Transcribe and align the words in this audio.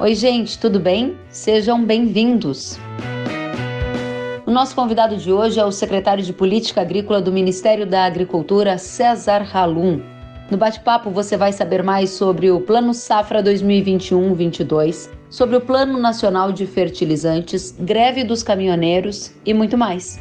Oi, 0.00 0.14
gente, 0.14 0.58
tudo 0.58 0.80
bem? 0.80 1.14
Sejam 1.28 1.84
bem-vindos. 1.84 2.78
O 4.46 4.50
nosso 4.50 4.74
convidado 4.74 5.14
de 5.18 5.30
hoje 5.30 5.60
é 5.60 5.64
o 5.64 5.70
secretário 5.70 6.24
de 6.24 6.32
Política 6.32 6.80
Agrícola 6.80 7.20
do 7.20 7.30
Ministério 7.30 7.86
da 7.86 8.06
Agricultura, 8.06 8.78
César 8.78 9.46
Halum. 9.52 10.00
No 10.50 10.56
bate-papo 10.56 11.10
você 11.10 11.36
vai 11.36 11.52
saber 11.52 11.82
mais 11.82 12.08
sobre 12.08 12.50
o 12.50 12.62
Plano 12.62 12.94
Safra 12.94 13.42
2021-22, 13.42 15.10
sobre 15.28 15.56
o 15.56 15.60
Plano 15.60 15.98
Nacional 15.98 16.50
de 16.50 16.64
Fertilizantes, 16.66 17.76
greve 17.78 18.24
dos 18.24 18.42
caminhoneiros 18.42 19.30
e 19.44 19.52
muito 19.52 19.76
mais. 19.76 20.18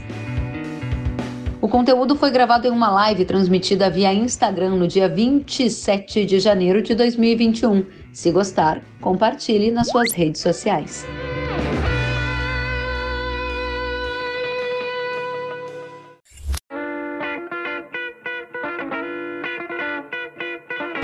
O 1.61 1.69
conteúdo 1.69 2.17
foi 2.17 2.31
gravado 2.31 2.67
em 2.67 2.71
uma 2.71 2.91
live 2.91 3.23
transmitida 3.23 3.89
via 3.89 4.13
Instagram 4.13 4.71
no 4.71 4.89
dia 4.89 5.07
27 5.07 6.25
de 6.25 6.37
janeiro 6.37 6.81
de 6.81 6.93
2021 6.93 7.85
se 8.19 8.31
gostar, 8.31 8.81
compartilhe 8.99 9.71
nas 9.71 9.87
suas 9.87 10.11
redes 10.11 10.41
sociais. 10.41 11.05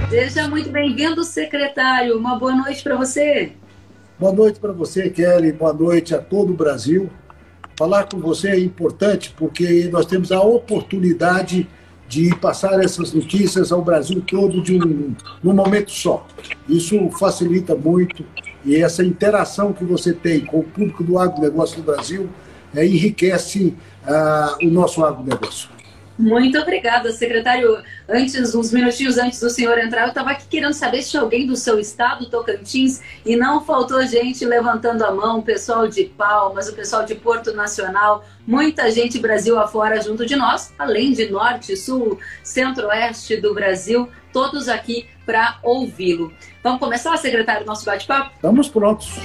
Seja 0.10 0.50
muito 0.50 0.70
bem-vindo, 0.70 1.24
secretário. 1.24 2.18
Uma 2.18 2.38
boa 2.38 2.54
noite 2.54 2.84
para 2.84 2.98
você. 2.98 3.54
Boa 4.20 4.34
noite 4.34 4.60
para 4.60 4.74
você, 4.74 5.10
Kelly. 5.10 5.54
Boa 5.54 5.72
noite 5.72 6.14
a 6.14 6.18
todo 6.18 6.52
o 6.52 6.58
Brasil. 6.58 7.10
Falar 7.78 8.10
com 8.10 8.20
você 8.20 8.50
é 8.50 8.60
importante 8.60 9.34
porque 9.38 9.88
nós 9.90 10.06
temos 10.06 10.34
a 10.34 10.42
oportunidade 10.42 11.66
de 12.08 12.36
passar 12.36 12.84
essas 12.84 13.14
notícias 13.14 13.72
ao 13.72 13.82
Brasil 13.82 14.22
todo 14.26 14.62
de 14.62 14.78
um, 14.78 15.16
num 15.44 15.54
momento 15.54 15.92
só. 15.92 16.26
Isso 16.70 17.10
facilita 17.12 17.76
muito 17.76 18.24
e 18.64 18.76
essa 18.76 19.04
interação 19.04 19.74
que 19.74 19.84
você 19.84 20.14
tem 20.14 20.46
com 20.46 20.60
o 20.60 20.64
público 20.64 21.04
do 21.04 21.20
agronegócio 21.20 21.78
do 21.78 21.84
Brasil 21.84 22.30
é, 22.76 22.86
enriquece 22.86 23.76
uh, 24.06 24.66
o 24.66 24.70
nosso 24.70 25.04
agronegócio. 25.04 25.75
Muito 26.18 26.58
obrigada, 26.58 27.12
secretário. 27.12 27.84
Antes, 28.08 28.56
uns 28.56 28.72
minutinhos 28.72 29.18
antes 29.18 29.40
do 29.40 29.50
senhor 29.50 29.78
entrar, 29.78 30.04
eu 30.04 30.10
estava 30.10 30.32
aqui 30.32 30.48
querendo 30.48 30.74
saber 30.74 31.02
se 31.02 31.18
alguém 31.18 31.46
do 31.46 31.58
seu 31.58 31.78
estado, 31.78 32.30
Tocantins, 32.30 33.02
e 33.26 33.36
não 33.36 33.64
faltou 33.64 34.02
gente 34.08 34.46
levantando 34.46 35.04
a 35.04 35.12
mão, 35.12 35.40
o 35.40 35.44
pessoal 35.44 35.88
de 35.88 36.06
Palmas, 36.06 36.70
o 36.70 36.74
pessoal 36.74 37.06
de 37.06 37.16
Porto 37.16 37.54
Nacional, 37.54 38.24
muita 38.48 38.90
gente 38.90 39.20
Brasil 39.20 39.60
afora 39.60 40.02
junto 40.02 40.26
de 40.26 40.36
nós, 40.38 40.74
além 40.80 41.12
de 41.12 41.30
norte, 41.30 41.76
sul, 41.76 42.18
centro-oeste 42.44 43.36
do 43.38 43.54
Brasil, 43.54 44.10
todos 44.32 44.70
aqui 44.70 45.08
para 45.26 45.60
ouvi-lo. 45.64 46.32
Vamos 46.64 46.80
começar, 46.80 47.18
secretário, 47.18 47.66
nosso 47.66 47.86
bate-papo? 47.86 48.32
Estamos 48.36 48.70
prontos. 48.70 49.16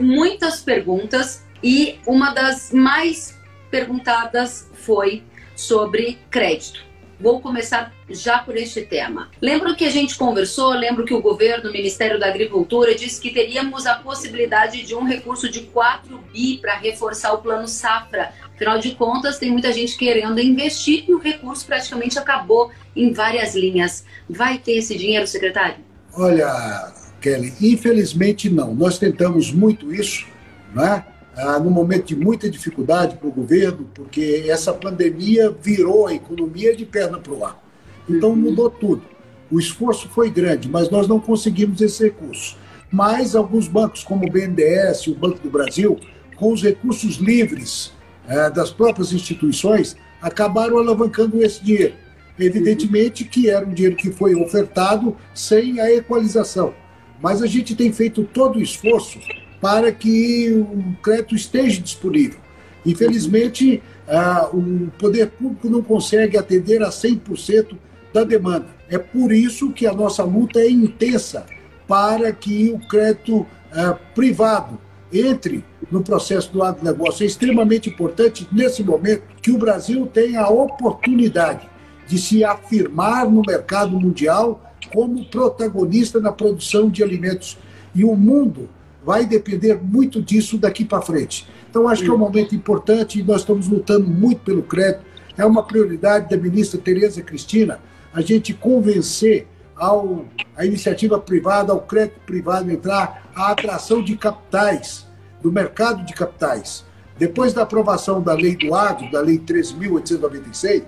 Muitas 0.00 0.62
perguntas 0.62 1.44
e 1.62 1.98
uma 2.06 2.32
das 2.32 2.72
mais 2.72 3.36
perguntadas 3.70 4.70
foi 4.74 5.22
sobre 5.54 6.18
crédito. 6.30 6.84
Vou 7.18 7.40
começar 7.40 7.94
já 8.10 8.38
por 8.38 8.56
este 8.58 8.82
tema. 8.82 9.30
Lembro 9.40 9.74
que 9.74 9.86
a 9.86 9.90
gente 9.90 10.16
conversou, 10.16 10.72
lembro 10.74 11.04
que 11.04 11.14
o 11.14 11.22
governo, 11.22 11.70
o 11.70 11.72
Ministério 11.72 12.20
da 12.20 12.26
Agricultura, 12.26 12.94
disse 12.94 13.18
que 13.20 13.30
teríamos 13.30 13.86
a 13.86 13.94
possibilidade 13.94 14.82
de 14.82 14.94
um 14.94 15.02
recurso 15.04 15.48
de 15.48 15.62
4 15.62 16.18
bi 16.30 16.58
para 16.58 16.76
reforçar 16.76 17.32
o 17.32 17.38
plano 17.38 17.66
safra. 17.66 18.34
Afinal 18.54 18.78
de 18.78 18.94
contas, 18.94 19.38
tem 19.38 19.50
muita 19.50 19.72
gente 19.72 19.96
querendo 19.96 20.38
investir 20.40 21.04
e 21.08 21.14
o 21.14 21.18
recurso 21.18 21.64
praticamente 21.64 22.18
acabou 22.18 22.70
em 22.94 23.12
várias 23.14 23.54
linhas. 23.54 24.04
Vai 24.28 24.58
ter 24.58 24.72
esse 24.72 24.96
dinheiro, 24.96 25.26
secretário? 25.26 25.76
Olha, 26.12 26.92
Kelly, 27.20 27.54
infelizmente 27.62 28.50
não. 28.50 28.74
Nós 28.74 28.98
tentamos 28.98 29.50
muito 29.50 29.92
isso, 29.92 30.26
não 30.74 30.84
é? 30.84 31.06
Ah, 31.36 31.58
num 31.58 31.70
momento 31.70 32.06
de 32.06 32.16
muita 32.16 32.48
dificuldade 32.48 33.16
para 33.16 33.28
o 33.28 33.32
governo, 33.32 33.86
porque 33.94 34.44
essa 34.48 34.72
pandemia 34.72 35.54
virou 35.60 36.06
a 36.06 36.14
economia 36.14 36.74
de 36.74 36.86
perna 36.86 37.18
para 37.18 37.32
o 37.32 37.44
ar. 37.44 37.62
Então 38.08 38.30
uhum. 38.30 38.36
mudou 38.36 38.70
tudo. 38.70 39.02
O 39.50 39.60
esforço 39.60 40.08
foi 40.08 40.30
grande, 40.30 40.68
mas 40.68 40.88
nós 40.90 41.06
não 41.06 41.20
conseguimos 41.20 41.80
esse 41.80 42.02
recurso. 42.02 42.56
Mas 42.90 43.36
alguns 43.36 43.68
bancos, 43.68 44.02
como 44.02 44.26
o 44.26 44.30
BNDES 44.30 45.08
o 45.08 45.14
Banco 45.14 45.38
do 45.40 45.50
Brasil, 45.50 45.98
com 46.36 46.52
os 46.52 46.62
recursos 46.62 47.16
livres 47.16 47.92
eh, 48.28 48.50
das 48.50 48.70
próprias 48.70 49.12
instituições, 49.12 49.96
acabaram 50.22 50.78
alavancando 50.78 51.42
esse 51.42 51.62
dinheiro. 51.62 51.94
Evidentemente 52.38 53.24
que 53.24 53.50
era 53.50 53.66
um 53.66 53.72
dinheiro 53.72 53.96
que 53.96 54.10
foi 54.10 54.34
ofertado 54.34 55.16
sem 55.34 55.80
a 55.80 55.92
equalização. 55.92 56.74
Mas 57.20 57.42
a 57.42 57.46
gente 57.46 57.74
tem 57.74 57.92
feito 57.92 58.24
todo 58.24 58.58
o 58.58 58.62
esforço 58.62 59.18
para 59.60 59.90
que 59.92 60.52
o 60.52 60.96
crédito 61.02 61.34
esteja 61.34 61.80
disponível. 61.80 62.38
Infelizmente, 62.84 63.82
ah, 64.08 64.48
o 64.52 64.90
poder 64.98 65.28
público 65.30 65.68
não 65.68 65.82
consegue 65.82 66.36
atender 66.36 66.82
a 66.82 66.90
100% 66.90 67.76
da 68.12 68.22
demanda. 68.22 68.66
É 68.88 68.98
por 68.98 69.32
isso 69.32 69.72
que 69.72 69.86
a 69.86 69.92
nossa 69.92 70.22
luta 70.22 70.60
é 70.60 70.70
intensa 70.70 71.44
para 71.88 72.32
que 72.32 72.70
o 72.70 72.78
crédito 72.88 73.46
ah, 73.72 73.98
privado 74.14 74.78
entre 75.12 75.64
no 75.90 76.02
processo 76.02 76.52
do 76.52 76.62
agronegócio. 76.62 77.24
É 77.24 77.26
extremamente 77.26 77.90
importante, 77.90 78.46
nesse 78.52 78.82
momento, 78.82 79.22
que 79.42 79.50
o 79.50 79.58
Brasil 79.58 80.06
tenha 80.06 80.42
a 80.42 80.50
oportunidade 80.50 81.68
de 82.06 82.18
se 82.18 82.44
afirmar 82.44 83.28
no 83.28 83.42
mercado 83.44 83.98
mundial 83.98 84.62
como 84.92 85.24
protagonista 85.26 86.20
na 86.20 86.32
produção 86.32 86.88
de 86.88 87.02
alimentos. 87.02 87.58
E 87.94 88.04
o 88.04 88.14
mundo 88.14 88.68
vai 89.06 89.24
depender 89.24 89.80
muito 89.80 90.20
disso 90.20 90.58
daqui 90.58 90.84
para 90.84 91.00
frente. 91.00 91.48
Então, 91.70 91.88
acho 91.88 92.02
que 92.02 92.10
é 92.10 92.12
um 92.12 92.18
momento 92.18 92.56
importante 92.56 93.20
e 93.20 93.22
nós 93.22 93.42
estamos 93.42 93.68
lutando 93.68 94.08
muito 94.08 94.40
pelo 94.40 94.64
crédito. 94.64 95.04
É 95.38 95.46
uma 95.46 95.62
prioridade 95.62 96.28
da 96.28 96.36
ministra 96.36 96.80
Tereza 96.80 97.22
Cristina 97.22 97.78
a 98.12 98.20
gente 98.20 98.52
convencer 98.52 99.46
ao, 99.76 100.24
a 100.56 100.64
iniciativa 100.64 101.20
privada, 101.20 101.72
ao 101.72 101.82
crédito 101.82 102.18
privado 102.26 102.68
entrar, 102.68 103.30
a 103.36 103.52
atração 103.52 104.02
de 104.02 104.16
capitais, 104.16 105.06
do 105.40 105.52
mercado 105.52 106.04
de 106.04 106.12
capitais. 106.12 106.84
Depois 107.16 107.52
da 107.52 107.62
aprovação 107.62 108.20
da 108.20 108.34
lei 108.34 108.56
do 108.56 108.74
agro, 108.74 109.08
da 109.12 109.20
lei 109.20 109.38
13.896, 109.38 110.82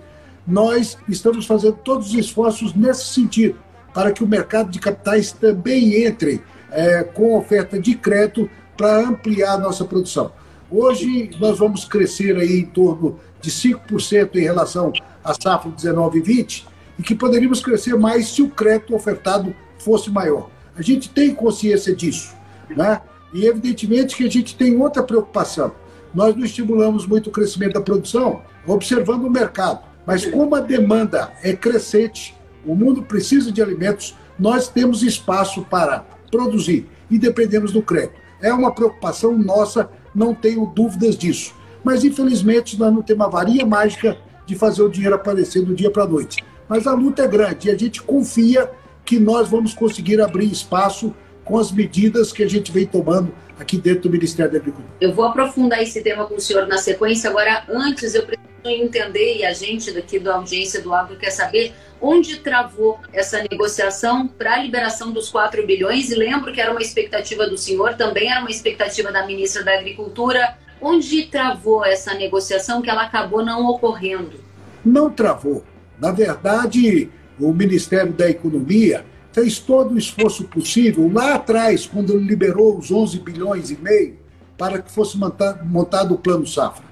nós 0.45 0.99
estamos 1.09 1.47
fazendo 1.47 1.77
todos 1.85 2.09
os 2.09 2.15
esforços 2.15 2.75
nesse 2.75 3.05
sentido, 3.13 3.59
para 3.95 4.11
que 4.11 4.25
o 4.25 4.27
mercado 4.27 4.71
de 4.71 4.81
capitais 4.81 5.31
também 5.31 6.05
entre 6.05 6.43
é, 6.71 7.03
com 7.03 7.37
oferta 7.37 7.79
de 7.79 7.95
crédito 7.95 8.49
para 8.77 8.99
ampliar 8.99 9.55
a 9.55 9.59
nossa 9.59 9.85
produção. 9.85 10.33
Hoje 10.71 11.31
nós 11.41 11.59
vamos 11.59 11.85
crescer 11.85 12.37
aí 12.37 12.61
em 12.61 12.67
torno 12.67 13.19
de 13.41 13.51
5% 13.51 14.37
em 14.37 14.43
relação 14.43 14.93
à 15.25 15.33
safra 15.35 15.71
19 15.71 16.19
e 16.19 16.23
20 16.23 16.67
e 16.99 17.03
que 17.03 17.15
poderíamos 17.15 17.61
crescer 17.61 17.97
mais 17.97 18.29
se 18.29 18.43
o 18.43 18.51
crédito 18.51 18.95
ofertado 18.95 19.55
fosse 19.79 20.11
maior. 20.11 20.51
A 20.77 20.83
gente 20.83 21.09
tem 21.09 21.35
consciência 21.35 21.95
disso, 21.95 22.35
né? 22.69 23.01
E 23.33 23.47
evidentemente 23.47 24.17
que 24.17 24.25
a 24.25 24.31
gente 24.31 24.57
tem 24.57 24.77
outra 24.81 25.03
preocupação. 25.03 25.73
Nós 26.15 26.35
não 26.35 26.45
estimulamos 26.45 27.07
muito 27.07 27.29
o 27.29 27.33
crescimento 27.33 27.75
da 27.75 27.81
produção, 27.81 28.43
observando 28.67 29.25
o 29.25 29.31
mercado. 29.31 29.81
Mas 30.07 30.25
como 30.25 30.55
a 30.55 30.61
demanda 30.61 31.33
é 31.43 31.53
crescente, 31.53 32.35
o 32.65 32.75
mundo 32.75 33.03
precisa 33.03 33.53
de 33.53 33.61
alimentos, 33.61 34.17
nós 34.39 34.69
temos 34.69 35.03
espaço 35.03 35.63
para 35.63 36.05
produzir 36.31 36.89
e 37.11 37.19
dependemos 37.19 37.73
do 37.73 37.83
crédito. 37.83 38.21
É 38.41 38.53
uma 38.53 38.73
preocupação 38.73 39.37
nossa, 39.37 39.91
não 40.15 40.35
tenho 40.35 40.67
dúvidas 40.67 41.17
disso. 41.17 41.55
Mas, 41.83 42.05
infelizmente, 42.05 42.79
nós 42.79 42.93
não 42.93 43.03
temos 43.03 43.27
a 43.27 43.31
varinha 43.31 43.67
mágica 43.67 44.17
de 44.47 44.55
fazer 44.55 44.83
o 44.83 44.89
dinheiro 44.89 45.15
aparecer 45.15 45.65
do 45.65 45.75
dia 45.75 45.91
para 45.91 46.05
a 46.05 46.09
noite. 46.09 46.45
Mas 46.69 46.87
a 46.87 46.93
luta 46.93 47.23
é 47.23 47.29
grande 47.29 47.69
e 47.69 47.71
a 47.71 47.77
gente 47.77 48.03
confia 48.03 48.71
que 49.05 49.19
nós 49.19 49.49
vamos 49.49 49.75
conseguir 49.75 50.21
abrir 50.21 50.51
espaço 50.51 51.15
com 51.45 51.59
as 51.59 51.73
medidas 51.73 52.31
que 52.31 52.43
a 52.43 52.49
gente 52.49 52.71
vem 52.71 52.87
tomando 52.87 53.33
aqui 53.59 53.79
dentro 53.79 54.03
do 54.03 54.11
Ministério 54.11 54.53
da 54.53 54.59
Agricultura. 54.59 54.95
Eu 55.01 55.15
vou 55.15 55.25
aprofundar 55.25 55.83
esse 55.83 56.03
tema 56.03 56.27
com 56.27 56.35
o 56.35 56.41
senhor 56.41 56.67
na 56.67 56.77
sequência. 56.77 57.31
Agora, 57.31 57.65
antes, 57.69 58.15
eu 58.15 58.27
preciso 58.27 58.49
entender, 58.65 59.39
e 59.39 59.47
a 59.47 59.53
gente 59.53 59.91
daqui 59.93 60.19
da 60.19 60.35
audiência 60.35 60.83
do 60.83 60.93
Agro 60.93 61.17
quer 61.17 61.31
saber, 61.31 61.73
onde 62.01 62.37
travou 62.37 63.01
essa 63.13 63.43
negociação 63.51 64.27
para 64.27 64.55
a 64.55 64.59
liberação 64.59 65.11
dos 65.11 65.29
4 65.29 65.67
bilhões. 65.67 66.11
E 66.11 66.15
lembro 66.15 66.53
que 66.53 66.61
era 66.61 66.71
uma 66.71 66.83
expectativa 66.83 67.47
do 67.47 67.57
senhor, 67.57 67.95
também 67.95 68.31
era 68.31 68.41
uma 68.41 68.51
expectativa 68.51 69.11
da 69.13 69.27
ministra 69.27 69.65
da 69.65 69.75
Agricultura. 69.75 70.57
Onde 70.81 71.27
travou 71.27 71.85
essa 71.85 72.15
negociação 72.15 72.81
que 72.81 72.89
ela 72.89 73.03
acabou 73.03 73.45
não 73.45 73.67
ocorrendo? 73.67 74.39
Não 74.85 75.11
travou. 75.11 75.65
Na 75.99 76.13
verdade, 76.13 77.11
o 77.39 77.53
Ministério 77.53 78.13
da 78.13 78.31
Economia 78.31 79.05
fez 79.33 79.59
todo 79.59 79.95
o 79.95 79.99
esforço 79.99 80.45
possível 80.45 81.11
lá 81.13 81.35
atrás, 81.35 81.87
quando 81.87 82.17
liberou 82.17 82.79
os 82.79 82.91
11 82.91 83.19
bilhões 83.21 83.71
e 83.71 83.77
meio 83.77 84.19
para 84.57 84.83
que 84.83 84.91
fosse 84.91 85.17
montado 85.17 86.15
o 86.15 86.19
Plano 86.19 86.47
Safra. 86.47 86.85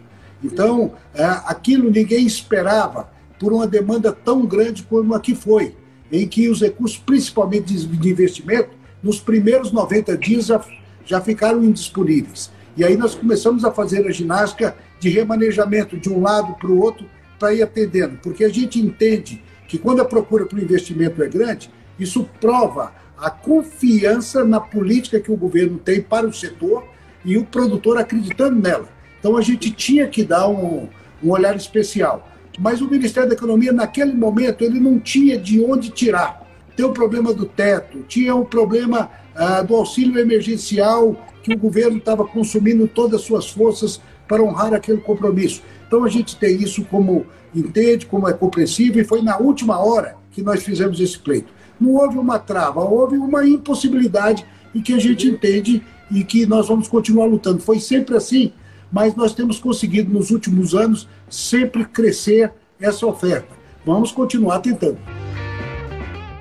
Então, 0.43 0.93
é, 1.13 1.25
aquilo 1.25 1.91
ninguém 1.91 2.25
esperava 2.25 3.09
por 3.39 3.53
uma 3.53 3.67
demanda 3.67 4.13
tão 4.13 4.47
grande 4.47 4.83
como 4.83 5.15
a 5.15 5.21
que 5.21 5.35
foi, 5.35 5.75
em 6.11 6.27
que 6.27 6.49
os 6.49 6.61
recursos, 6.61 6.97
principalmente 6.99 7.75
de 7.75 8.11
investimento, 8.11 8.71
nos 9.03 9.21
primeiros 9.21 9.73
90 9.73 10.17
dias 10.17 10.47
já, 10.47 10.65
já 11.05 11.21
ficaram 11.21 11.63
indisponíveis. 11.63 12.51
E 12.77 12.85
aí 12.85 12.97
nós 12.97 13.15
começamos 13.15 13.65
a 13.65 13.73
fazer 13.73 14.07
a 14.07 14.11
ginástica 14.11 14.77
de 15.01 15.09
remanejamento 15.09 15.97
de 15.97 16.09
um 16.09 16.21
lado 16.21 16.55
para 16.55 16.71
o 16.71 16.81
outro 16.81 17.07
para 17.39 17.55
ir 17.55 17.63
atendendo, 17.63 18.19
porque 18.23 18.45
a 18.45 18.49
gente 18.49 18.81
entende 18.81 19.43
que 19.69 19.79
quando 19.79 20.01
a 20.01 20.05
procura 20.05 20.47
para 20.47 20.59
o 20.59 20.63
investimento 20.63 21.23
é 21.23 21.29
grande, 21.29 21.71
isso 21.99 22.29
prova 22.41 22.93
a 23.19 23.31
confiança 23.31 24.45
na 24.45 24.61
política 24.61 25.21
que 25.21 25.33
o 25.33 25.37
governo 25.37 25.79
tem 25.79 26.01
para 26.01 26.27
o 26.27 26.33
setor 26.33 26.85
e 27.25 27.37
o 27.37 27.45
produtor 27.45 27.99
acreditando 27.99 28.61
nela. 28.61 28.89
Então 29.19 29.37
a 29.37 29.41
gente 29.41 29.71
tinha 29.71 30.07
que 30.07 30.23
dar 30.23 30.49
um, 30.49 30.89
um 31.23 31.31
olhar 31.31 31.57
especial. 31.57 32.29
Mas 32.59 32.81
o 32.81 32.89
Ministério 32.89 33.29
da 33.29 33.35
Economia, 33.35 33.73
naquele 33.73 34.13
momento, 34.15 34.65
ele 34.65 34.81
não 34.81 34.99
tinha 34.99 35.39
de 35.39 35.63
onde 35.63 35.91
tirar. 35.91 36.43
Tem 36.77 36.85
o 36.85 36.93
problema 36.93 37.33
do 37.33 37.47
teto, 37.47 38.05
tinha 38.09 38.35
o 38.35 38.45
problema 38.45 39.11
ah, 39.35 39.63
do 39.63 39.75
auxílio 39.75 40.19
emergencial, 40.19 41.17
que 41.43 41.55
o 41.55 41.59
governo 41.59 41.99
estava 41.99 42.25
consumindo 42.27 42.89
todas 42.89 43.21
as 43.21 43.27
suas 43.27 43.49
forças 43.49 44.01
para 44.27 44.43
honrar 44.43 44.75
aquele 44.75 44.99
compromisso. 44.99 45.63
Então 45.87 46.05
a 46.05 46.09
gente 46.09 46.37
tem 46.37 46.57
isso 46.63 46.85
como 46.85 47.27
entende, 47.55 48.07
como 48.07 48.29
é 48.29 48.33
compreensível, 48.33 49.01
e 49.01 49.05
foi 49.05 49.23
na 49.23 49.39
última 49.39 49.79
hora 49.79 50.17
que 50.33 50.43
nós 50.43 50.63
fizemos 50.63 51.01
esse 51.01 51.19
pleito. 51.19 51.53
Não 51.81 51.95
houve 51.95 52.19
uma 52.19 52.39
trava, 52.39 52.81
houve 52.81 53.17
uma 53.17 53.47
impossibilidade 53.47 54.45
e 54.75 54.81
que 54.81 54.93
a 54.93 54.99
gente 54.99 55.27
entende 55.27 55.83
e 56.11 56.25
que 56.25 56.47
nós 56.47 56.69
vamos 56.69 56.89
continuar 56.89 57.27
lutando. 57.27 57.61
Foi 57.61 57.79
sempre 57.79 58.17
assim, 58.17 58.53
mas 58.91 59.15
nós 59.15 59.35
temos 59.35 59.59
conseguido 59.59 60.13
nos 60.13 60.31
últimos 60.31 60.75
anos 60.75 61.09
sempre 61.29 61.85
crescer 61.85 62.53
essa 62.81 63.07
oferta. 63.07 63.49
Vamos 63.85 64.13
continuar 64.13 64.61
tentando. 64.61 64.99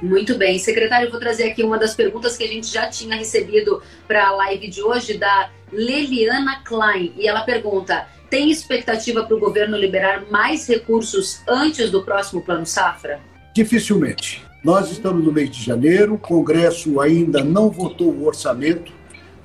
Muito 0.02 0.38
bem. 0.38 0.60
Secretário, 0.60 1.08
eu 1.08 1.12
vou 1.12 1.20
trazer 1.20 1.44
aqui 1.44 1.64
uma 1.64 1.78
das 1.78 1.96
perguntas 1.96 2.38
que 2.38 2.44
a 2.44 2.48
gente 2.48 2.68
já 2.68 2.88
tinha 2.88 3.16
recebido 3.16 3.82
para 4.08 4.28
a 4.28 4.32
live 4.32 4.68
de 4.68 4.82
hoje, 4.82 5.18
da 5.18 5.50
Leliana 5.72 6.62
Klein. 6.64 7.14
E 7.18 7.28
ela 7.28 7.42
pergunta: 7.42 8.08
tem 8.30 8.52
expectativa 8.52 9.24
para 9.24 9.36
o 9.36 9.40
governo 9.40 9.78
liberar 9.78 10.26
mais 10.30 10.68
recursos 10.68 11.42
antes 11.48 11.90
do 11.90 12.04
próximo 12.04 12.42
Plano 12.42 12.66
Safra? 12.66 13.20
Dificilmente. 13.54 14.44
Nós 14.64 14.92
estamos 14.92 15.24
no 15.24 15.32
mês 15.32 15.50
de 15.50 15.64
janeiro, 15.64 16.16
o 16.16 16.18
Congresso 16.18 17.00
ainda 17.00 17.44
não 17.44 17.70
votou 17.70 18.12
o 18.12 18.26
orçamento. 18.26 18.92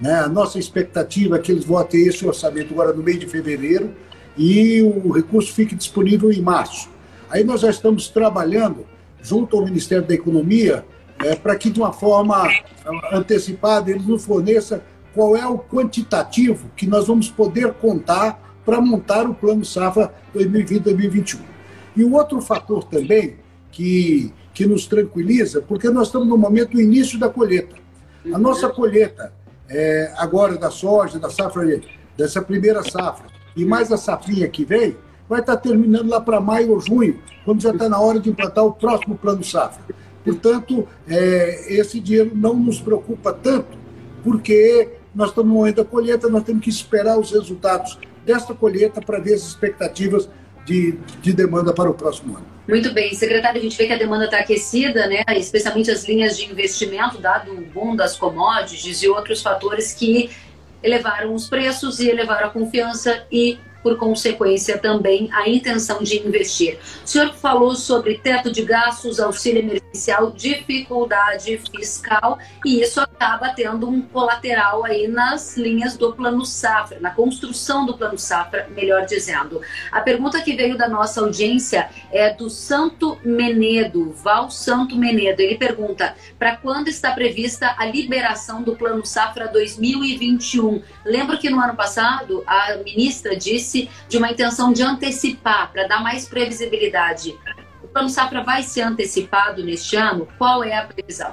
Né? 0.01 0.15
A 0.15 0.29
nossa 0.29 0.59
expectativa 0.59 1.37
é 1.37 1.39
que 1.39 1.53
eles 1.53 1.65
votem 1.65 2.07
esse 2.07 2.27
orçamento 2.27 2.73
agora 2.73 2.93
no 2.93 3.03
mês 3.03 3.19
de 3.19 3.27
fevereiro 3.27 3.95
e 4.37 4.81
o 4.81 5.11
recurso 5.11 5.53
fique 5.53 5.75
disponível 5.75 6.33
em 6.33 6.41
março. 6.41 6.89
Aí 7.29 7.45
nós 7.45 7.61
já 7.61 7.71
estamos 7.71 8.09
trabalhando 8.09 8.87
junto 9.23 9.57
ao 9.57 9.65
Ministério 9.65 10.07
da 10.07 10.15
Economia 10.15 10.85
é, 11.19 11.37
para 11.37 11.55
que, 11.57 11.69
de 11.69 11.79
uma 11.79 11.93
forma 11.93 12.49
antecipada, 13.13 13.91
eles 13.91 14.07
nos 14.07 14.25
forneçam 14.25 14.81
qual 15.15 15.37
é 15.37 15.47
o 15.47 15.59
quantitativo 15.59 16.71
que 16.77 16.87
nós 16.87 17.07
vamos 17.07 17.29
poder 17.29 17.75
contar 17.75 18.41
para 18.65 18.81
montar 18.81 19.29
o 19.29 19.35
Plano 19.35 19.65
Safra 19.65 20.15
2020-2021. 20.35 21.41
E 21.97 22.05
o 22.05 22.15
outro 22.15 22.41
fator 22.41 22.85
também 22.85 23.37
que, 23.71 24.33
que 24.55 24.67
nos 24.67 24.87
tranquiliza, 24.87 25.61
porque 25.61 25.91
nós 25.91 26.09
estamos 26.09 26.29
no 26.29 26.39
momento 26.39 26.73
do 26.73 26.81
início 26.81 27.19
da 27.19 27.29
colheita. 27.29 27.77
A 28.33 28.39
nossa 28.39 28.69
colheita, 28.69 29.33
é, 29.71 30.13
agora 30.17 30.59
da 30.59 30.71
soja, 30.71 31.19
da 31.19 31.31
safra, 31.31 31.81
dessa 32.17 32.43
primeira 32.43 32.83
safra, 32.83 33.27
e 33.57 33.65
mais 33.65 33.91
a 33.93 33.97
safrinha 33.97 34.49
que 34.49 34.65
vem, 34.65 34.97
vai 35.29 35.41
estar 35.41 35.57
terminando 35.57 36.09
lá 36.09 36.21
para 36.21 36.41
maio 36.41 36.73
ou 36.73 36.81
junho, 36.81 37.21
quando 37.45 37.63
já 37.63 37.71
está 37.71 37.89
na 37.89 38.01
hora 38.01 38.19
de 38.19 38.29
implantar 38.29 38.65
o 38.65 38.73
próximo 38.73 39.17
plano 39.17 39.45
safra. 39.45 39.83
Portanto, 40.25 40.87
é, 41.09 41.73
esse 41.73 42.01
dinheiro 42.01 42.33
não 42.35 42.55
nos 42.55 42.81
preocupa 42.81 43.33
tanto, 43.33 43.79
porque 44.25 44.89
nós 45.15 45.31
estamos 45.31 45.51
no 45.51 45.59
momento 45.59 45.77
da 45.77 45.85
colheita, 45.85 46.29
nós 46.29 46.43
temos 46.43 46.63
que 46.63 46.69
esperar 46.69 47.19
os 47.19 47.31
resultados 47.31 47.99
desta 48.27 48.55
colheita 48.55 49.01
para 49.01 49.19
ver 49.19 49.35
as 49.35 49.43
expectativas 49.43 50.29
de, 50.71 50.97
de 51.21 51.33
demanda 51.33 51.73
para 51.75 51.91
o 51.91 51.95
próximo 51.95 52.37
ano. 52.37 52.47
Muito 52.69 52.93
bem, 52.93 53.13
secretário, 53.15 53.59
a 53.59 53.63
gente 53.63 53.77
vê 53.77 53.89
que 53.89 53.93
a 53.93 53.99
demanda 53.99 54.27
está 54.27 54.39
aquecida, 54.39 55.09
né? 55.09 55.25
especialmente 55.37 55.91
as 55.91 56.05
linhas 56.07 56.39
de 56.39 56.47
investimento, 56.49 57.19
dado 57.19 57.53
o 57.53 57.61
boom 57.61 57.97
das 57.97 58.17
commodities 58.17 59.03
e 59.03 59.09
outros 59.09 59.43
fatores 59.43 59.93
que 59.93 60.31
elevaram 60.81 61.35
os 61.35 61.49
preços 61.49 61.99
e 61.99 62.09
elevaram 62.09 62.47
a 62.47 62.51
confiança 62.51 63.27
e 63.31 63.59
por 63.83 63.97
consequência 63.97 64.79
também 64.79 65.29
a 65.33 65.49
intenção 65.49 66.03
de 66.03 66.19
investir. 66.19 66.79
O 67.05 67.07
senhor 67.07 67.33
falou 67.35 67.75
sobre 67.75 68.19
teto 68.19 68.51
de 68.51 68.63
gastos, 68.63 69.21
auxílio 69.21 69.61
emergencial, 69.61 70.31
dificuldade 70.31 71.59
fiscal 71.71 72.39
e 72.65 72.81
isso 72.81 73.01
acaba 73.01 73.51
tendo 73.51 73.89
um 73.89 74.01
colateral 74.03 74.85
aí 74.85 75.09
nas 75.09 75.57
linhas 75.57 75.97
do 75.97 76.13
Plano 76.13 76.45
Safra, 76.45 76.99
na 77.01 77.11
construção 77.11 77.87
do 77.87 77.97
Plano 77.97 78.19
Safra, 78.19 78.69
melhor 78.75 79.05
dizendo. 79.07 79.61
A 79.91 80.01
pergunta 80.01 80.41
que 80.41 80.55
veio 80.55 80.77
da 80.77 80.89
nossa 80.89 81.21
audiência 81.21 81.89
é 82.13 82.33
do 82.33 82.49
Santo 82.49 83.19
Menedo, 83.25 84.13
Val 84.13 84.51
Santo 84.51 84.97
Menedo. 84.97 85.41
Ele 85.41 85.57
pergunta: 85.57 86.15
para 86.39 86.57
quando 86.57 86.89
está 86.89 87.13
prevista 87.13 87.75
a 87.79 87.85
liberação 87.87 88.63
do 88.63 88.77
Plano 88.77 89.05
Safra 89.05 89.49
2021? 89.49 90.83
Lembro 91.05 91.39
que 91.39 91.51
no 91.51 91.61
ano 91.61 91.75
passado 91.75 92.43
a 92.47 92.77
ministra 92.85 93.37
disse 93.37 93.70
de 94.09 94.17
uma 94.19 94.31
intenção 94.31 94.73
de 94.73 94.83
antecipar, 94.83 95.73
para 95.73 95.87
dar 95.87 96.03
mais 96.03 96.29
previsibilidade. 96.29 97.37
O 97.83 97.89
Plano 97.89 98.09
Safra 98.09 98.43
vai 98.43 98.63
ser 98.63 98.83
antecipado 98.83 99.65
neste 99.65 99.97
ano? 99.97 100.29
Qual 100.39 100.63
é 100.63 100.77
a 100.77 100.85
previsão? 100.85 101.33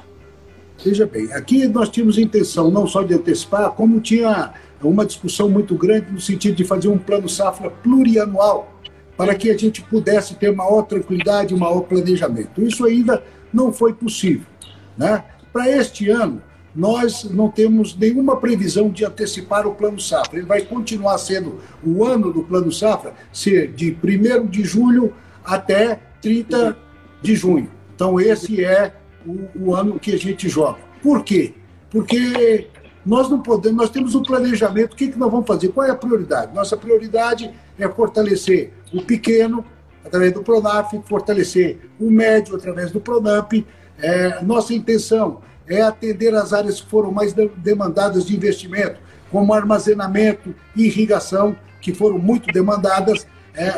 Veja 0.83 1.05
bem, 1.05 1.31
aqui 1.33 1.67
nós 1.67 1.89
tínhamos 1.89 2.17
intenção 2.17 2.69
não 2.69 2.85
só 2.85 3.01
de 3.01 3.13
antecipar, 3.13 3.71
como 3.71 3.99
tinha 3.99 4.53
uma 4.81 5.05
discussão 5.05 5.49
muito 5.49 5.75
grande 5.75 6.11
no 6.11 6.21
sentido 6.21 6.55
de 6.55 6.63
fazer 6.63 6.87
um 6.87 6.97
plano 6.97 7.27
safra 7.27 7.69
plurianual, 7.69 8.71
para 9.17 9.33
que 9.33 9.49
a 9.49 9.57
gente 9.57 9.81
pudesse 9.81 10.35
ter 10.35 10.53
maior 10.53 10.83
tranquilidade 10.83 11.55
maior 11.55 11.81
planejamento. 11.81 12.61
Isso 12.61 12.85
ainda 12.85 13.23
não 13.51 13.73
foi 13.73 13.93
possível. 13.93 14.45
Né? 14.95 15.23
Para 15.51 15.67
este 15.69 16.09
ano, 16.09 16.41
nós 16.77 17.23
não 17.23 17.49
temos 17.49 17.97
nenhuma 17.97 18.37
previsão 18.37 18.91
de 18.91 19.03
antecipar 19.03 19.65
o 19.65 19.73
Plano 19.73 19.99
Safra. 19.99 20.37
Ele 20.37 20.45
vai 20.45 20.61
continuar 20.61 21.17
sendo 21.17 21.59
o 21.83 22.05
ano 22.05 22.31
do 22.31 22.43
Plano 22.43 22.71
Safra, 22.71 23.15
ser 23.33 23.71
de 23.71 23.97
1 24.03 24.45
de 24.45 24.63
julho 24.63 25.11
até 25.43 25.99
30 26.21 26.77
de 27.19 27.35
junho. 27.35 27.67
Então, 27.95 28.19
esse 28.19 28.63
é 28.63 28.93
o, 29.25 29.69
o 29.69 29.73
ano 29.73 29.99
que 29.99 30.13
a 30.13 30.17
gente 30.19 30.47
joga. 30.47 30.77
Por 31.01 31.23
quê? 31.23 31.55
Porque 31.89 32.67
nós 33.03 33.27
não 33.27 33.41
podemos, 33.41 33.75
nós 33.75 33.89
temos 33.89 34.13
um 34.13 34.21
planejamento, 34.21 34.93
o 34.93 34.95
que, 34.95 35.07
que 35.07 35.17
nós 35.17 35.31
vamos 35.31 35.47
fazer? 35.47 35.69
Qual 35.69 35.87
é 35.87 35.89
a 35.89 35.95
prioridade? 35.95 36.53
Nossa 36.53 36.77
prioridade 36.77 37.51
é 37.79 37.89
fortalecer 37.89 38.71
o 38.93 39.01
pequeno, 39.01 39.65
através 40.05 40.31
do 40.31 40.43
Pronaf, 40.43 40.93
fortalecer 41.05 41.89
o 41.99 42.11
médio 42.11 42.55
através 42.55 42.91
do 42.91 43.01
Pronamp. 43.01 43.51
É, 43.97 44.43
nossa 44.43 44.75
intenção 44.75 45.41
é 45.69 45.81
atender 45.81 46.33
as 46.33 46.53
áreas 46.53 46.81
que 46.81 46.89
foram 46.89 47.11
mais 47.11 47.33
demandadas 47.33 48.25
de 48.25 48.35
investimento, 48.35 48.99
como 49.31 49.53
armazenamento 49.53 50.55
e 50.75 50.85
irrigação, 50.85 51.55
que 51.81 51.93
foram 51.93 52.17
muito 52.17 52.51
demandadas. 52.51 53.27
É, 53.53 53.73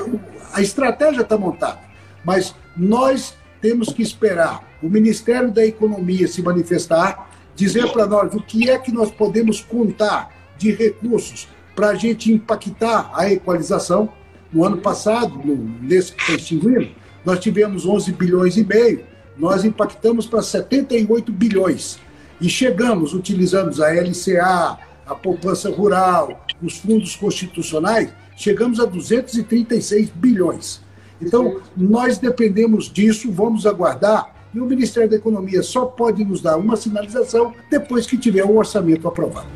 a 0.54 0.62
estratégia 0.62 1.22
está 1.22 1.38
montada, 1.38 1.80
mas 2.24 2.56
nós 2.78 3.34
temos 3.62 3.92
que 3.92 4.02
esperar 4.02 4.68
o 4.82 4.90
Ministério 4.90 5.52
da 5.52 5.66
Economia 5.66 6.28
se 6.28 6.42
manifestar, 6.42 7.30
dizer 7.56 7.92
para 7.92 8.06
nós 8.06 8.34
o 8.34 8.42
que 8.42 8.70
é 8.70 8.78
que 8.78 8.92
nós 8.92 9.12
podemos 9.12 9.62
contar 9.62 10.32
de 10.58 10.72
recursos 10.72 11.48
para 11.76 11.90
a 11.90 11.96
gente 11.96 12.32
impactar 12.32 13.12
a 13.14 13.32
equalização. 13.32 14.10
No 14.52 14.66
ano 14.66 14.78
passado, 14.78 15.36
no, 15.44 15.56
nesse 15.82 16.14
que 16.14 16.22
está 16.22 16.34
extinguindo, 16.34 16.90
nós 17.26 17.40
tivemos 17.40 17.86
11 17.86 18.12
bilhões 18.14 18.58
e 18.58 18.64
meio 18.64 19.04
nós 19.40 19.64
impactamos 19.64 20.28
para 20.28 20.42
78 20.42 21.32
bilhões. 21.32 21.98
E 22.42 22.50
chegamos, 22.50 23.14
utilizamos 23.14 23.80
a 23.80 23.90
LCA, 23.90 24.78
a 25.06 25.16
poupança 25.16 25.70
rural, 25.70 26.46
os 26.62 26.78
fundos 26.78 27.16
constitucionais, 27.16 28.10
chegamos 28.36 28.80
a 28.80 28.86
236 28.86 30.10
bilhões. 30.10 30.82
Então, 31.22 31.60
nós 31.76 32.18
dependemos 32.18 32.92
disso, 32.92 33.32
vamos 33.32 33.66
aguardar, 33.66 34.36
e 34.54 34.60
o 34.60 34.66
Ministério 34.66 35.10
da 35.10 35.16
Economia 35.16 35.62
só 35.62 35.86
pode 35.86 36.24
nos 36.24 36.42
dar 36.42 36.58
uma 36.58 36.76
sinalização 36.76 37.54
depois 37.70 38.06
que 38.06 38.18
tiver 38.18 38.44
o 38.44 38.56
orçamento 38.56 39.08
aprovado. 39.08 39.48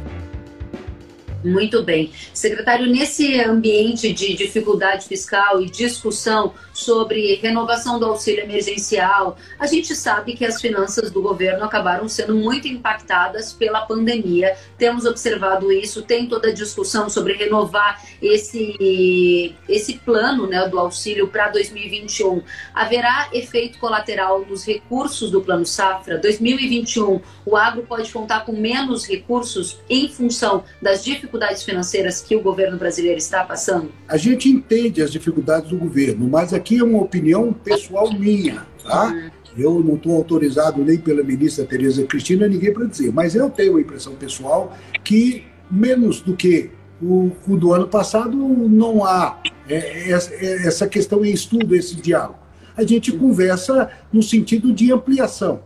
Muito 1.43 1.83
bem. 1.83 2.11
Secretário, 2.33 2.87
nesse 2.87 3.39
ambiente 3.41 4.13
de 4.13 4.33
dificuldade 4.33 5.05
fiscal 5.07 5.61
e 5.61 5.69
discussão 5.69 6.53
sobre 6.73 7.35
renovação 7.35 7.99
do 7.99 8.05
auxílio 8.05 8.43
emergencial. 8.43 9.37
A 9.59 9.67
gente 9.67 9.95
sabe 9.95 10.33
que 10.33 10.43
as 10.43 10.59
finanças 10.59 11.11
do 11.11 11.21
governo 11.21 11.63
acabaram 11.63 12.09
sendo 12.09 12.35
muito 12.35 12.67
impactadas 12.67 13.53
pela 13.53 13.81
pandemia. 13.81 14.57
Temos 14.77 15.05
observado 15.05 15.71
isso, 15.71 16.01
tem 16.01 16.27
toda 16.27 16.49
a 16.49 16.53
discussão 16.53 17.09
sobre 17.09 17.33
renovar 17.33 18.03
esse, 18.21 19.55
esse 19.69 19.99
plano 19.99 20.47
né, 20.47 20.67
do 20.67 20.79
auxílio 20.79 21.27
para 21.27 21.49
2021. 21.49 22.41
Haverá 22.73 23.29
efeito 23.31 23.77
colateral 23.77 24.43
nos 24.45 24.65
recursos 24.65 25.29
do 25.29 25.41
Plano 25.41 25.65
Safra? 25.65 26.17
2021, 26.17 27.21
o 27.45 27.55
agro 27.55 27.83
pode 27.83 28.11
contar 28.11 28.45
com 28.45 28.53
menos 28.53 29.07
recursos 29.07 29.79
em 29.89 30.09
função 30.09 30.63
das 30.81 31.03
dificuldades 31.03 31.63
financeiras 31.63 32.21
que 32.21 32.35
o 32.35 32.41
governo 32.41 32.77
brasileiro 32.77 33.17
está 33.17 33.43
passando? 33.43 33.91
A 34.07 34.17
gente 34.17 34.49
entende 34.49 35.01
as 35.01 35.11
dificuldades 35.11 35.69
do 35.69 35.77
governo, 35.77 36.27
mas 36.27 36.53
aqui 36.53 36.72
é 36.79 36.83
uma 36.83 37.01
opinião 37.01 37.53
pessoal 37.53 38.11
minha, 38.13 38.65
tá? 38.83 39.31
Eu 39.57 39.83
não 39.83 39.95
estou 39.95 40.15
autorizado 40.15 40.83
nem 40.83 40.97
pela 40.97 41.23
ministra 41.23 41.65
Tereza 41.65 42.03
Cristina, 42.05 42.47
ninguém 42.47 42.73
para 42.73 42.85
dizer, 42.85 43.11
mas 43.11 43.35
eu 43.35 43.49
tenho 43.49 43.77
a 43.77 43.81
impressão 43.81 44.15
pessoal 44.15 44.75
que 45.03 45.45
menos 45.69 46.21
do 46.21 46.35
que 46.35 46.71
o, 47.01 47.31
o 47.47 47.57
do 47.57 47.73
ano 47.73 47.87
passado 47.87 48.35
não 48.35 49.05
há 49.05 49.39
é, 49.67 50.11
é, 50.11 50.67
essa 50.67 50.87
questão 50.87 51.23
em 51.23 51.31
estudo, 51.31 51.75
esse 51.75 51.95
diálogo. 51.95 52.39
A 52.75 52.83
gente 52.83 53.11
conversa 53.11 53.89
no 54.11 54.23
sentido 54.23 54.73
de 54.73 54.91
ampliação. 54.91 55.61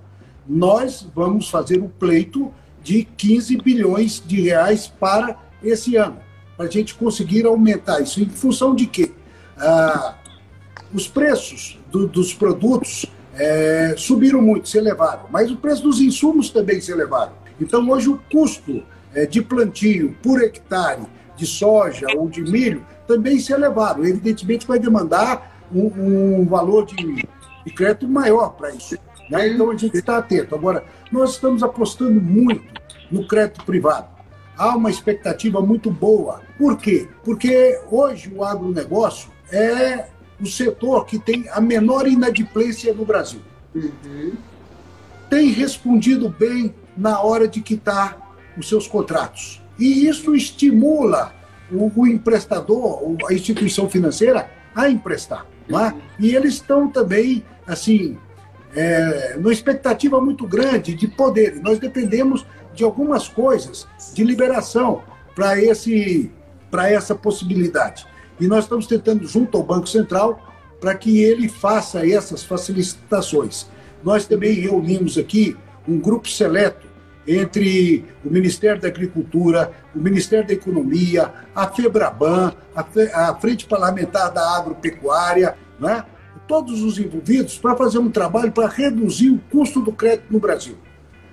Nós 0.47 1.07
vamos 1.15 1.49
fazer 1.49 1.79
o 1.79 1.87
pleito 1.87 2.51
de 2.83 3.03
15 3.03 3.57
bilhões 3.57 4.23
de 4.25 4.41
reais 4.41 4.87
para 4.87 5.37
esse 5.63 5.95
ano, 5.95 6.17
para 6.55 6.67
a 6.67 6.69
gente 6.69 6.95
conseguir 6.95 7.45
aumentar 7.45 8.01
isso. 8.01 8.21
Em 8.21 8.29
função 8.29 8.75
de 8.75 8.85
quê? 8.85 9.11
Ah, 9.57 10.15
os 10.93 11.07
preços 11.07 11.79
do, 11.91 12.07
dos 12.07 12.33
produtos 12.33 13.05
é, 13.33 13.93
subiram 13.97 14.41
muito, 14.41 14.67
se 14.67 14.77
elevaram, 14.77 15.25
mas 15.29 15.51
o 15.51 15.57
preço 15.57 15.83
dos 15.83 16.01
insumos 16.01 16.49
também 16.49 16.81
se 16.81 16.91
elevaram. 16.91 17.33
Então, 17.59 17.87
hoje, 17.89 18.09
o 18.09 18.19
custo 18.31 18.83
é, 19.13 19.25
de 19.25 19.41
plantio 19.41 20.15
por 20.21 20.41
hectare 20.41 21.01
de 21.35 21.45
soja 21.45 22.07
ou 22.15 22.27
de 22.29 22.41
milho 22.41 22.85
também 23.07 23.39
se 23.39 23.53
elevaram. 23.53 24.03
Evidentemente, 24.03 24.65
vai 24.67 24.79
demandar 24.79 25.65
um, 25.73 26.41
um 26.41 26.45
valor 26.45 26.85
de, 26.85 26.95
de, 27.65 27.73
crédito 27.73 28.07
maior 28.07 28.49
para 28.49 28.71
isso. 28.71 28.97
Né? 29.29 29.49
Então, 29.49 29.69
a 29.69 29.77
gente 29.77 29.97
está 29.97 30.17
atento. 30.17 30.55
Agora, 30.55 30.83
nós 31.11 31.31
estamos 31.31 31.63
apostando 31.63 32.19
muito 32.19 32.63
no 33.11 33.27
crédito 33.27 33.63
privado. 33.65 34.07
Há 34.57 34.75
uma 34.75 34.89
expectativa 34.89 35.61
muito 35.61 35.91
boa. 35.91 36.41
Por 36.57 36.77
quê? 36.77 37.07
Porque 37.23 37.79
hoje 37.91 38.33
o 38.35 38.43
agronegócio 38.43 39.29
é 39.51 40.07
o 40.39 40.45
setor 40.45 41.05
que 41.05 41.17
tem 41.17 41.47
a 41.49 41.59
menor 41.59 42.07
inadimplência 42.07 42.93
no 42.93 43.05
Brasil. 43.05 43.41
Uhum. 43.73 44.33
Tem 45.29 45.49
respondido 45.49 46.29
bem 46.29 46.73
na 46.95 47.21
hora 47.21 47.47
de 47.47 47.61
quitar 47.61 48.35
os 48.57 48.67
seus 48.69 48.87
contratos. 48.87 49.61
E 49.77 50.07
isso 50.07 50.35
estimula 50.35 51.33
o, 51.71 51.91
o 51.95 52.07
emprestador, 52.07 53.15
a 53.29 53.33
instituição 53.33 53.89
financeira, 53.89 54.49
a 54.75 54.89
emprestar. 54.89 55.45
É? 55.69 55.93
E 56.17 56.35
eles 56.35 56.53
estão 56.53 56.89
também, 56.89 57.43
assim, 57.65 58.17
é, 58.73 59.35
numa 59.37 59.51
expectativa 59.51 60.21
muito 60.21 60.47
grande 60.47 60.93
de 60.93 61.07
poder. 61.07 61.59
Nós 61.61 61.77
dependemos 61.77 62.45
de 62.73 62.83
algumas 62.83 63.27
coisas 63.27 63.87
de 64.13 64.23
liberação 64.23 65.01
para 65.35 65.61
esse 65.61 66.31
para 66.69 66.91
essa 66.91 67.15
possibilidade. 67.15 68.05
E 68.39 68.47
nós 68.47 68.65
estamos 68.65 68.87
tentando, 68.87 69.27
junto 69.27 69.57
ao 69.57 69.63
Banco 69.63 69.87
Central, 69.87 70.39
para 70.79 70.95
que 70.95 71.21
ele 71.21 71.49
faça 71.49 72.07
essas 72.07 72.43
facilitações. 72.43 73.67
Nós 74.03 74.25
também 74.25 74.53
reunimos 74.53 75.17
aqui 75.17 75.55
um 75.87 75.99
grupo 75.99 76.27
seleto 76.27 76.87
entre 77.27 78.05
o 78.23 78.31
Ministério 78.31 78.81
da 78.81 78.87
Agricultura, 78.87 79.71
o 79.93 79.99
Ministério 79.99 80.47
da 80.47 80.53
Economia, 80.53 81.33
a 81.53 81.67
FEBRABAN, 81.67 82.53
a, 82.75 83.35
Frente 83.35 83.65
Parlamentar 83.65 84.31
da 84.31 84.55
Agropecuária, 84.55 85.57
né? 85.79 86.05
todos 86.47 86.81
os 86.81 86.97
envolvidos 86.97 87.57
para 87.57 87.75
fazer 87.75 87.99
um 87.99 88.09
trabalho 88.09 88.51
para 88.51 88.69
reduzir 88.69 89.29
o 89.29 89.39
custo 89.51 89.81
do 89.81 89.91
crédito 89.91 90.31
no 90.31 90.39
Brasil. 90.39 90.77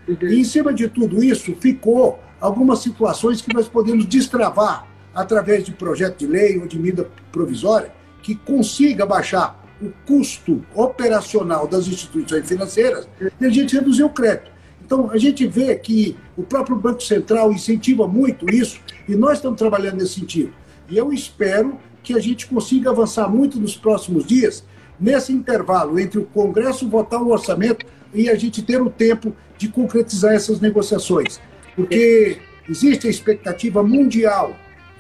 E 0.09 0.41
em 0.41 0.45
cima 0.45 0.75
de 0.75 0.89
tudo 0.89 1.23
isso, 1.23 1.55
ficou 1.61 2.19
algumas 2.41 2.81
situações 2.81 3.41
que 3.41 3.55
nós 3.55 3.69
podemos 3.69 4.05
destravar 4.07 4.87
através 5.15 5.65
de 5.65 5.73
projeto 5.73 6.19
de 6.19 6.27
lei 6.27 6.59
ou 6.59 6.67
de 6.67 6.79
medida 6.79 7.09
provisória 7.31 7.93
que 8.23 8.35
consiga 8.35 9.05
baixar 9.05 9.63
o 9.81 9.91
custo 10.07 10.65
operacional 10.75 11.67
das 11.69 11.87
instituições 11.87 12.49
financeiras 12.49 13.07
e 13.41 13.45
a 13.45 13.51
gente 13.51 13.75
reduzir 13.75 14.03
o 14.03 14.09
crédito. 14.09 14.51
Então, 14.85 15.11
a 15.11 15.19
gente 15.19 15.47
vê 15.47 15.75
que 15.77 16.17
o 16.37 16.43
próprio 16.43 16.77
Banco 16.77 17.03
Central 17.03 17.53
incentiva 17.53 18.07
muito 18.07 18.49
isso 18.53 18.81
e 19.09 19.15
nós 19.15 19.39
estamos 19.39 19.59
trabalhando 19.59 19.99
nesse 19.99 20.21
sentido. 20.21 20.53
E 20.89 20.97
eu 20.97 21.13
espero 21.13 21.79
que 22.03 22.15
a 22.15 22.21
gente 22.21 22.47
consiga 22.47 22.91
avançar 22.91 23.29
muito 23.29 23.59
nos 23.59 23.77
próximos 23.77 24.27
dias, 24.27 24.65
nesse 25.01 25.33
intervalo 25.33 25.99
entre 25.99 26.19
o 26.19 26.27
Congresso 26.27 26.89
votar 26.89 27.23
o 27.23 27.31
orçamento 27.31 27.87
e 28.13 28.29
a 28.29 28.35
gente 28.37 28.63
ter 28.63 28.81
o 28.81 28.91
tempo 28.91 29.35
de 29.57 29.69
concretizar 29.69 30.35
essas 30.35 30.61
negociações. 30.61 31.41
Porque 31.75 32.39
existe 32.69 33.07
a 33.07 33.11
expectativa 33.11 33.83
mundial 33.83 34.55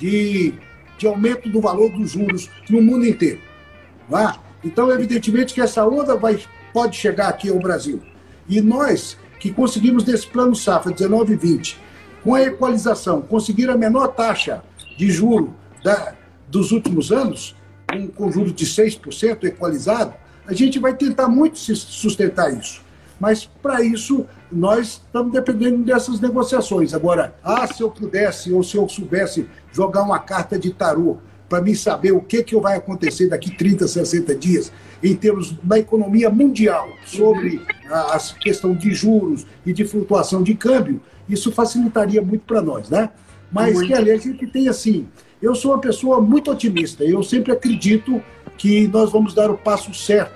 de, 0.04 0.52
de 0.98 1.06
aumento 1.06 1.48
do 1.48 1.62
valor 1.62 1.90
dos 1.90 2.10
juros 2.10 2.50
no 2.68 2.82
mundo 2.82 3.06
inteiro. 3.06 3.40
É? 4.12 4.38
Então, 4.62 4.92
evidentemente 4.92 5.54
que 5.54 5.62
essa 5.62 5.86
onda 5.86 6.14
vai, 6.14 6.38
pode 6.74 6.94
chegar 6.96 7.28
aqui 7.28 7.48
ao 7.48 7.58
Brasil. 7.58 8.02
E 8.46 8.60
nós, 8.60 9.16
que 9.40 9.50
conseguimos 9.50 10.04
nesse 10.04 10.26
plano 10.26 10.54
safra 10.54 10.92
19 10.92 11.32
e 11.32 11.36
20, 11.36 11.80
com 12.22 12.34
a 12.34 12.42
equalização, 12.42 13.22
conseguir 13.22 13.70
a 13.70 13.78
menor 13.78 14.08
taxa 14.08 14.62
de 14.98 15.10
juro 15.10 15.54
da, 15.82 16.14
dos 16.48 16.70
últimos 16.70 17.10
anos, 17.10 17.56
um 17.94 18.06
conjunto 18.06 18.52
de 18.52 18.66
6% 18.66 19.44
equalizado, 19.44 20.12
a 20.46 20.52
gente 20.52 20.78
vai 20.78 20.94
tentar 20.94 21.28
muito 21.28 21.58
sustentar 21.58 22.52
isso. 22.52 22.83
Mas, 23.18 23.44
para 23.62 23.82
isso, 23.82 24.26
nós 24.50 25.02
estamos 25.04 25.32
dependendo 25.32 25.82
dessas 25.82 26.20
negociações. 26.20 26.94
Agora, 26.94 27.34
ah, 27.42 27.66
se 27.66 27.82
eu 27.82 27.90
pudesse 27.90 28.52
ou 28.52 28.62
se 28.62 28.76
eu 28.76 28.88
soubesse 28.88 29.48
jogar 29.72 30.02
uma 30.02 30.18
carta 30.18 30.58
de 30.58 30.70
tarô 30.70 31.18
para 31.48 31.62
mim 31.62 31.74
saber 31.74 32.12
o 32.12 32.20
que, 32.20 32.42
que 32.42 32.56
vai 32.56 32.76
acontecer 32.76 33.28
daqui 33.28 33.54
30, 33.54 33.86
60 33.86 34.34
dias 34.34 34.72
em 35.02 35.14
termos 35.14 35.52
da 35.62 35.78
economia 35.78 36.30
mundial, 36.30 36.88
sobre 37.04 37.60
a, 37.90 38.16
a 38.16 38.18
questão 38.40 38.74
de 38.74 38.92
juros 38.94 39.46
e 39.64 39.72
de 39.72 39.84
flutuação 39.84 40.42
de 40.42 40.54
câmbio, 40.54 41.00
isso 41.28 41.52
facilitaria 41.52 42.22
muito 42.22 42.44
para 42.44 42.62
nós, 42.62 42.88
né? 42.88 43.10
Mas, 43.52 43.74
muito. 43.74 43.86
que 43.86 43.94
aliás, 43.94 44.20
a 44.20 44.24
gente 44.24 44.46
tem 44.46 44.68
assim, 44.68 45.06
eu 45.40 45.54
sou 45.54 45.72
uma 45.72 45.80
pessoa 45.80 46.20
muito 46.20 46.50
otimista, 46.50 47.04
eu 47.04 47.22
sempre 47.22 47.52
acredito 47.52 48.22
que 48.56 48.88
nós 48.88 49.12
vamos 49.12 49.34
dar 49.34 49.50
o 49.50 49.58
passo 49.58 49.92
certo, 49.92 50.34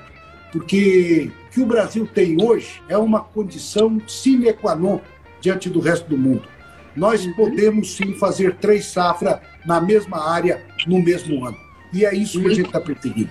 porque 0.52 1.30
que 1.58 1.62
o 1.62 1.66
Brasil 1.66 2.06
tem 2.06 2.40
hoje 2.40 2.80
é 2.88 2.96
uma 2.96 3.18
condição 3.18 4.00
sine 4.06 4.52
qua 4.52 4.76
non 4.76 5.00
diante 5.40 5.68
do 5.68 5.80
resto 5.80 6.08
do 6.08 6.16
mundo. 6.16 6.44
Nós 6.94 7.26
uhum. 7.26 7.34
podemos 7.34 7.96
sim 7.96 8.14
fazer 8.14 8.54
três 8.58 8.86
safras 8.86 9.40
na 9.66 9.80
mesma 9.80 10.30
área 10.30 10.64
no 10.86 11.02
mesmo 11.02 11.44
ano. 11.44 11.56
E 11.92 12.04
é 12.04 12.14
isso 12.14 12.40
que 12.40 12.46
a 12.46 12.54
gente 12.54 12.66
está 12.66 12.80
perseguindo. 12.80 13.30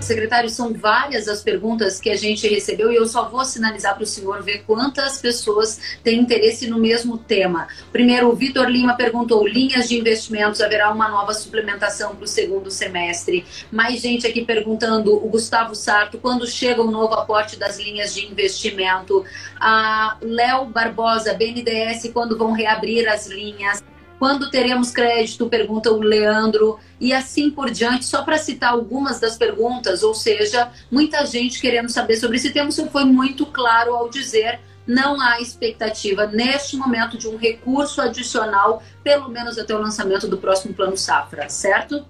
Secretário, 0.00 0.48
são 0.48 0.72
várias 0.72 1.26
as 1.26 1.42
perguntas 1.42 1.98
que 1.98 2.10
a 2.10 2.16
gente 2.16 2.46
recebeu 2.46 2.92
e 2.92 2.96
eu 2.96 3.06
só 3.06 3.28
vou 3.28 3.44
sinalizar 3.44 3.94
para 3.94 4.04
o 4.04 4.06
senhor 4.06 4.42
ver 4.42 4.62
quantas 4.66 5.18
pessoas 5.20 5.98
têm 6.04 6.20
interesse 6.20 6.68
no 6.68 6.78
mesmo 6.78 7.18
tema. 7.18 7.66
Primeiro, 7.90 8.28
o 8.28 8.36
Vitor 8.36 8.68
Lima 8.68 8.94
perguntou: 8.94 9.46
linhas 9.46 9.88
de 9.88 9.98
investimentos, 9.98 10.60
haverá 10.60 10.92
uma 10.92 11.08
nova 11.08 11.34
suplementação 11.34 12.14
para 12.14 12.24
o 12.24 12.28
segundo 12.28 12.70
semestre? 12.70 13.44
Mais 13.72 14.00
gente 14.00 14.26
aqui 14.26 14.44
perguntando: 14.44 15.14
o 15.14 15.28
Gustavo 15.28 15.74
Sarto, 15.74 16.18
quando 16.18 16.46
chega 16.46 16.82
o 16.82 16.90
novo 16.90 17.14
aporte 17.14 17.58
das 17.58 17.78
linhas 17.78 18.14
de 18.14 18.24
investimento? 18.26 19.24
A 19.58 20.16
Léo 20.20 20.66
Barbosa, 20.66 21.34
BNDES, 21.34 22.10
quando 22.12 22.38
vão 22.38 22.52
reabrir 22.52 23.08
as 23.08 23.26
linhas? 23.26 23.82
Quando 24.18 24.50
teremos 24.50 24.90
crédito? 24.90 25.48
Pergunta 25.48 25.92
o 25.92 26.00
Leandro. 26.00 26.78
E 26.98 27.12
assim 27.12 27.50
por 27.50 27.70
diante, 27.70 28.04
só 28.04 28.22
para 28.22 28.38
citar 28.38 28.72
algumas 28.72 29.20
das 29.20 29.36
perguntas, 29.36 30.02
ou 30.02 30.14
seja, 30.14 30.70
muita 30.90 31.24
gente 31.26 31.60
querendo 31.60 31.90
saber 31.90 32.16
sobre 32.16 32.36
esse 32.36 32.50
tema. 32.50 32.70
O 32.70 32.72
senhor 32.72 32.90
foi 32.90 33.04
muito 33.04 33.46
claro 33.46 33.94
ao 33.94 34.08
dizer 34.08 34.60
não 34.86 35.20
há 35.20 35.40
expectativa 35.40 36.28
neste 36.28 36.76
momento 36.76 37.18
de 37.18 37.26
um 37.26 37.36
recurso 37.36 38.00
adicional, 38.00 38.82
pelo 39.02 39.28
menos 39.28 39.58
até 39.58 39.74
o 39.74 39.80
lançamento 39.80 40.28
do 40.28 40.38
próximo 40.38 40.72
Plano 40.72 40.96
Safra, 40.96 41.48
certo? 41.48 42.04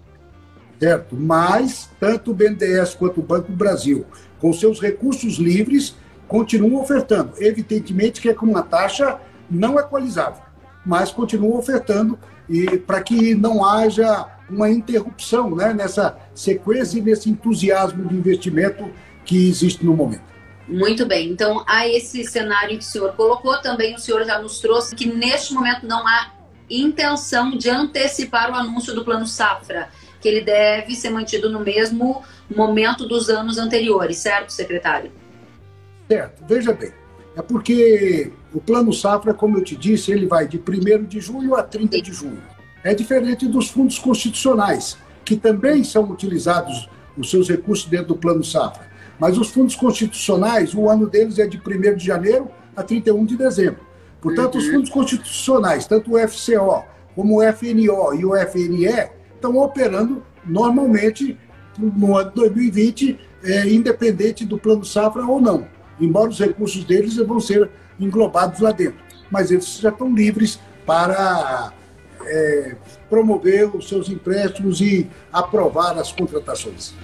Certo, 0.79 1.17
mas 1.17 1.89
tanto 1.99 2.33
o 2.33 2.35
BNDES 2.35 2.95
quanto 2.95 3.21
o 3.21 3.23
Banco 3.23 3.51
do 3.51 3.57
Brasil, 3.57 4.05
com 4.39 4.53
seus 4.53 4.79
recursos 4.79 5.39
livres, 5.39 5.97
continuam 6.29 6.83
ofertando. 6.83 7.33
Evidentemente 7.39 8.21
que 8.21 8.29
é 8.29 8.35
com 8.35 8.45
uma 8.45 8.63
taxa 8.63 9.19
não 9.51 9.79
equalizável 9.79 10.46
mas 10.87 11.11
continuam 11.11 11.59
ofertando 11.59 12.16
e 12.49 12.78
para 12.78 13.02
que 13.02 13.35
não 13.35 13.64
haja 13.64 14.26
uma 14.49 14.71
interrupção 14.71 15.55
né, 15.55 15.75
nessa, 15.75 16.16
sequência 16.33 16.99
e 16.99 17.02
nesse 17.02 17.28
entusiasmo 17.28 18.09
de 18.09 18.14
investimento 18.14 18.88
que 19.25 19.49
existe 19.49 19.85
no 19.85 19.95
momento. 19.95 20.25
Muito 20.69 21.05
bem. 21.05 21.28
Então, 21.28 21.64
a 21.66 21.88
esse 21.88 22.25
cenário 22.25 22.78
que 22.78 22.85
o 22.85 22.87
senhor 22.87 23.12
colocou, 23.14 23.61
também 23.61 23.95
o 23.95 23.99
senhor 23.99 24.25
já 24.25 24.40
nos 24.40 24.61
trouxe 24.61 24.95
que 24.95 25.07
neste 25.07 25.52
momento 25.52 25.87
não 25.87 26.07
há 26.07 26.33
intenção 26.71 27.57
de 27.57 27.69
antecipar 27.69 28.50
o 28.50 28.55
anúncio 28.55 28.95
do 28.95 29.05
Plano 29.05 29.26
Safra, 29.26 29.88
que 30.21 30.28
ele 30.28 30.40
deve 30.40 30.95
ser 30.95 31.11
mantido 31.11 31.50
no 31.50 31.61
mesmo 31.61 32.23
momento 32.55 33.07
dos 33.07 33.28
anos 33.28 33.59
anteriores, 33.59 34.19
certo, 34.19 34.50
secretário? 34.50 35.12
Certo. 36.09 36.45
Veja 36.47 36.73
bem, 36.73 36.93
é 37.37 37.43
porque 37.43 38.33
o 38.55 38.61
Plano 38.61 38.93
Safra, 38.95 39.35
como 39.35 39.59
eu 39.59 39.62
te 39.62 39.76
disse, 39.76 40.11
ele 40.11 40.26
vai 40.26 40.49
de 40.49 40.59
1 40.59 41.05
de 41.05 41.21
julho 41.21 41.55
a 41.55 41.62
30 41.62 42.00
de 42.00 42.11
junho. 42.11 42.43
É 42.83 42.95
diferente 42.95 43.47
dos 43.47 43.69
fundos 43.69 43.99
constitucionais, 43.99 44.97
que 45.23 45.37
também 45.37 45.85
são 45.85 46.05
utilizados 46.11 46.88
os 47.16 47.31
seus 47.31 47.49
recursos 47.49 47.87
dentro 47.90 48.09
do 48.09 48.16
Plano 48.16 48.43
Safra. 48.43 48.87
Mas 49.19 49.37
os 49.37 49.50
fundos 49.50 49.75
constitucionais, 49.75 50.75
o 50.75 50.88
ano 50.88 51.07
deles 51.07 51.38
é 51.38 51.47
de 51.47 51.59
1 51.59 51.97
de 51.97 52.07
janeiro 52.07 52.49
a 52.75 52.83
31 52.83 53.26
de 53.26 53.37
dezembro. 53.37 53.81
Portanto, 54.21 54.55
uhum. 54.55 54.61
os 54.61 54.69
fundos 54.69 54.90
constitucionais, 54.90 55.87
tanto 55.87 56.14
o 56.14 56.28
FCO 56.28 56.85
como 57.14 57.38
o 57.38 57.52
FNO 57.52 58.14
e 58.14 58.25
o 58.25 58.35
FNE, 58.35 59.11
estão 59.35 59.57
operando 59.59 60.23
normalmente 60.45 61.38
no 61.78 62.16
ano 62.16 62.33
2020, 62.35 63.19
é, 63.45 63.69
independente 63.69 64.45
do 64.45 64.59
plano 64.59 64.85
safra 64.85 65.25
ou 65.26 65.40
não. 65.40 65.66
Embora 66.00 66.31
os 66.31 66.38
recursos 66.38 66.85
deles 66.85 67.17
vão 67.17 67.41
ser 67.41 67.71
englobados 67.99 68.61
lá 68.61 68.73
dentro. 68.73 69.00
Mas 69.31 69.50
eles 69.50 69.79
já 69.79 69.88
estão 69.88 70.15
livres 70.15 70.61
para 70.85 71.73
é, 72.25 72.76
promover 73.09 73.75
os 73.75 73.88
seus 73.88 74.09
empréstimos 74.09 74.81
e 74.81 75.09
aprovar 75.33 75.99
as 75.99 76.12
contratações. 76.12 76.95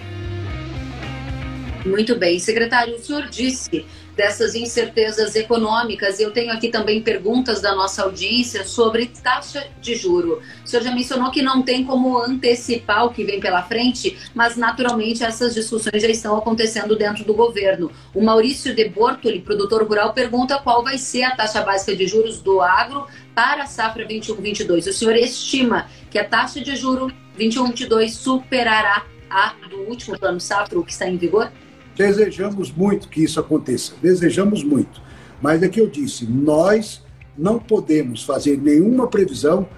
Muito 1.85 2.17
bem. 2.17 2.39
Secretário, 2.39 2.95
o 2.95 2.99
senhor 2.99 3.29
disse 3.29 3.85
dessas 4.17 4.55
incertezas 4.55 5.35
econômicas. 5.35 6.21
Eu 6.21 6.31
tenho 6.31 6.53
aqui 6.53 6.69
também 6.69 7.03
perguntas 7.03 7.61
da 7.61 7.75
nossa 7.75 8.03
audiência 8.03 8.65
sobre 8.65 9.07
taxa 9.07 9.67
de 9.81 9.95
juro. 9.95 10.43
O 10.65 10.69
senhor 10.69 10.83
já 10.83 10.95
mencionou 10.95 11.31
que 11.31 11.43
não 11.43 11.63
tem 11.63 11.85
como 11.85 12.19
antecipar 12.19 13.07
o 13.07 13.11
que 13.11 13.25
vem 13.25 13.41
pela 13.41 13.63
frente, 13.63 14.17
mas 14.35 14.57
naturalmente 14.57 15.25
essas 15.25 15.55
discussões 15.55 16.03
já 16.03 16.09
estão 16.09 16.37
acontecendo 16.37 16.97
dentro 16.97 17.25
do 17.25 17.35
governo. 17.35 17.91
O 18.15 18.23
Maurício 18.23 18.75
de 18.75 18.89
Bortoli, 18.89 19.41
produtor 19.41 19.83
rural, 19.87 20.13
pergunta 20.13 20.59
qual 20.59 20.83
vai 20.83 20.99
ser 20.99 21.25
a 21.25 21.35
taxa 21.35 21.63
básica 21.63 21.97
de 21.97 22.07
juros 22.07 22.41
do 22.41 22.61
agro 22.61 23.07
para 23.35 23.63
a 23.63 23.67
safra 23.67 24.07
21-22. 24.07 24.89
O 24.89 24.93
senhor 24.93 25.17
estima 25.17 25.89
que 26.11 26.19
a 26.19 26.25
taxa 26.25 26.61
de 26.61 26.77
juro 26.77 27.11
21-22 27.39 28.11
superará 28.11 29.07
a 29.31 29.55
do 29.69 29.79
último 29.89 30.19
plano 30.19 30.39
safra, 30.39 30.79
o 30.79 30.85
que 30.85 30.93
está 30.93 31.09
em 31.09 31.17
vigor? 31.17 31.51
Desejamos 31.97 32.73
muito 32.73 33.09
que 33.09 33.23
isso 33.23 33.39
aconteça, 33.39 33.93
desejamos 34.01 34.65
muito. 34.65 35.01
Mas 35.41 35.63
é 35.63 35.69
que 35.69 35.81
eu 35.81 35.89
disse, 35.89 36.25
nós 36.27 37.03
não 37.37 37.59
podemos 37.59 38.23
fazer 38.23 38.57
nenhuma 38.59 39.09
previsão 39.09 39.69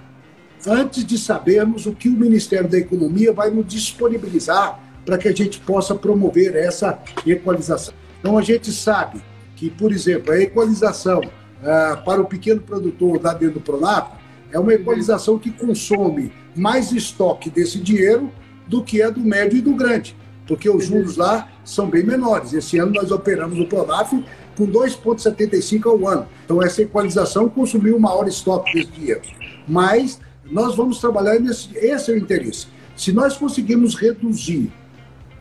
antes 0.67 1.05
de 1.05 1.17
sabermos 1.17 1.85
o 1.85 1.93
que 1.93 2.09
o 2.09 2.13
Ministério 2.13 2.69
da 2.69 2.77
Economia 2.77 3.33
vai 3.33 3.49
nos 3.49 3.67
disponibilizar 3.67 4.79
para 5.05 5.17
que 5.17 5.27
a 5.27 5.33
gente 5.33 5.59
possa 5.59 5.93
promover 5.93 6.55
essa 6.55 6.99
equalização. 7.25 7.93
Então 8.19 8.37
a 8.37 8.41
gente 8.41 8.71
sabe 8.71 9.21
que, 9.55 9.69
por 9.69 9.91
exemplo, 9.91 10.31
a 10.31 10.39
equalização 10.39 11.21
ah, 11.63 12.01
para 12.03 12.21
o 12.21 12.25
pequeno 12.25 12.61
produtor 12.61 13.21
lá 13.21 13.33
dentro 13.33 13.55
do 13.55 13.61
Pronaf 13.61 14.11
é 14.51 14.59
uma 14.59 14.73
equalização 14.73 15.37
que 15.37 15.51
consome 15.51 16.31
mais 16.55 16.91
estoque 16.91 17.49
desse 17.49 17.79
dinheiro 17.79 18.31
do 18.67 18.83
que 18.83 19.01
a 19.01 19.09
do 19.09 19.19
médio 19.19 19.59
e 19.59 19.61
do 19.61 19.73
grande 19.75 20.15
porque 20.47 20.69
os 20.69 20.85
juros 20.85 21.17
lá 21.17 21.49
são 21.63 21.89
bem 21.89 22.03
menores. 22.03 22.53
Esse 22.53 22.77
ano 22.77 22.93
nós 22.93 23.11
operamos 23.11 23.59
o 23.59 23.65
Pronaf 23.65 24.11
com 24.55 24.67
2,75 24.67 25.85
ao 25.85 26.07
ano. 26.07 26.27
Então, 26.45 26.61
essa 26.61 26.81
equalização 26.81 27.49
consumiu 27.49 27.97
o 27.97 27.99
maior 27.99 28.27
estoque 28.27 28.73
desse 28.73 28.91
dinheiro. 28.91 29.21
Mas 29.67 30.19
nós 30.45 30.75
vamos 30.75 30.99
trabalhar 30.99 31.39
nesse. 31.39 31.75
Esse 31.77 32.11
é 32.11 32.13
o 32.13 32.17
interesse. 32.17 32.67
Se 32.95 33.11
nós 33.11 33.35
conseguirmos 33.35 33.95
reduzir 33.95 34.71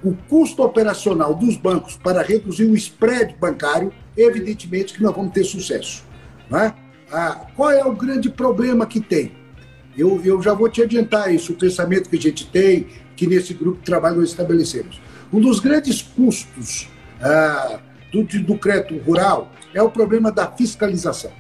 o 0.02 0.14
custo 0.28 0.62
operacional 0.62 1.34
dos 1.34 1.56
bancos 1.56 1.96
para 1.96 2.22
reduzir 2.22 2.64
o 2.66 2.74
spread 2.74 3.36
bancário, 3.40 3.92
evidentemente 4.16 4.92
que 4.92 5.02
nós 5.02 5.14
vamos 5.14 5.32
ter 5.32 5.44
sucesso. 5.44 6.04
Né? 6.50 6.74
Ah, 7.10 7.46
qual 7.56 7.70
é 7.70 7.84
o 7.84 7.92
grande 7.92 8.28
problema 8.28 8.86
que 8.86 9.00
tem? 9.00 9.32
Eu, 9.96 10.20
eu 10.24 10.42
já 10.42 10.52
vou 10.52 10.68
te 10.68 10.82
adiantar 10.82 11.32
isso, 11.32 11.52
o 11.52 11.56
pensamento 11.56 12.10
que 12.10 12.16
a 12.16 12.20
gente 12.20 12.46
tem, 12.46 12.86
que 13.16 13.26
nesse 13.26 13.54
grupo 13.54 13.78
de 13.78 13.84
trabalho 13.84 14.16
nós 14.16 14.30
estabelecemos. 14.30 15.00
Um 15.32 15.40
dos 15.40 15.60
grandes 15.60 16.02
custos 16.02 16.88
ah, 17.20 17.80
do, 18.12 18.22
do 18.42 18.58
crédito 18.58 18.96
rural 18.98 19.50
é 19.72 19.82
o 19.82 19.90
problema 19.90 20.30
da 20.30 20.46
fiscalização. 20.46 21.32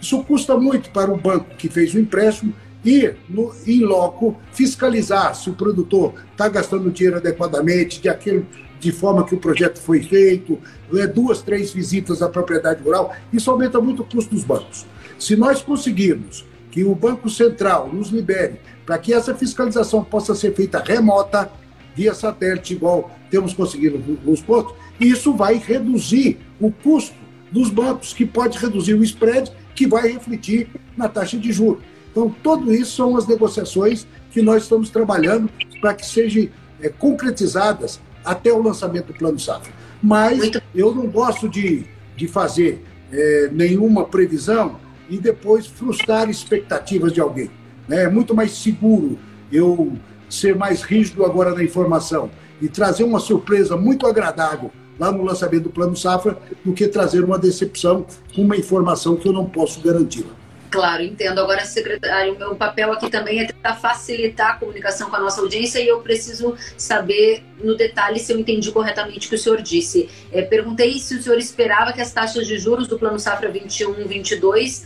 Isso 0.00 0.22
custa 0.24 0.56
muito 0.56 0.90
para 0.90 1.12
o 1.12 1.16
banco 1.16 1.54
que 1.56 1.68
fez 1.68 1.94
o 1.94 1.98
empréstimo 1.98 2.54
ir 2.84 3.16
no, 3.28 3.54
em 3.66 3.80
loco 3.80 4.36
fiscalizar 4.52 5.34
se 5.34 5.50
o 5.50 5.54
produtor 5.54 6.14
está 6.32 6.48
gastando 6.48 6.90
dinheiro 6.90 7.18
adequadamente, 7.18 8.00
de, 8.00 8.08
aquele, 8.08 8.46
de 8.78 8.90
forma 8.92 9.24
que 9.24 9.34
o 9.34 9.38
projeto 9.38 9.78
foi 9.78 10.02
feito, 10.02 10.58
é, 10.94 11.06
duas, 11.06 11.42
três 11.42 11.72
visitas 11.72 12.22
à 12.22 12.28
propriedade 12.28 12.82
rural. 12.82 13.14
Isso 13.32 13.50
aumenta 13.50 13.80
muito 13.80 14.02
o 14.02 14.04
custo 14.06 14.34
dos 14.34 14.44
bancos. 14.44 14.86
Se 15.18 15.36
nós 15.36 15.62
conseguirmos 15.62 16.46
que 16.70 16.84
o 16.84 16.94
Banco 16.94 17.28
Central 17.28 17.90
nos 17.92 18.08
libere 18.08 18.60
para 18.90 18.98
que 18.98 19.14
essa 19.14 19.32
fiscalização 19.32 20.02
possa 20.02 20.34
ser 20.34 20.52
feita 20.52 20.82
remota, 20.82 21.48
via 21.94 22.12
satélite, 22.12 22.74
igual 22.74 23.08
temos 23.30 23.54
conseguido 23.54 24.18
nos 24.24 24.42
pontos, 24.42 24.74
isso 24.98 25.32
vai 25.32 25.62
reduzir 25.64 26.40
o 26.60 26.72
custo 26.72 27.14
dos 27.52 27.70
bancos, 27.70 28.12
que 28.12 28.26
pode 28.26 28.58
reduzir 28.58 28.94
o 28.94 29.04
spread, 29.04 29.52
que 29.76 29.86
vai 29.86 30.08
refletir 30.08 30.66
na 30.96 31.08
taxa 31.08 31.38
de 31.38 31.52
juros. 31.52 31.84
Então, 32.10 32.34
tudo 32.42 32.74
isso 32.74 32.96
são 32.96 33.16
as 33.16 33.28
negociações 33.28 34.08
que 34.32 34.42
nós 34.42 34.64
estamos 34.64 34.90
trabalhando 34.90 35.48
para 35.80 35.94
que 35.94 36.04
sejam 36.04 36.48
é, 36.82 36.88
concretizadas 36.88 38.00
até 38.24 38.52
o 38.52 38.60
lançamento 38.60 39.06
do 39.06 39.14
Plano 39.14 39.38
Safra. 39.38 39.72
Mas 40.02 40.50
eu 40.74 40.92
não 40.92 41.06
gosto 41.06 41.48
de, 41.48 41.84
de 42.16 42.26
fazer 42.26 42.84
é, 43.12 43.50
nenhuma 43.52 44.04
previsão 44.04 44.80
e 45.08 45.16
depois 45.16 45.68
frustrar 45.68 46.28
expectativas 46.28 47.12
de 47.12 47.20
alguém. 47.20 47.59
Né? 47.90 48.04
É 48.04 48.08
muito 48.08 48.36
mais 48.36 48.52
seguro 48.52 49.18
eu 49.52 49.92
ser 50.28 50.54
mais 50.54 50.82
rígido 50.82 51.26
agora 51.26 51.52
na 51.52 51.64
informação 51.64 52.30
e 52.62 52.68
trazer 52.68 53.02
uma 53.02 53.18
surpresa 53.18 53.76
muito 53.76 54.06
agradável 54.06 54.70
lá 54.96 55.10
no 55.10 55.24
lançamento 55.24 55.64
do 55.64 55.70
Plano 55.70 55.96
Safra 55.96 56.38
do 56.64 56.72
que 56.72 56.86
trazer 56.86 57.24
uma 57.24 57.36
decepção 57.36 58.06
com 58.32 58.42
uma 58.42 58.56
informação 58.56 59.16
que 59.16 59.26
eu 59.26 59.32
não 59.32 59.44
posso 59.44 59.80
garantir. 59.80 60.24
Claro, 60.70 61.02
entendo. 61.02 61.40
Agora, 61.40 61.64
secretário, 61.64 62.38
meu 62.38 62.54
papel 62.54 62.92
aqui 62.92 63.10
também 63.10 63.40
é 63.40 63.46
tentar 63.46 63.74
facilitar 63.74 64.52
a 64.52 64.54
comunicação 64.54 65.10
com 65.10 65.16
a 65.16 65.20
nossa 65.20 65.40
audiência 65.40 65.80
e 65.80 65.88
eu 65.88 66.00
preciso 66.00 66.54
saber 66.76 67.42
no 67.60 67.76
detalhe 67.76 68.20
se 68.20 68.32
eu 68.32 68.38
entendi 68.38 68.70
corretamente 68.70 69.26
o 69.26 69.30
que 69.30 69.34
o 69.34 69.38
senhor 69.38 69.60
disse. 69.62 70.08
É, 70.30 70.42
perguntei 70.42 70.96
se 71.00 71.16
o 71.16 71.22
senhor 71.22 71.38
esperava 71.38 71.92
que 71.92 72.00
as 72.00 72.12
taxas 72.12 72.46
de 72.46 72.56
juros 72.56 72.86
do 72.86 72.96
Plano 72.96 73.18
Safra 73.18 73.52
21-22 73.52 74.84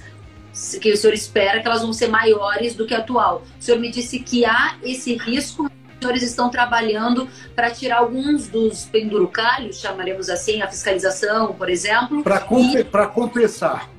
que 0.81 0.93
o 0.93 0.97
senhor 0.97 1.13
espera 1.13 1.61
que 1.61 1.67
elas 1.67 1.83
vão 1.83 1.93
ser 1.93 2.09
maiores 2.09 2.75
do 2.75 2.87
que 2.87 2.95
a 2.95 2.99
atual. 2.99 3.43
O 3.59 3.63
senhor 3.63 3.81
me 3.81 3.91
disse 3.91 4.21
que 4.21 4.45
há 4.45 4.77
esse 4.83 5.17
risco, 5.17 5.65
os 5.65 5.71
senhores 6.01 6.23
estão 6.23 6.49
trabalhando 6.49 7.29
para 7.55 7.71
tirar 7.71 7.99
alguns 7.99 8.49
dos 8.49 8.85
pendurucalhos, 8.85 9.81
chamaremos 9.81 10.31
assim, 10.31 10.63
a 10.63 10.69
fiscalização, 10.69 11.53
por 11.55 11.69
exemplo. 11.69 12.23
Para 12.23 12.47
e... 12.51 13.07
compensar. 13.13 13.91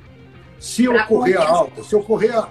Se 0.59 0.87
ocorrer 0.87 1.35
compensar. 1.35 1.41
a 1.41 1.49
alta, 1.49 1.83
se 1.83 1.95
ocorrer 1.95 2.37
a, 2.37 2.49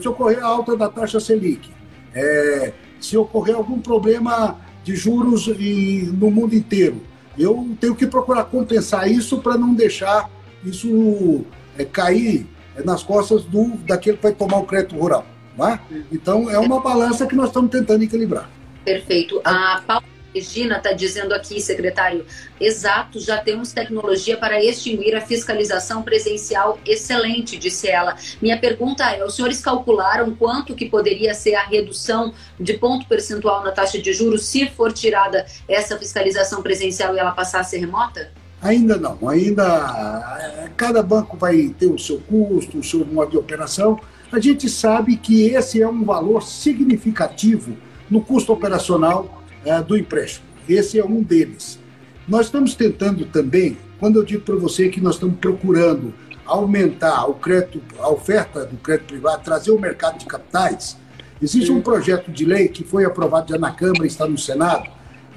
se 0.00 0.08
ocorrer 0.08 0.44
a 0.44 0.46
alta 0.46 0.76
da 0.76 0.88
taxa 0.88 1.20
Selic, 1.20 1.70
é, 2.12 2.72
se 3.00 3.16
ocorrer 3.16 3.54
algum 3.54 3.80
problema 3.80 4.58
de 4.82 4.96
juros 4.96 5.46
e, 5.46 6.10
no 6.12 6.30
mundo 6.30 6.54
inteiro, 6.54 7.00
eu 7.38 7.76
tenho 7.80 7.94
que 7.94 8.06
procurar 8.06 8.44
compensar 8.44 9.10
isso 9.10 9.38
para 9.38 9.56
não 9.56 9.74
deixar 9.74 10.30
isso 10.64 11.44
é, 11.78 11.84
cair 11.84 12.46
é 12.76 12.82
nas 12.82 13.02
costas 13.02 13.44
do, 13.44 13.76
daquele 13.78 14.16
que 14.16 14.22
vai 14.22 14.32
tomar 14.32 14.58
o 14.58 14.64
crédito 14.64 14.96
rural. 14.96 15.24
É? 15.58 15.78
Então, 16.10 16.50
é 16.50 16.58
uma 16.58 16.80
balança 16.80 17.26
que 17.26 17.36
nós 17.36 17.46
estamos 17.46 17.70
tentando 17.70 18.02
equilibrar. 18.02 18.50
Perfeito. 18.84 19.40
A 19.44 19.80
Paula 19.86 20.04
Regina 20.34 20.78
está 20.78 20.92
dizendo 20.92 21.32
aqui, 21.32 21.60
secretário, 21.60 22.26
exato, 22.60 23.20
já 23.20 23.38
temos 23.38 23.72
tecnologia 23.72 24.36
para 24.36 24.62
extinguir 24.62 25.14
a 25.14 25.20
fiscalização 25.20 26.02
presencial 26.02 26.80
excelente, 26.84 27.56
disse 27.56 27.88
ela. 27.88 28.16
Minha 28.42 28.58
pergunta 28.58 29.08
é, 29.08 29.24
os 29.24 29.36
senhores 29.36 29.60
calcularam 29.60 30.34
quanto 30.34 30.74
que 30.74 30.86
poderia 30.86 31.34
ser 31.34 31.54
a 31.54 31.62
redução 31.62 32.34
de 32.58 32.74
ponto 32.74 33.06
percentual 33.06 33.62
na 33.62 33.70
taxa 33.70 34.00
de 34.00 34.12
juros 34.12 34.44
se 34.44 34.68
for 34.68 34.92
tirada 34.92 35.46
essa 35.68 35.96
fiscalização 35.96 36.62
presencial 36.62 37.14
e 37.14 37.18
ela 37.20 37.30
passar 37.30 37.60
a 37.60 37.64
ser 37.64 37.78
remota? 37.78 38.32
Ainda 38.64 38.96
não, 38.96 39.28
ainda 39.28 40.70
cada 40.74 41.02
banco 41.02 41.36
vai 41.36 41.68
ter 41.78 41.86
o 41.86 41.98
seu 41.98 42.18
custo, 42.20 42.78
o 42.78 42.82
seu 42.82 43.04
modo 43.04 43.32
de 43.32 43.36
operação. 43.36 44.00
A 44.32 44.40
gente 44.40 44.70
sabe 44.70 45.18
que 45.18 45.50
esse 45.50 45.82
é 45.82 45.86
um 45.86 46.02
valor 46.02 46.42
significativo 46.42 47.76
no 48.10 48.22
custo 48.22 48.54
operacional 48.54 49.44
uh, 49.66 49.84
do 49.84 49.98
empréstimo. 49.98 50.46
Esse 50.66 50.98
é 50.98 51.04
um 51.04 51.22
deles. 51.22 51.78
Nós 52.26 52.46
estamos 52.46 52.74
tentando 52.74 53.26
também, 53.26 53.76
quando 54.00 54.18
eu 54.18 54.24
digo 54.24 54.42
para 54.42 54.56
você 54.56 54.88
que 54.88 54.98
nós 54.98 55.16
estamos 55.16 55.36
procurando 55.36 56.14
aumentar 56.46 57.26
o 57.26 57.34
crédito, 57.34 57.82
a 57.98 58.08
oferta 58.08 58.64
do 58.64 58.78
crédito 58.78 59.08
privado, 59.08 59.44
trazer 59.44 59.72
o 59.72 59.78
mercado 59.78 60.18
de 60.18 60.24
capitais, 60.24 60.96
existe 61.40 61.70
um 61.70 61.82
projeto 61.82 62.32
de 62.32 62.46
lei 62.46 62.68
que 62.68 62.82
foi 62.82 63.04
aprovado 63.04 63.52
já 63.52 63.58
na 63.58 63.72
Câmara 63.72 64.04
e 64.04 64.06
está 64.06 64.26
no 64.26 64.38
Senado. 64.38 64.88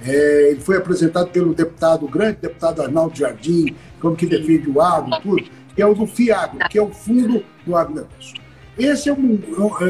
É, 0.05 0.51
ele 0.51 0.59
foi 0.59 0.77
apresentado 0.77 1.29
pelo 1.29 1.53
deputado, 1.53 2.05
o 2.05 2.09
grande 2.09 2.37
deputado 2.41 2.81
Arnaldo 2.81 3.17
Jardim, 3.17 3.75
como 3.99 4.15
que 4.15 4.25
defende 4.25 4.69
o 4.69 4.79
agro, 4.79 5.19
tudo, 5.21 5.43
que 5.75 5.81
é 5.81 5.85
o 5.85 5.93
do 5.93 6.05
FIAGRO, 6.05 6.59
que 6.69 6.77
é 6.77 6.81
o 6.81 6.89
Fundo 6.89 7.43
do 7.65 7.75
Agronegócio. 7.75 8.35
Esse 8.77 9.09
é 9.09 9.13
um, 9.13 9.39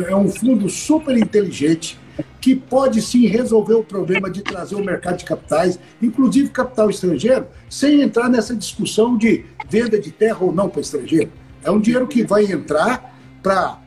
é 0.07 0.15
um 0.15 0.29
fundo 0.29 0.69
super 0.69 1.17
inteligente 1.17 1.99
que 2.39 2.55
pode 2.55 3.01
sim 3.01 3.27
resolver 3.27 3.73
o 3.73 3.83
problema 3.83 4.29
de 4.29 4.41
trazer 4.41 4.75
o 4.75 4.83
mercado 4.83 5.17
de 5.17 5.25
capitais, 5.25 5.77
inclusive 6.01 6.49
capital 6.49 6.89
estrangeiro, 6.89 7.47
sem 7.69 8.01
entrar 8.01 8.29
nessa 8.29 8.55
discussão 8.55 9.17
de 9.17 9.45
venda 9.69 9.99
de 9.99 10.11
terra 10.11 10.39
ou 10.41 10.53
não 10.53 10.69
para 10.69 10.81
estrangeiro. 10.81 11.31
É 11.63 11.69
um 11.69 11.79
dinheiro 11.79 12.07
que 12.07 12.23
vai 12.23 12.45
entrar 12.45 13.13
para 13.43 13.81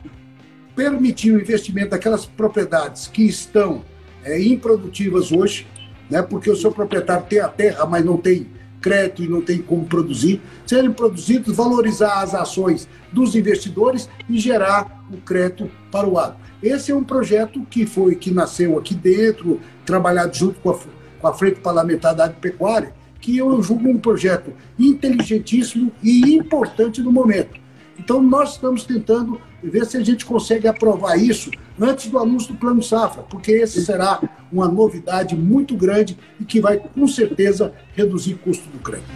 permitir 0.75 1.31
o 1.31 1.41
investimento 1.41 1.89
daquelas 1.89 2.25
propriedades 2.25 3.07
que 3.07 3.23
estão 3.23 3.83
é, 4.23 4.39
improdutivas 4.39 5.31
hoje, 5.31 5.65
né, 6.11 6.21
porque 6.21 6.51
o 6.51 6.55
seu 6.55 6.71
proprietário 6.71 7.25
tem 7.27 7.39
a 7.39 7.47
terra, 7.47 7.85
mas 7.85 8.03
não 8.03 8.17
tem 8.17 8.45
crédito 8.81 9.23
e 9.23 9.27
não 9.29 9.41
tem 9.41 9.61
como 9.61 9.85
produzir, 9.85 10.41
serem 10.65 10.91
produzidos, 10.91 11.55
valorizar 11.55 12.21
as 12.21 12.35
ações 12.35 12.87
dos 13.11 13.35
investidores 13.35 14.09
e 14.27 14.37
gerar 14.37 15.05
o 15.11 15.17
crédito 15.17 15.71
para 15.89 16.07
o 16.07 16.19
agro. 16.19 16.35
Esse 16.61 16.91
é 16.91 16.95
um 16.95 17.03
projeto 17.03 17.65
que 17.69 17.85
foi 17.85 18.15
que 18.15 18.31
nasceu 18.31 18.77
aqui 18.77 18.93
dentro, 18.93 19.59
trabalhado 19.85 20.35
junto 20.35 20.59
com 20.59 20.71
a, 20.71 20.79
com 21.19 21.27
a 21.27 21.33
Frente 21.33 21.61
Parlamentar 21.61 22.13
da 22.13 22.25
Agropecuária, 22.25 22.93
que 23.19 23.37
eu 23.37 23.61
julgo 23.61 23.87
um 23.87 23.99
projeto 23.99 24.51
inteligentíssimo 24.77 25.91
e 26.03 26.35
importante 26.35 27.01
no 27.01 27.11
momento. 27.11 27.60
Então, 28.03 28.19
nós 28.19 28.53
estamos 28.53 28.83
tentando 28.83 29.39
ver 29.61 29.85
se 29.85 29.95
a 29.95 30.03
gente 30.03 30.25
consegue 30.25 30.67
aprovar 30.67 31.17
isso 31.17 31.51
antes 31.79 32.09
do 32.09 32.17
anúncio 32.17 32.51
do 32.51 32.59
Plano 32.59 32.81
Safra, 32.81 33.21
porque 33.21 33.51
esse 33.51 33.85
será 33.85 34.19
uma 34.51 34.67
novidade 34.67 35.35
muito 35.35 35.77
grande 35.77 36.17
e 36.39 36.43
que 36.43 36.59
vai, 36.59 36.77
com 36.77 37.07
certeza, 37.07 37.71
reduzir 37.93 38.33
o 38.33 38.37
custo 38.39 38.67
do 38.69 38.79
crédito. 38.79 39.07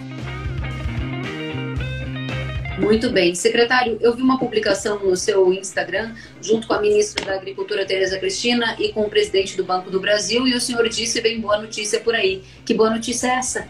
Muito 2.80 3.10
bem. 3.10 3.34
Secretário, 3.34 3.98
eu 4.00 4.16
vi 4.16 4.22
uma 4.22 4.38
publicação 4.38 5.00
no 5.00 5.16
seu 5.16 5.52
Instagram, 5.52 6.14
junto 6.40 6.68
com 6.68 6.76
a 6.76 6.80
ministra 6.80 7.26
da 7.26 7.34
Agricultura, 7.34 7.88
Tereza 7.88 8.20
Cristina, 8.20 8.76
e 8.78 8.94
com 8.94 9.02
o 9.02 9.10
presidente 9.10 9.58
do 9.58 9.64
Banco 9.64 9.90
do 9.90 10.00
Brasil, 10.00 10.48
e 10.48 10.54
o 10.54 10.62
senhor 10.62 10.88
disse, 10.90 11.22
bem 11.22 11.42
boa 11.42 11.58
notícia 11.60 12.00
por 12.02 12.14
aí. 12.14 12.44
Que 12.64 12.76
boa 12.76 12.92
notícia 12.92 13.30
é 13.30 13.36
essa? 13.38 13.68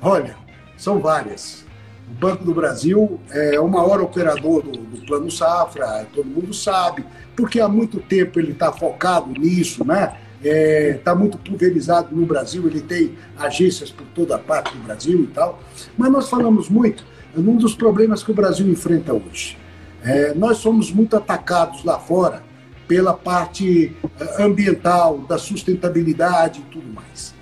Olha, 0.00 0.36
são 0.76 0.98
várias. 0.98 1.61
O 2.10 2.14
Banco 2.14 2.44
do 2.44 2.54
Brasil 2.54 3.20
é 3.30 3.58
o 3.58 3.68
maior 3.68 4.00
operador 4.00 4.62
do, 4.62 4.72
do 4.72 5.06
Plano 5.06 5.30
Safra, 5.30 6.06
todo 6.14 6.26
mundo 6.26 6.52
sabe, 6.52 7.04
porque 7.36 7.60
há 7.60 7.68
muito 7.68 8.00
tempo 8.00 8.38
ele 8.38 8.52
está 8.52 8.72
focado 8.72 9.30
nisso, 9.30 9.84
né? 9.84 10.16
Está 10.42 10.48
é, 10.48 10.94
tá 10.94 11.14
muito 11.14 11.38
pulverizado 11.38 12.14
no 12.14 12.26
Brasil, 12.26 12.66
ele 12.66 12.80
tem 12.80 13.16
agências 13.38 13.90
por 13.90 14.04
toda 14.08 14.36
parte 14.38 14.76
do 14.76 14.82
Brasil 14.82 15.22
e 15.22 15.26
tal. 15.28 15.60
Mas 15.96 16.10
nós 16.10 16.28
falamos 16.28 16.68
muito 16.68 17.04
num 17.34 17.56
dos 17.56 17.74
problemas 17.74 18.22
que 18.22 18.30
o 18.30 18.34
Brasil 18.34 18.68
enfrenta 18.68 19.12
hoje. 19.12 19.56
É, 20.02 20.34
nós 20.34 20.58
somos 20.58 20.90
muito 20.90 21.16
atacados 21.16 21.84
lá 21.84 21.98
fora 21.98 22.42
pela 22.88 23.14
parte 23.14 23.96
é, 24.18 24.42
ambiental, 24.42 25.18
da 25.18 25.38
sustentabilidade 25.38 26.60
e 26.60 26.64
tudo 26.72 26.92
mais. 26.92 27.34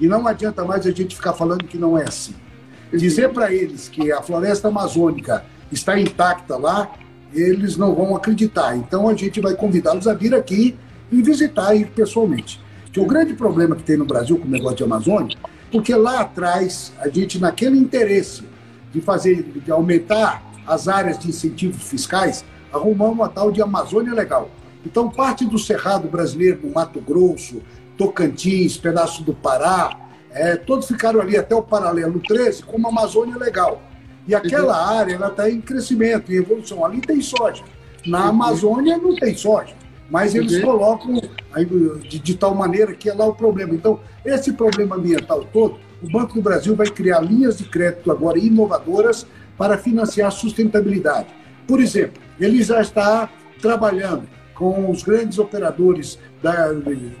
E 0.00 0.06
não 0.06 0.26
adianta 0.26 0.64
mais 0.64 0.86
a 0.86 0.92
gente 0.92 1.16
ficar 1.16 1.32
falando 1.32 1.64
que 1.64 1.76
não 1.76 1.98
é 1.98 2.04
assim. 2.04 2.34
Dizer 2.96 3.30
para 3.30 3.52
eles 3.52 3.88
que 3.88 4.12
a 4.12 4.22
floresta 4.22 4.68
amazônica 4.68 5.44
está 5.70 5.98
intacta 5.98 6.56
lá, 6.56 6.92
eles 7.32 7.76
não 7.76 7.94
vão 7.94 8.14
acreditar. 8.14 8.76
Então 8.76 9.08
a 9.08 9.14
gente 9.14 9.40
vai 9.40 9.54
convidá-los 9.54 10.06
a 10.06 10.14
vir 10.14 10.34
aqui 10.34 10.76
e 11.10 11.22
visitar 11.22 11.68
aí 11.68 11.84
pessoalmente. 11.84 12.60
Que 12.92 13.00
o 13.00 13.06
grande 13.06 13.34
problema 13.34 13.74
que 13.74 13.82
tem 13.82 13.96
no 13.96 14.04
Brasil 14.04 14.38
com 14.38 14.46
o 14.46 14.50
negócio 14.50 14.76
de 14.76 14.84
Amazônia, 14.84 15.36
porque 15.72 15.94
lá 15.94 16.20
atrás 16.20 16.92
a 17.00 17.08
gente 17.08 17.40
naquele 17.40 17.76
interesse 17.76 18.44
de 18.92 19.00
fazer, 19.00 19.42
de 19.42 19.70
aumentar 19.72 20.42
as 20.64 20.86
áreas 20.86 21.18
de 21.18 21.28
incentivos 21.28 21.82
fiscais, 21.82 22.44
arrumar 22.72 23.06
uma 23.06 23.28
tal 23.28 23.50
de 23.50 23.60
Amazônia 23.60 24.14
Legal. 24.14 24.48
Então, 24.86 25.10
parte 25.10 25.44
do 25.44 25.58
Cerrado 25.58 26.08
brasileiro, 26.08 26.60
no 26.62 26.72
Mato 26.72 27.00
Grosso, 27.00 27.62
Tocantins, 27.96 28.76
pedaço 28.76 29.22
do 29.24 29.34
Pará, 29.34 29.96
é, 30.34 30.56
todos 30.56 30.88
ficaram 30.88 31.20
ali 31.20 31.36
até 31.36 31.54
o 31.54 31.62
paralelo 31.62 32.20
13 32.20 32.64
com 32.64 32.76
uma 32.76 32.88
Amazônia 32.88 33.36
Legal. 33.38 33.80
E 34.26 34.34
aquela 34.34 34.76
área 34.76 35.14
ela 35.14 35.28
está 35.28 35.48
em 35.48 35.60
crescimento, 35.60 36.32
em 36.32 36.36
evolução. 36.36 36.84
Ali 36.84 37.00
tem 37.00 37.20
soja. 37.20 37.62
Na 38.04 38.26
Amazônia 38.26 38.98
não 38.98 39.14
tem 39.14 39.34
soja. 39.36 39.74
Mas 40.10 40.34
eles 40.34 40.62
colocam 40.62 41.20
aí, 41.52 41.64
de, 41.64 42.18
de 42.18 42.34
tal 42.34 42.54
maneira 42.54 42.94
que 42.94 43.08
é 43.08 43.14
lá 43.14 43.26
o 43.26 43.34
problema. 43.34 43.74
Então, 43.74 44.00
esse 44.24 44.52
problema 44.52 44.96
ambiental 44.96 45.44
todo 45.44 45.78
o 46.02 46.10
Banco 46.10 46.34
do 46.34 46.42
Brasil 46.42 46.74
vai 46.76 46.86
criar 46.86 47.20
linhas 47.20 47.56
de 47.56 47.64
crédito 47.64 48.10
agora 48.10 48.38
inovadoras 48.38 49.26
para 49.56 49.78
financiar 49.78 50.28
a 50.28 50.30
sustentabilidade. 50.30 51.28
Por 51.66 51.80
exemplo, 51.80 52.20
ele 52.38 52.62
já 52.62 52.80
está 52.80 53.30
trabalhando 53.60 54.28
com 54.54 54.90
os 54.90 55.02
grandes 55.02 55.38
operadores 55.38 56.18
da, 56.42 56.72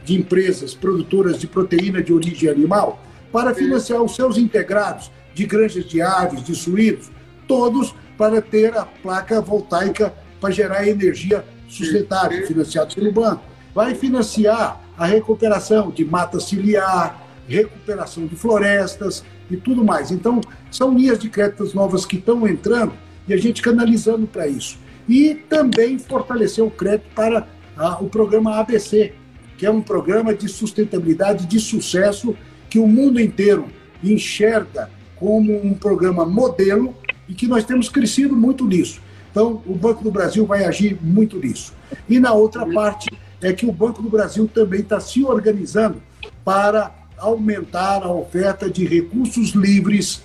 de 0.04 0.14
empresas 0.14 0.74
produtoras 0.74 1.38
de 1.38 1.46
proteína 1.46 2.02
de 2.02 2.12
origem 2.12 2.48
animal 2.48 3.02
para 3.32 3.54
financiar 3.54 4.00
os 4.02 4.14
seus 4.14 4.38
integrados 4.38 5.10
de 5.34 5.44
granjas 5.44 5.84
de 5.84 6.00
aves, 6.00 6.44
de 6.44 6.54
suínos, 6.54 7.10
todos 7.48 7.94
para 8.16 8.40
ter 8.40 8.76
a 8.76 8.84
placa 8.84 9.40
voltaica 9.40 10.14
para 10.40 10.50
gerar 10.50 10.86
energia 10.86 11.44
sustentável, 11.68 12.46
financiado 12.46 12.94
pelo 12.94 13.10
banco. 13.10 13.42
Vai 13.74 13.94
financiar 13.94 14.80
a 14.96 15.04
recuperação 15.04 15.90
de 15.90 16.04
mata 16.04 16.38
ciliar, 16.38 17.26
recuperação 17.48 18.26
de 18.26 18.36
florestas 18.36 19.24
e 19.50 19.56
tudo 19.56 19.84
mais. 19.84 20.10
Então, 20.10 20.40
são 20.70 20.96
linhas 20.96 21.18
de 21.18 21.28
créditos 21.28 21.74
novas 21.74 22.06
que 22.06 22.16
estão 22.16 22.46
entrando 22.46 22.92
e 23.26 23.34
a 23.34 23.36
gente 23.36 23.60
canalizando 23.60 24.26
para 24.26 24.46
isso. 24.46 24.78
E 25.08 25.34
também 25.34 25.98
fortalecer 25.98 26.64
o 26.64 26.70
crédito 26.70 27.06
para 27.14 27.46
ah, 27.76 27.98
o 28.00 28.08
programa 28.08 28.56
ABC, 28.58 29.12
que 29.58 29.66
é 29.66 29.70
um 29.70 29.80
programa 29.80 30.34
de 30.34 30.48
sustentabilidade 30.48 31.46
de 31.46 31.60
sucesso 31.60 32.36
que 32.70 32.78
o 32.78 32.86
mundo 32.86 33.20
inteiro 33.20 33.66
enxerga 34.02 34.90
como 35.16 35.64
um 35.64 35.74
programa 35.74 36.24
modelo 36.24 36.94
e 37.28 37.34
que 37.34 37.46
nós 37.46 37.64
temos 37.64 37.88
crescido 37.88 38.36
muito 38.36 38.66
nisso. 38.66 39.00
Então, 39.30 39.62
o 39.66 39.74
Banco 39.74 40.04
do 40.04 40.10
Brasil 40.10 40.46
vai 40.46 40.64
agir 40.64 40.98
muito 41.00 41.38
nisso. 41.38 41.72
E 42.08 42.20
na 42.20 42.32
outra 42.32 42.66
parte 42.66 43.08
é 43.40 43.52
que 43.52 43.66
o 43.66 43.72
Banco 43.72 44.02
do 44.02 44.08
Brasil 44.08 44.48
também 44.52 44.80
está 44.80 45.00
se 45.00 45.24
organizando 45.24 46.00
para 46.44 46.94
aumentar 47.18 48.02
a 48.02 48.12
oferta 48.12 48.70
de 48.70 48.86
recursos 48.86 49.50
livres 49.50 50.22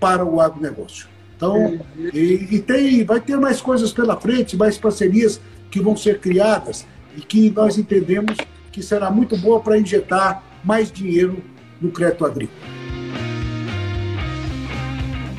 para 0.00 0.24
o 0.24 0.40
agronegócio. 0.40 1.06
Então, 1.36 1.78
e, 2.14 2.48
e 2.50 2.58
tem, 2.60 3.04
vai 3.04 3.20
ter 3.20 3.36
mais 3.36 3.60
coisas 3.60 3.92
pela 3.92 4.18
frente, 4.18 4.56
mais 4.56 4.78
parcerias 4.78 5.40
que 5.70 5.80
vão 5.80 5.94
ser 5.94 6.18
criadas 6.18 6.86
e 7.14 7.20
que 7.20 7.50
nós 7.50 7.76
entendemos 7.76 8.36
que 8.72 8.82
será 8.82 9.10
muito 9.10 9.36
boa 9.36 9.60
para 9.60 9.78
injetar 9.78 10.42
mais 10.64 10.90
dinheiro 10.90 11.42
no 11.80 11.90
crédito 11.90 12.24
agrícola. 12.24 12.76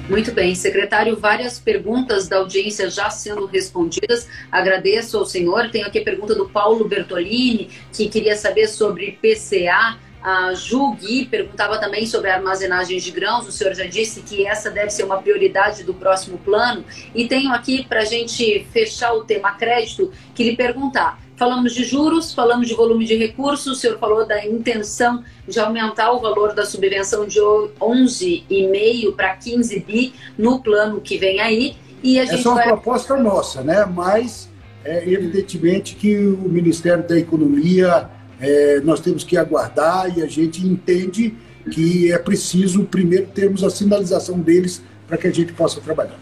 Muito 0.10 0.32
bem, 0.32 0.56
secretário, 0.56 1.18
várias 1.18 1.60
perguntas 1.60 2.30
da 2.30 2.38
audiência 2.38 2.90
já 2.90 3.10
sendo 3.10 3.46
respondidas. 3.46 4.28
Agradeço 4.50 5.18
ao 5.18 5.26
senhor. 5.26 5.70
Tenho 5.70 5.86
aqui 5.86 6.00
a 6.00 6.04
pergunta 6.04 6.34
do 6.34 6.48
Paulo 6.48 6.88
Bertolini, 6.88 7.70
que 7.92 8.08
queria 8.08 8.38
saber 8.38 8.68
sobre 8.68 9.20
PCA 9.22 9.98
a 10.22 10.54
Ju 10.54 10.94
Gui 10.94 11.26
perguntava 11.26 11.80
também 11.80 12.06
sobre 12.06 12.30
armazenagens 12.30 13.04
de 13.04 13.12
grãos. 13.12 13.48
O 13.48 13.52
senhor 13.52 13.74
já 13.74 13.86
disse 13.86 14.22
que 14.22 14.46
essa 14.46 14.70
deve 14.70 14.90
ser 14.90 15.04
uma 15.04 15.18
prioridade 15.18 15.84
do 15.84 15.94
próximo 15.94 16.38
plano. 16.38 16.84
E 17.14 17.28
tenho 17.28 17.52
aqui 17.54 17.86
para 17.88 18.02
a 18.02 18.06
gente 18.06 18.66
fechar 18.72 19.14
o 19.14 19.24
tema 19.24 19.52
crédito 19.52 20.12
que 20.34 20.44
lhe 20.44 20.56
perguntar. 20.56 21.20
Falamos 21.38 21.74
de 21.74 21.84
juros, 21.84 22.34
falamos 22.34 22.68
de 22.68 22.74
volume 22.74 23.06
de 23.06 23.16
recursos, 23.16 23.68
o 23.68 23.76
senhor 23.76 24.00
falou 24.00 24.26
da 24.26 24.44
intenção 24.44 25.24
de 25.48 25.60
aumentar 25.60 26.12
o 26.12 26.20
valor 26.20 26.56
da 26.56 26.66
subvenção 26.66 27.28
de 27.28 27.40
11,5 27.40 29.16
para 29.16 29.36
15 29.36 29.80
bi 29.82 30.14
no 30.36 30.60
plano 30.60 31.00
que 31.00 31.16
vem 31.16 31.40
aí. 31.40 31.78
E 32.02 32.20
a 32.20 32.26
gente 32.26 32.40
Essa 32.40 32.48
é 32.48 32.52
uma 32.52 32.56
vai... 32.56 32.66
proposta 32.66 33.18
nossa, 33.18 33.62
né? 33.62 33.86
mas 33.86 34.50
é 34.84 35.08
evidentemente 35.08 35.96
que 35.96 36.18
o 36.18 36.50
Ministério 36.50 37.08
da 37.08 37.18
Economia 37.18 38.10
é, 38.40 38.80
nós 38.82 39.00
temos 39.00 39.24
que 39.24 39.38
aguardar 39.38 40.18
e 40.18 40.22
a 40.22 40.28
gente 40.28 40.66
entende 40.66 41.34
que 41.72 42.12
é 42.12 42.18
preciso 42.18 42.84
primeiro 42.86 43.28
termos 43.28 43.64
a 43.64 43.70
sinalização 43.70 44.40
deles 44.40 44.82
para 45.08 45.18
que 45.18 45.28
a 45.28 45.32
gente 45.32 45.54
possa 45.54 45.82
trabalhar. 45.82 46.20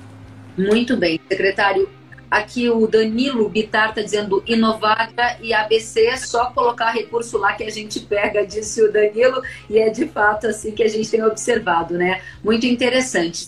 Muito 0.57 0.95
bem, 0.97 1.19
secretário. 1.29 1.89
Aqui 2.29 2.69
o 2.69 2.87
Danilo 2.87 3.47
Bitar 3.49 3.89
está 3.89 4.01
dizendo 4.01 4.43
Inovagra 4.47 5.37
e 5.41 5.53
ABC, 5.53 6.07
é 6.07 6.17
só 6.17 6.45
colocar 6.51 6.91
recurso 6.91 7.37
lá 7.37 7.53
que 7.53 7.63
a 7.63 7.69
gente 7.69 7.99
pega, 7.99 8.45
disse 8.45 8.81
o 8.81 8.91
Danilo, 8.91 9.41
e 9.69 9.77
é 9.77 9.89
de 9.89 10.07
fato 10.07 10.47
assim 10.47 10.71
que 10.71 10.83
a 10.83 10.87
gente 10.87 11.09
tem 11.09 11.23
observado, 11.23 11.95
né? 11.97 12.21
Muito 12.43 12.65
interessante. 12.65 13.47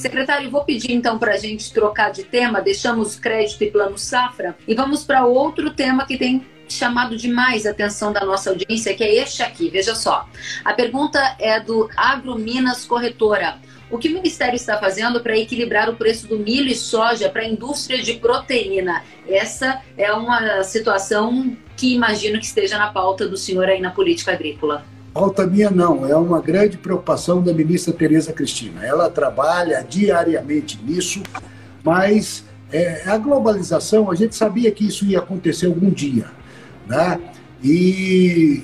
Secretário, 0.00 0.50
vou 0.50 0.64
pedir 0.64 0.92
então 0.92 1.18
para 1.18 1.34
a 1.34 1.36
gente 1.36 1.70
trocar 1.74 2.10
de 2.10 2.24
tema, 2.24 2.62
deixamos 2.62 3.16
crédito 3.16 3.62
e 3.62 3.70
plano 3.70 3.98
safra 3.98 4.56
e 4.66 4.74
vamos 4.74 5.04
para 5.04 5.26
outro 5.26 5.70
tema 5.70 6.06
que 6.06 6.16
tem 6.16 6.42
chamado 6.66 7.18
demais 7.18 7.66
a 7.66 7.70
atenção 7.70 8.10
da 8.10 8.24
nossa 8.24 8.48
audiência, 8.48 8.94
que 8.94 9.04
é 9.04 9.14
este 9.16 9.42
aqui. 9.42 9.68
Veja 9.68 9.94
só. 9.94 10.26
A 10.64 10.72
pergunta 10.72 11.36
é 11.38 11.60
do 11.60 11.90
Agrominas 11.94 12.86
Corretora. 12.86 13.58
O 13.90 13.98
que 13.98 14.08
o 14.08 14.14
Ministério 14.14 14.56
está 14.56 14.78
fazendo 14.78 15.20
para 15.20 15.36
equilibrar 15.36 15.90
o 15.90 15.96
preço 15.96 16.26
do 16.26 16.38
milho 16.38 16.68
e 16.68 16.74
soja 16.74 17.28
para 17.28 17.42
a 17.42 17.48
indústria 17.48 18.02
de 18.02 18.14
proteína? 18.14 19.04
Essa 19.28 19.82
é 19.98 20.10
uma 20.12 20.62
situação 20.62 21.54
que 21.76 21.94
imagino 21.94 22.38
que 22.38 22.46
esteja 22.46 22.78
na 22.78 22.90
pauta 22.90 23.28
do 23.28 23.36
senhor 23.36 23.68
aí 23.68 23.80
na 23.80 23.90
política 23.90 24.32
agrícola. 24.32 24.86
Pauta 25.12 25.44
minha 25.44 25.70
não, 25.70 26.06
é 26.06 26.14
uma 26.14 26.40
grande 26.40 26.78
preocupação 26.78 27.42
da 27.42 27.52
ministra 27.52 27.92
Tereza 27.92 28.32
Cristina. 28.32 28.86
Ela 28.86 29.10
trabalha 29.10 29.84
diariamente 29.88 30.80
nisso, 30.84 31.20
mas 31.82 32.44
é, 32.72 33.02
a 33.08 33.18
globalização, 33.18 34.08
a 34.08 34.14
gente 34.14 34.36
sabia 34.36 34.70
que 34.70 34.86
isso 34.86 35.04
ia 35.04 35.18
acontecer 35.18 35.66
algum 35.66 35.90
dia. 35.90 36.30
Né? 36.86 37.20
E 37.62 38.62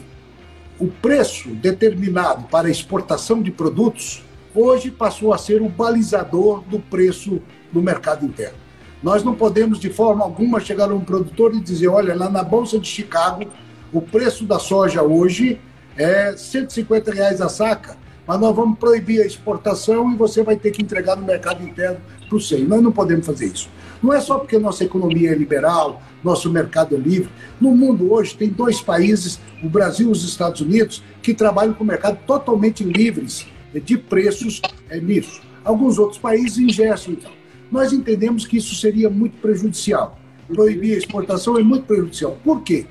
o 0.79 0.87
preço 0.87 1.49
determinado 1.49 2.45
para 2.45 2.71
exportação 2.71 3.43
de 3.43 3.51
produtos 3.51 4.23
hoje 4.55 4.91
passou 4.91 5.33
a 5.33 5.39
ser 5.39 5.61
o 5.61 5.69
balizador 5.69 6.63
do 6.63 6.79
preço 6.79 7.43
no 7.73 7.83
mercado 7.83 8.25
interno. 8.25 8.57
Nós 9.03 9.25
não 9.25 9.35
podemos, 9.35 9.81
de 9.81 9.91
forma 9.91 10.25
alguma, 10.25 10.61
chegar 10.61 10.91
a 10.91 10.95
um 10.95 11.01
produtor 11.01 11.55
e 11.55 11.61
dizer: 11.61 11.89
olha, 11.89 12.15
lá 12.15 12.31
na 12.31 12.43
Bolsa 12.43 12.79
de 12.79 12.89
Chicago, 12.89 13.45
o 13.93 14.01
preço 14.01 14.45
da 14.45 14.59
soja 14.59 15.03
hoje 15.03 15.61
é 15.97 16.37
150 16.37 17.13
reais 17.13 17.41
a 17.41 17.49
saca, 17.49 17.97
mas 18.27 18.41
nós 18.41 18.55
vamos 18.55 18.79
proibir 18.79 19.23
a 19.23 19.27
exportação 19.27 20.13
e 20.13 20.17
você 20.17 20.43
vai 20.43 20.57
ter 20.57 20.71
que 20.71 20.83
entregar 20.83 21.17
no 21.17 21.25
mercado 21.25 21.63
interno 21.63 22.01
para 22.29 22.37
o 22.37 22.41
SEI. 22.41 22.65
Nós 22.65 22.83
não 22.83 22.93
podemos 22.93 23.25
fazer 23.25 23.47
isso. 23.47 23.69
Não 24.03 24.13
é 24.13 24.21
só 24.21 24.39
porque 24.39 24.59
nossa 24.59 24.85
economia 24.85 25.31
é 25.31 25.35
liberal, 25.35 26.03
nosso 26.23 26.51
mercado 26.51 26.95
é 26.95 26.99
livre. 26.99 27.31
No 27.61 27.75
mundo 27.75 28.13
hoje 28.13 28.37
tem 28.37 28.49
dois 28.49 28.81
países, 28.81 29.41
o 29.63 29.69
Brasil 29.69 30.09
e 30.09 30.13
os 30.13 30.25
Estados 30.25 30.61
Unidos, 30.61 31.03
que 31.23 31.33
trabalham 31.33 31.73
com 31.73 31.85
o 31.85 31.87
mercado 31.87 32.19
totalmente 32.27 32.85
livres 32.85 33.47
de 33.75 33.97
preços 33.97 34.61
é, 34.89 35.01
nisso. 35.01 35.41
Alguns 35.65 35.99
outros 35.99 36.19
países 36.19 36.59
ingestam, 36.59 37.15
então. 37.15 37.33
Nós 37.71 37.93
entendemos 37.93 38.47
que 38.47 38.59
isso 38.59 38.75
seria 38.77 39.11
muito 39.11 39.37
prejudicial. 39.41 40.19
Proibir 40.47 40.95
a 40.95 40.99
exportação 40.99 41.59
é 41.59 41.63
muito 41.63 41.87
prejudicial. 41.87 42.39
Por 42.45 42.63
quê? 42.63 42.87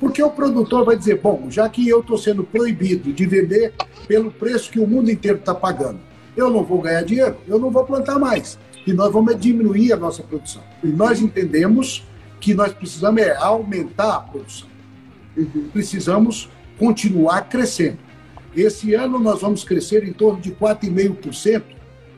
Porque 0.00 0.22
o 0.22 0.30
produtor 0.30 0.84
vai 0.84 0.96
dizer: 0.96 1.20
bom, 1.20 1.50
já 1.50 1.68
que 1.68 1.86
eu 1.86 2.00
estou 2.00 2.16
sendo 2.16 2.42
proibido 2.42 3.12
de 3.12 3.26
vender 3.26 3.74
pelo 4.08 4.30
preço 4.32 4.70
que 4.70 4.80
o 4.80 4.86
mundo 4.86 5.10
inteiro 5.10 5.38
está 5.38 5.54
pagando, 5.54 6.00
eu 6.34 6.50
não 6.50 6.64
vou 6.64 6.80
ganhar 6.80 7.02
dinheiro, 7.02 7.36
eu 7.46 7.58
não 7.58 7.70
vou 7.70 7.84
plantar 7.84 8.18
mais. 8.18 8.58
E 8.86 8.94
nós 8.94 9.12
vamos 9.12 9.38
diminuir 9.38 9.92
a 9.92 9.96
nossa 9.96 10.22
produção. 10.22 10.62
E 10.82 10.86
nós 10.86 11.20
entendemos 11.20 12.02
que 12.40 12.54
nós 12.54 12.72
precisamos 12.72 13.20
é 13.20 13.36
aumentar 13.36 14.16
a 14.16 14.20
produção. 14.20 14.68
Uhum. 15.36 15.68
Precisamos 15.70 16.48
continuar 16.78 17.42
crescendo. 17.42 17.98
Esse 18.56 18.94
ano 18.94 19.18
nós 19.18 19.42
vamos 19.42 19.62
crescer 19.62 20.02
em 20.02 20.12
torno 20.12 20.40
de 20.40 20.50
4,5% 20.52 21.62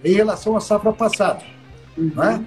em 0.04 0.14
relação 0.14 0.56
à 0.56 0.60
safra 0.60 0.92
passada. 0.92 1.42
Uhum. 1.98 2.12
Né? 2.14 2.46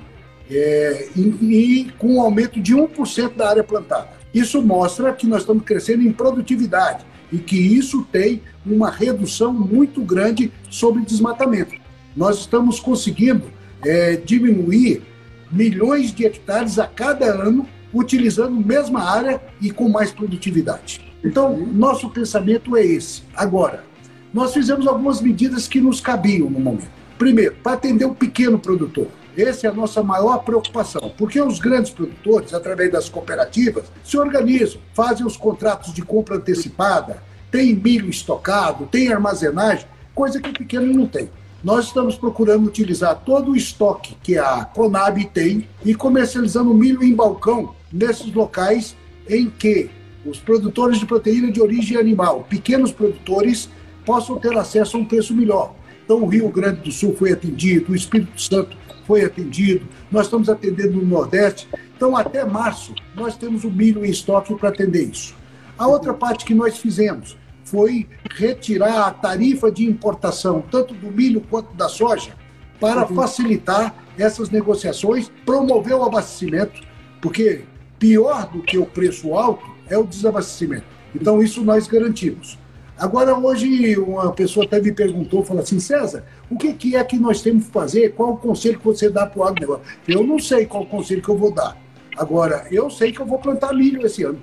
É, 0.50 1.10
e, 1.16 1.22
e, 1.22 1.92
com 1.98 2.16
um 2.16 2.22
aumento 2.22 2.62
de 2.62 2.74
1% 2.74 3.36
da 3.36 3.50
área 3.50 3.64
plantada. 3.64 4.10
Isso 4.36 4.62
mostra 4.62 5.14
que 5.14 5.26
nós 5.26 5.44
estamos 5.44 5.64
crescendo 5.64 6.04
em 6.04 6.12
produtividade 6.12 7.06
e 7.32 7.38
que 7.38 7.56
isso 7.56 8.06
tem 8.12 8.42
uma 8.66 8.92
redução 8.92 9.54
muito 9.54 10.02
grande 10.02 10.52
sobre 10.70 11.04
desmatamento. 11.04 11.74
Nós 12.14 12.40
estamos 12.40 12.82
conseguindo 12.82 13.46
é, 13.82 14.18
diminuir 14.18 15.02
milhões 15.50 16.14
de 16.14 16.26
hectares 16.26 16.78
a 16.78 16.86
cada 16.86 17.28
ano, 17.28 17.66
utilizando 17.94 18.58
a 18.58 18.68
mesma 18.68 19.10
área 19.10 19.42
e 19.62 19.72
com 19.72 19.88
mais 19.88 20.12
produtividade. 20.12 21.00
Então, 21.24 21.58
nosso 21.58 22.10
pensamento 22.10 22.76
é 22.76 22.86
esse. 22.86 23.24
Agora, 23.34 23.86
nós 24.34 24.54
fizemos 24.54 24.86
algumas 24.86 25.22
medidas 25.22 25.66
que 25.66 25.80
nos 25.80 26.02
cabiam 26.02 26.50
no 26.50 26.60
momento. 26.60 26.92
Primeiro, 27.18 27.56
para 27.64 27.78
atender 27.78 28.04
o 28.04 28.14
pequeno 28.14 28.60
produtor. 28.60 29.08
Essa 29.38 29.68
é 29.68 29.70
a 29.70 29.74
nossa 29.74 30.02
maior 30.02 30.40
preocupação, 30.40 31.12
porque 31.18 31.42
os 31.42 31.60
grandes 31.60 31.92
produtores, 31.92 32.54
através 32.54 32.92
das 32.92 33.10
cooperativas, 33.10 33.86
se 34.04 34.18
organizam, 34.18 34.80
fazem 34.94 35.26
os 35.26 35.36
contratos 35.36 35.94
de 35.94 36.02
compra 36.02 36.38
antecipada, 36.38 37.22
tem 37.52 37.76
milho 37.76 38.10
estocado, 38.10 38.86
tem 38.86 39.12
armazenagem, 39.12 39.86
coisa 40.14 40.40
que 40.40 40.50
o 40.50 40.54
pequeno 40.54 40.94
não 40.94 41.06
tem. 41.06 41.30
Nós 41.64 41.88
estamos 41.88 42.16
procurando 42.16 42.68
utilizar 42.68 43.24
todo 43.26 43.52
o 43.52 43.56
estoque 43.56 44.16
que 44.22 44.38
a 44.38 44.64
Conab 44.64 45.24
tem 45.34 45.68
e 45.84 45.94
comercializando 45.96 46.74
milho 46.74 47.04
em 47.04 47.14
balcão 47.14 47.76
nesses 47.92 48.32
locais 48.34 48.96
em 49.28 49.50
que 49.50 49.90
os 50.26 50.40
produtores 50.40 51.00
de 51.00 51.06
proteína 51.06 51.52
de 51.52 51.62
origem 51.62 51.98
animal, 51.98 52.46
pequenos 52.50 52.92
produtores, 52.92 53.70
possam 54.06 54.38
ter 54.38 54.56
acesso 54.58 54.96
a 54.96 55.00
um 55.00 55.06
preço 55.06 55.34
melhor. 55.34 55.74
Então, 56.04 56.22
o 56.22 56.28
Rio 56.28 56.50
Grande 56.50 56.82
do 56.82 56.92
Sul 56.92 57.16
foi 57.18 57.32
atendido, 57.32 57.92
o 57.92 57.96
Espírito 57.96 58.40
Santo 58.40 58.78
foi 59.06 59.24
atendido, 59.24 59.86
nós 60.12 60.26
estamos 60.26 60.50
atendendo 60.50 60.98
no 60.98 61.06
Nordeste. 61.06 61.68
Então, 61.96 62.16
até 62.16 62.44
março, 62.44 62.94
nós 63.16 63.38
temos 63.38 63.64
o 63.64 63.72
milho 63.72 64.06
em 64.06 64.10
estoque 64.10 64.54
para 64.56 64.70
atender 64.70 65.10
isso. 65.10 65.36
A 65.78 65.88
outra 65.88 66.14
parte 66.14 66.46
que 66.46 66.54
nós 66.54 66.78
fizemos 66.78 67.38
foi 67.64 68.08
retirar 68.32 69.08
a 69.08 69.12
tarifa 69.12 69.72
de 69.72 69.86
importação, 69.86 70.64
tanto 70.70 70.94
do 70.94 71.12
milho 71.12 71.42
quanto 71.50 71.74
da 71.76 71.90
soja, 71.90 72.34
para 72.80 73.08
uhum. 73.08 73.16
facilitar 73.16 73.96
essas 74.18 74.50
negociações, 74.50 75.32
promover 75.46 75.96
o 75.96 76.04
abastecimento, 76.04 76.82
porque 77.22 77.64
pior 77.98 78.48
do 78.50 78.62
que 78.62 78.78
o 78.78 78.86
preço 78.86 79.34
alto 79.34 79.66
é 79.90 79.98
o 79.98 80.06
desabastecimento. 80.06 80.86
Então, 81.14 81.42
isso 81.42 81.64
nós 81.64 81.88
garantimos. 81.88 82.58
Agora, 82.98 83.38
hoje, 83.38 83.98
uma 83.98 84.32
pessoa 84.32 84.66
até 84.66 84.80
me 84.80 84.92
perguntou, 84.92 85.44
falou 85.44 85.62
assim, 85.62 85.80
César, 85.80 86.24
o 86.50 86.58
que, 86.58 86.74
que 86.74 86.96
é 86.96 87.04
que 87.04 87.18
nós 87.18 87.42
temos 87.42 87.66
que 87.66 87.72
fazer? 87.72 88.14
Qual 88.14 88.34
o 88.34 88.38
conselho 88.38 88.80
que 88.80 88.86
você 88.86 89.10
dá 89.10 89.26
para 89.26 89.40
o 89.40 89.44
agronegócio? 89.44 89.84
Eu 90.08 90.24
não 90.24 90.40
sei 90.40 90.66
qual 90.66 90.84
o 90.84 90.88
conselho 90.88 91.22
que 91.22 91.30
eu 91.30 91.38
vou 91.38 91.52
dar. 91.52 91.78
Agora, 92.18 92.66
eu 92.72 92.90
sei 92.90 93.12
que 93.12 93.20
eu 93.20 93.26
vou 93.26 93.38
plantar 93.38 93.74
milho 93.74 94.06
esse 94.06 94.24
ano. 94.24 94.42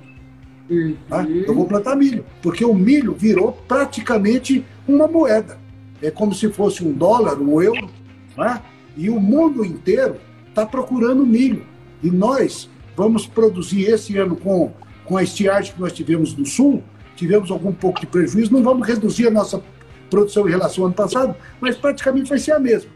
Uhum. 0.68 0.96
Tá? 1.08 1.24
Eu 1.24 1.54
vou 1.54 1.66
plantar 1.66 1.96
milho, 1.96 2.24
porque 2.42 2.64
o 2.64 2.74
milho 2.74 3.14
virou 3.14 3.52
praticamente 3.66 4.64
uma 4.86 5.06
moeda. 5.06 5.58
É 6.02 6.10
como 6.10 6.34
se 6.34 6.50
fosse 6.50 6.84
um 6.84 6.92
dólar, 6.92 7.40
um 7.40 7.60
euro, 7.62 7.88
tá? 8.36 8.62
e 8.96 9.08
o 9.08 9.18
mundo 9.18 9.64
inteiro 9.64 10.16
está 10.48 10.66
procurando 10.66 11.24
milho. 11.24 11.64
E 12.02 12.10
nós 12.10 12.68
vamos 12.94 13.26
produzir 13.26 13.84
esse 13.84 14.18
ano 14.18 14.36
com, 14.36 14.72
com 15.06 15.16
a 15.16 15.22
estiagem 15.22 15.72
que 15.72 15.80
nós 15.80 15.92
tivemos 15.92 16.36
no 16.36 16.44
sul, 16.44 16.82
tivemos 17.16 17.50
algum 17.50 17.72
pouco 17.72 18.00
de 18.00 18.06
prejuízo, 18.06 18.52
não 18.52 18.62
vamos 18.62 18.86
reduzir 18.86 19.26
a 19.26 19.30
nossa 19.30 19.62
produção 20.10 20.46
em 20.46 20.50
relação 20.50 20.84
ao 20.84 20.86
ano 20.88 20.94
passado, 20.94 21.34
mas 21.60 21.76
praticamente 21.76 22.28
vai 22.28 22.38
ser 22.38 22.52
a 22.52 22.58
mesma. 22.58 22.90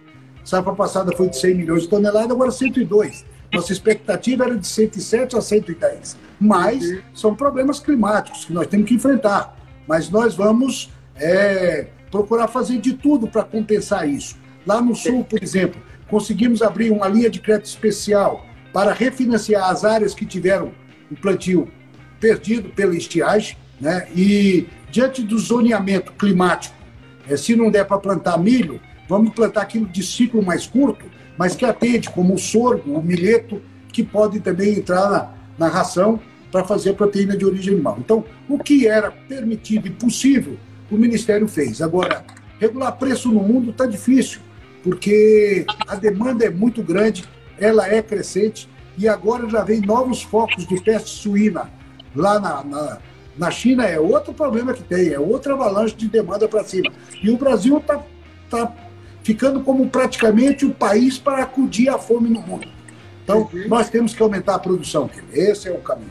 Safra 0.44 0.72
passada 0.74 1.16
foi 1.16 1.28
de 1.28 1.38
100 1.38 1.54
milhões 1.54 1.82
de 1.82 1.88
toneladas, 1.88 2.30
agora 2.30 2.50
102. 2.50 3.24
Nossa 3.52 3.72
expectativa 3.72 4.44
era 4.44 4.56
de 4.56 4.66
107 4.66 5.36
a 5.36 5.40
110. 5.40 6.16
Mas 6.38 6.84
são 7.14 7.34
problemas 7.34 7.80
climáticos 7.80 8.44
que 8.44 8.52
nós 8.52 8.66
temos 8.66 8.86
que 8.86 8.94
enfrentar. 8.94 9.56
Mas 9.88 10.10
nós 10.10 10.34
vamos 10.34 10.90
é, 11.16 11.88
procurar 12.10 12.48
fazer 12.48 12.78
de 12.78 12.92
tudo 12.92 13.26
para 13.26 13.42
compensar 13.42 14.08
isso. 14.08 14.36
Lá 14.66 14.80
no 14.80 14.94
Sul, 14.94 15.24
por 15.24 15.42
exemplo, 15.42 15.80
conseguimos 16.08 16.62
abrir 16.62 16.90
uma 16.90 17.08
linha 17.08 17.30
de 17.30 17.40
crédito 17.40 17.66
especial 17.66 18.44
para 18.72 18.92
refinanciar 18.92 19.70
as 19.70 19.84
áreas 19.84 20.14
que 20.14 20.26
tiveram 20.26 20.72
o 21.10 21.16
plantio 21.16 21.68
perdido 22.20 22.68
pela 22.70 22.94
estiagem. 22.96 23.56
Né? 23.80 24.08
E 24.14 24.66
diante 24.90 25.22
do 25.22 25.38
zoneamento 25.38 26.12
climático, 26.12 26.74
é, 27.28 27.36
se 27.36 27.54
não 27.56 27.70
der 27.70 27.84
para 27.84 27.98
plantar 27.98 28.38
milho, 28.38 28.80
vamos 29.08 29.34
plantar 29.34 29.62
aquilo 29.62 29.86
de 29.86 30.02
ciclo 30.02 30.42
mais 30.42 30.66
curto, 30.66 31.04
mas 31.36 31.54
que 31.54 31.64
atende, 31.64 32.08
como 32.10 32.34
o 32.34 32.38
sorgo, 32.38 32.92
o 32.92 33.02
milheto, 33.02 33.60
que 33.92 34.02
pode 34.02 34.40
também 34.40 34.78
entrar 34.78 35.10
na, 35.10 35.30
na 35.58 35.68
ração 35.68 36.20
para 36.50 36.64
fazer 36.64 36.94
proteína 36.94 37.36
de 37.36 37.44
origem 37.44 37.74
animal. 37.74 37.98
Então, 37.98 38.24
o 38.48 38.58
que 38.58 38.86
era 38.86 39.10
permitido 39.10 39.86
e 39.86 39.90
possível, 39.90 40.56
o 40.90 40.96
Ministério 40.96 41.46
fez. 41.48 41.82
Agora, 41.82 42.24
regular 42.58 42.92
preço 42.96 43.30
no 43.30 43.42
mundo 43.42 43.70
está 43.70 43.86
difícil, 43.86 44.40
porque 44.82 45.66
a 45.86 45.96
demanda 45.96 46.44
é 46.44 46.50
muito 46.50 46.82
grande, 46.82 47.24
ela 47.58 47.88
é 47.88 48.00
crescente, 48.00 48.68
e 48.96 49.08
agora 49.08 49.48
já 49.48 49.62
vem 49.62 49.80
novos 49.80 50.22
focos 50.22 50.66
de 50.66 50.80
peste 50.80 51.10
suína 51.10 51.70
lá 52.14 52.40
na, 52.40 52.64
na 52.64 52.98
na 53.38 53.50
China 53.50 53.84
é 53.84 53.98
outro 54.00 54.32
problema 54.32 54.72
que 54.72 54.82
tem, 54.82 55.12
é 55.12 55.18
outra 55.18 55.52
avalanche 55.52 55.94
de 55.94 56.08
demanda 56.08 56.48
para 56.48 56.64
cima. 56.64 56.90
E 57.22 57.30
o 57.30 57.36
Brasil 57.36 57.78
está 57.78 58.02
tá 58.48 58.72
ficando 59.22 59.60
como 59.60 59.88
praticamente 59.88 60.64
o 60.64 60.72
país 60.72 61.18
para 61.18 61.42
acudir 61.42 61.88
à 61.88 61.98
fome 61.98 62.30
no 62.30 62.40
mundo. 62.40 62.68
Então, 63.22 63.50
uhum. 63.52 63.68
nós 63.68 63.90
temos 63.90 64.14
que 64.14 64.22
aumentar 64.22 64.54
a 64.54 64.58
produção. 64.58 65.10
Esse 65.32 65.68
é 65.68 65.72
o 65.72 65.78
caminho. 65.78 66.10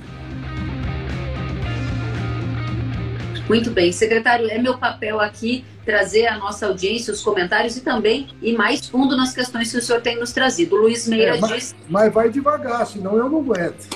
Muito 3.47 3.71
bem, 3.71 3.91
secretário, 3.91 4.49
é 4.49 4.57
meu 4.57 4.77
papel 4.77 5.19
aqui 5.19 5.63
trazer 5.85 6.25
à 6.27 6.38
nossa 6.38 6.65
audiência 6.65 7.13
os 7.13 7.21
comentários 7.21 7.77
e 7.77 7.81
também 7.81 8.27
ir 8.41 8.57
mais 8.57 8.88
fundo 8.88 9.15
nas 9.15 9.33
questões 9.33 9.71
que 9.71 9.77
o 9.77 9.81
senhor 9.81 10.01
tem 10.01 10.19
nos 10.19 10.33
trazido. 10.33 10.75
O 10.75 10.81
Luiz 10.81 11.07
Meira 11.07 11.38
é, 11.38 11.39
mas, 11.39 11.51
disse. 11.51 11.75
Mas 11.88 12.11
vai 12.11 12.29
devagar, 12.29 12.85
senão 12.88 13.15
eu 13.17 13.29
não 13.29 13.39
aguento. 13.39 13.88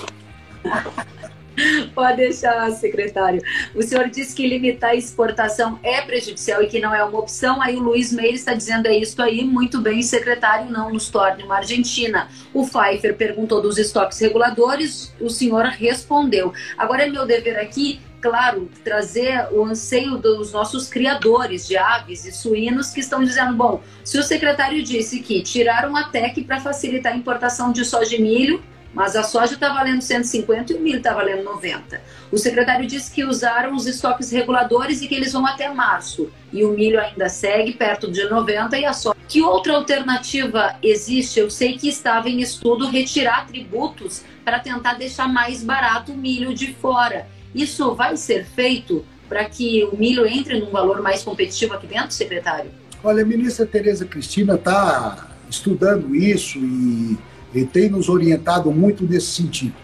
Pode 1.94 2.16
deixar, 2.18 2.70
secretário. 2.72 3.42
O 3.74 3.82
senhor 3.82 4.08
disse 4.08 4.34
que 4.34 4.46
limitar 4.46 4.90
a 4.90 4.94
exportação 4.94 5.78
é 5.82 6.00
prejudicial 6.02 6.62
e 6.62 6.66
que 6.66 6.80
não 6.80 6.94
é 6.94 7.02
uma 7.04 7.18
opção. 7.18 7.60
Aí 7.60 7.76
o 7.76 7.80
Luiz 7.80 8.12
Meire 8.12 8.34
está 8.34 8.54
dizendo 8.54 8.86
é 8.86 8.96
isso 8.96 9.20
aí. 9.22 9.44
Muito 9.44 9.80
bem, 9.80 10.02
secretário, 10.02 10.70
não 10.70 10.92
nos 10.92 11.08
torne 11.08 11.42
uma 11.42 11.56
Argentina. 11.56 12.28
O 12.52 12.66
Pfeiffer 12.66 13.16
perguntou 13.16 13.60
dos 13.60 13.78
estoques 13.78 14.18
reguladores, 14.18 15.14
o 15.20 15.28
senhor 15.28 15.64
respondeu. 15.64 16.52
Agora 16.76 17.04
é 17.04 17.10
meu 17.10 17.26
dever 17.26 17.58
aqui 17.58 18.00
claro, 18.20 18.68
trazer 18.84 19.48
o 19.50 19.64
anseio 19.64 20.18
dos 20.18 20.52
nossos 20.52 20.88
criadores 20.88 21.66
de 21.66 21.76
aves 21.76 22.24
e 22.26 22.32
suínos 22.32 22.90
que 22.90 23.00
estão 23.00 23.24
dizendo: 23.24 23.54
bom, 23.54 23.82
se 24.04 24.18
o 24.18 24.22
secretário 24.22 24.82
disse 24.82 25.20
que 25.20 25.42
tiraram 25.42 25.96
a 25.96 26.04
TEC 26.04 26.44
para 26.44 26.60
facilitar 26.60 27.12
a 27.12 27.16
importação 27.16 27.72
de 27.72 27.84
soja 27.84 28.16
e 28.16 28.20
milho, 28.20 28.62
mas 28.92 29.14
a 29.14 29.22
soja 29.22 29.54
está 29.54 29.72
valendo 29.72 30.02
150 30.02 30.72
e 30.72 30.76
o 30.76 30.80
milho 30.80 30.98
está 30.98 31.14
valendo 31.14 31.44
90. 31.44 32.00
O 32.30 32.38
secretário 32.38 32.86
disse 32.86 33.10
que 33.10 33.24
usaram 33.24 33.74
os 33.74 33.86
estoques 33.86 34.30
reguladores 34.30 35.00
e 35.00 35.08
que 35.08 35.14
eles 35.14 35.32
vão 35.32 35.46
até 35.46 35.72
março. 35.72 36.30
E 36.52 36.64
o 36.64 36.72
milho 36.72 37.00
ainda 37.00 37.28
segue 37.28 37.72
perto 37.72 38.10
de 38.10 38.28
90 38.28 38.78
e 38.78 38.84
a 38.84 38.92
soja. 38.92 39.16
Que 39.28 39.42
outra 39.42 39.74
alternativa 39.74 40.76
existe? 40.82 41.38
Eu 41.38 41.50
sei 41.50 41.78
que 41.78 41.88
estava 41.88 42.28
em 42.28 42.40
estudo 42.40 42.88
retirar 42.88 43.46
tributos 43.46 44.24
para 44.44 44.58
tentar 44.58 44.94
deixar 44.94 45.28
mais 45.28 45.62
barato 45.62 46.12
o 46.12 46.16
milho 46.16 46.52
de 46.52 46.74
fora. 46.74 47.28
Isso 47.54 47.94
vai 47.94 48.16
ser 48.16 48.44
feito 48.44 49.04
para 49.28 49.44
que 49.44 49.84
o 49.84 49.96
milho 49.96 50.26
entre 50.26 50.58
num 50.58 50.70
valor 50.70 51.00
mais 51.00 51.22
competitivo 51.22 51.74
aqui 51.74 51.86
dentro, 51.86 52.10
secretário? 52.10 52.70
Olha, 53.02 53.22
a 53.22 53.26
ministra 53.26 53.64
Tereza 53.64 54.04
Cristina 54.04 54.54
está 54.54 55.28
estudando 55.48 56.14
isso 56.14 56.58
e 56.58 57.16
ele 57.54 57.66
tem 57.66 57.88
nos 57.88 58.08
orientado 58.08 58.70
muito 58.70 59.04
nesse 59.04 59.26
sentido. 59.26 59.74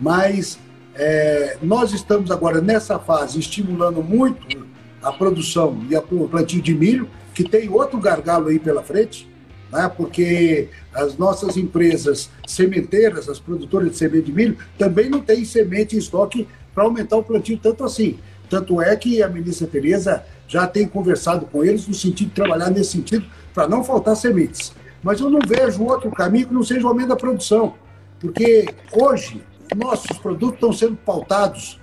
Mas 0.00 0.58
é, 0.94 1.56
nós 1.62 1.92
estamos 1.92 2.30
agora 2.30 2.60
nessa 2.60 2.98
fase 2.98 3.38
estimulando 3.38 4.02
muito 4.02 4.66
a 5.02 5.12
produção 5.12 5.84
e 5.88 5.96
o 5.96 6.28
plantio 6.28 6.62
de 6.62 6.74
milho, 6.74 7.08
que 7.34 7.44
tem 7.44 7.68
outro 7.68 7.98
gargalo 7.98 8.48
aí 8.48 8.58
pela 8.58 8.82
frente, 8.82 9.28
né? 9.72 9.90
porque 9.96 10.68
as 10.94 11.16
nossas 11.16 11.56
empresas 11.56 12.30
sementeiras, 12.46 13.28
as 13.28 13.40
produtoras 13.40 13.90
de 13.90 13.96
semente 13.96 14.26
de 14.26 14.32
milho, 14.32 14.56
também 14.78 15.08
não 15.08 15.20
têm 15.20 15.44
semente 15.44 15.96
em 15.96 15.98
estoque 15.98 16.46
para 16.74 16.84
aumentar 16.84 17.16
o 17.16 17.24
plantio 17.24 17.58
tanto 17.58 17.84
assim. 17.84 18.18
Tanto 18.48 18.82
é 18.82 18.94
que 18.96 19.22
a 19.22 19.28
ministra 19.28 19.66
Tereza 19.66 20.24
já 20.46 20.66
tem 20.66 20.86
conversado 20.86 21.46
com 21.46 21.64
eles 21.64 21.88
no 21.88 21.94
sentido 21.94 22.28
de 22.28 22.34
trabalhar 22.34 22.70
nesse 22.70 22.92
sentido 22.92 23.24
para 23.54 23.66
não 23.66 23.82
faltar 23.82 24.14
sementes. 24.14 24.72
Mas 25.02 25.20
eu 25.20 25.28
não 25.28 25.40
vejo 25.46 25.82
outro 25.84 26.10
caminho 26.10 26.48
que 26.48 26.54
não 26.54 26.62
seja 26.62 26.84
o 26.86 26.88
aumento 26.88 27.08
da 27.08 27.16
produção. 27.16 27.74
Porque 28.20 28.66
hoje, 28.92 29.42
nossos 29.76 30.16
produtos 30.18 30.54
estão 30.54 30.72
sendo 30.72 30.96
pautados 30.96 31.80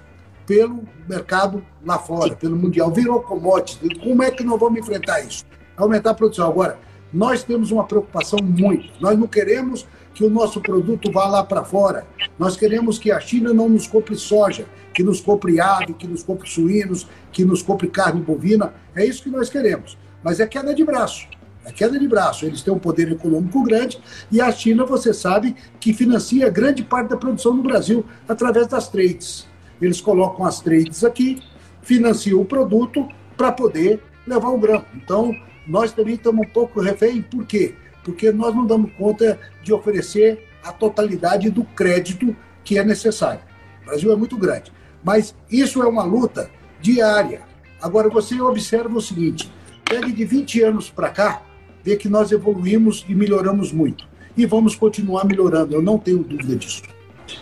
pelo 0.48 0.84
mercado 1.08 1.64
lá 1.86 2.00
fora, 2.00 2.36
pelo 2.36 2.56
mundial. 2.56 2.92
Virou 2.92 3.22
commodity. 3.22 4.00
Como 4.00 4.24
é 4.24 4.32
que 4.32 4.44
nós 4.44 4.60
vamos 4.60 4.80
enfrentar 4.80 5.22
isso? 5.22 5.46
Aumentar 5.76 6.12
a 6.12 6.14
produção. 6.14 6.48
Agora, 6.48 6.80
nós 7.12 7.44
temos 7.44 7.72
uma 7.72 7.84
preocupação 7.84 8.40
muito. 8.42 8.92
Nós 9.02 9.18
não 9.18 9.28
queremos 9.28 9.86
que 10.14 10.24
o 10.24 10.30
nosso 10.30 10.62
produto 10.62 11.12
vá 11.12 11.28
lá 11.28 11.44
para 11.44 11.64
fora. 11.64 12.08
Nós 12.38 12.56
queremos 12.56 12.98
que 12.98 13.12
a 13.12 13.20
China 13.20 13.54
não 13.54 13.70
nos 13.70 13.86
compre 13.86 14.16
soja, 14.16 14.66
que 14.94 15.04
nos 15.04 15.22
compre 15.22 15.60
ave, 15.60 15.94
que 15.94 16.08
nos 16.08 16.24
compre 16.24 16.50
suínos, 16.50 17.08
que 17.32 17.46
nos 17.46 17.62
compre 17.62 17.88
carne 17.88 18.22
bovina. 18.22 18.74
É 18.96 19.06
isso 19.06 19.24
que 19.24 19.30
nós 19.30 19.50
queremos. 19.50 19.98
Mas 20.24 20.40
é 20.40 20.48
queda 20.48 20.74
de 20.74 20.84
braço. 20.84 21.28
É 21.66 21.72
queda 21.72 22.00
de 22.00 22.08
braço. 22.08 22.46
Eles 22.46 22.62
têm 22.62 22.74
um 22.74 22.80
poder 22.80 23.12
econômico 23.12 23.64
grande 23.64 24.02
e 24.32 24.40
a 24.42 24.52
China, 24.52 24.86
você 24.86 25.14
sabe, 25.14 25.56
que 25.80 25.94
financia 25.94 26.50
grande 26.50 26.84
parte 26.84 27.10
da 27.10 27.18
produção 27.18 27.54
no 27.54 27.64
Brasil 27.64 28.06
através 28.28 28.68
das 28.68 28.88
trades. 28.88 29.48
Eles 29.82 30.02
colocam 30.02 30.46
as 30.46 30.60
trades 30.60 31.04
aqui, 31.04 31.42
financiam 31.82 32.42
o 32.42 32.46
produto 32.46 33.08
para 33.38 33.52
poder 33.52 34.02
levar 34.26 34.50
o 34.50 34.58
grão. 34.58 34.84
Então, 34.96 35.36
nós 35.68 35.92
também 35.92 36.16
estamos 36.16 36.46
um 36.46 36.50
pouco 36.50 36.82
refém, 36.82 37.22
por 37.22 37.46
quê? 37.46 37.76
Porque 38.04 38.32
nós 38.32 38.56
não 38.56 38.66
damos 38.66 38.92
conta 38.94 39.40
de 39.64 39.72
oferecer 39.72 40.46
a 40.64 40.72
totalidade 40.72 41.50
do 41.50 41.64
crédito 41.64 42.36
que 42.64 42.78
é 42.78 42.84
necessário. 42.84 43.42
O 43.82 43.86
Brasil 43.86 44.12
é 44.12 44.16
muito 44.16 44.38
grande. 44.38 44.72
Mas 45.04 45.36
isso 45.50 45.82
é 45.82 45.88
uma 45.88 46.04
luta 46.04 46.50
diária. 46.82 47.42
Agora, 47.82 48.10
você 48.10 48.40
observa 48.42 48.98
o 48.98 49.02
seguinte: 49.02 49.52
pegue 49.86 50.12
de 50.12 50.26
20 50.26 50.62
anos 50.64 50.90
para 50.90 51.10
cá, 51.10 51.42
vê 51.90 51.98
que 51.98 52.08
nós 52.08 52.32
evoluímos 52.32 53.04
e 53.10 53.16
melhoramos 53.16 53.72
muito. 53.72 54.08
E 54.38 54.46
vamos 54.46 54.76
continuar 54.76 55.26
melhorando, 55.26 55.74
eu 55.74 55.82
não 55.82 55.98
tenho 55.98 56.20
dúvida 56.20 56.56
disso. 56.56 56.84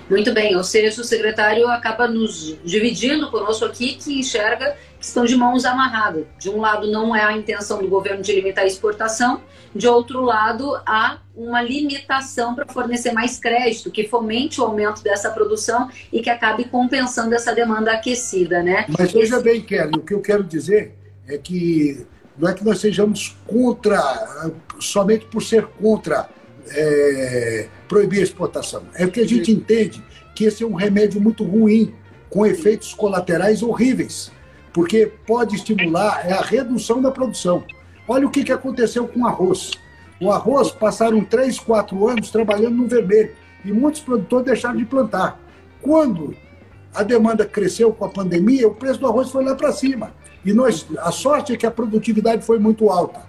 Muito 0.09 0.33
bem, 0.33 0.55
ou 0.55 0.63
seja, 0.63 1.01
o 1.01 1.03
secretário 1.03 1.67
acaba 1.67 2.07
nos 2.07 2.57
dividindo 2.63 3.29
conosco 3.29 3.65
aqui 3.65 3.95
que 3.95 4.19
enxerga 4.19 4.75
que 4.99 5.05
estão 5.05 5.23
de 5.23 5.35
mãos 5.35 5.63
amarradas. 5.63 6.25
De 6.39 6.49
um 6.49 6.59
lado, 6.59 6.91
não 6.91 7.15
é 7.15 7.23
a 7.23 7.37
intenção 7.37 7.79
do 7.79 7.87
governo 7.87 8.21
de 8.21 8.33
limitar 8.33 8.63
a 8.63 8.67
exportação, 8.67 9.41
de 9.73 9.87
outro 9.87 10.21
lado, 10.21 10.75
há 10.85 11.19
uma 11.35 11.61
limitação 11.61 12.55
para 12.55 12.65
fornecer 12.65 13.11
mais 13.11 13.37
crédito, 13.37 13.91
que 13.91 14.07
fomente 14.07 14.59
o 14.59 14.63
aumento 14.63 15.03
dessa 15.03 15.29
produção 15.29 15.89
e 16.11 16.21
que 16.21 16.29
acabe 16.29 16.65
compensando 16.65 17.33
essa 17.35 17.53
demanda 17.53 17.91
aquecida, 17.91 18.63
né? 18.63 18.85
Mas 18.97 19.13
veja 19.13 19.39
bem, 19.39 19.61
Kelly, 19.61 19.99
o 19.99 20.01
que 20.01 20.13
eu 20.13 20.21
quero 20.21 20.43
dizer 20.43 20.93
é 21.27 21.37
que 21.37 22.05
não 22.37 22.49
é 22.49 22.53
que 22.53 22.63
nós 22.63 22.79
sejamos 22.79 23.35
contra, 23.45 24.51
somente 24.79 25.25
por 25.25 25.41
ser 25.41 25.65
contra 25.65 26.29
é, 26.69 27.67
proibir 27.87 28.19
a 28.19 28.23
exportação. 28.23 28.83
É 28.93 29.07
que 29.07 29.19
a 29.19 29.27
gente 29.27 29.51
entende 29.51 30.03
que 30.35 30.45
esse 30.45 30.63
é 30.63 30.67
um 30.67 30.75
remédio 30.75 31.19
muito 31.19 31.43
ruim, 31.43 31.93
com 32.29 32.45
efeitos 32.45 32.93
colaterais 32.93 33.63
horríveis, 33.63 34.31
porque 34.73 35.11
pode 35.25 35.55
estimular 35.55 36.27
é 36.27 36.33
a 36.33 36.41
redução 36.41 37.01
da 37.01 37.09
produção. 37.09 37.63
Olha 38.07 38.27
o 38.27 38.29
que, 38.29 38.43
que 38.43 38.51
aconteceu 38.51 39.07
com 39.07 39.21
o 39.21 39.27
arroz. 39.27 39.71
O 40.21 40.31
arroz 40.31 40.71
passaram 40.71 41.23
3, 41.23 41.59
4 41.59 42.07
anos 42.07 42.29
trabalhando 42.29 42.75
no 42.75 42.87
vermelho 42.87 43.33
e 43.63 43.71
muitos 43.71 44.01
produtores 44.01 44.45
deixaram 44.45 44.77
de 44.77 44.85
plantar. 44.85 45.39
Quando 45.81 46.35
a 46.93 47.03
demanda 47.03 47.45
cresceu 47.45 47.91
com 47.91 48.05
a 48.05 48.09
pandemia, 48.09 48.67
o 48.67 48.75
preço 48.75 48.99
do 48.99 49.07
arroz 49.07 49.29
foi 49.29 49.43
lá 49.43 49.55
para 49.55 49.71
cima. 49.71 50.13
E 50.47 50.53
nós, 50.53 50.87
a 50.99 51.11
sorte 51.11 51.51
é 51.51 51.57
que 51.57 51.65
a 51.65 51.71
produtividade 51.71 52.41
foi 52.41 52.57
muito 52.57 52.89
alta. 52.89 53.19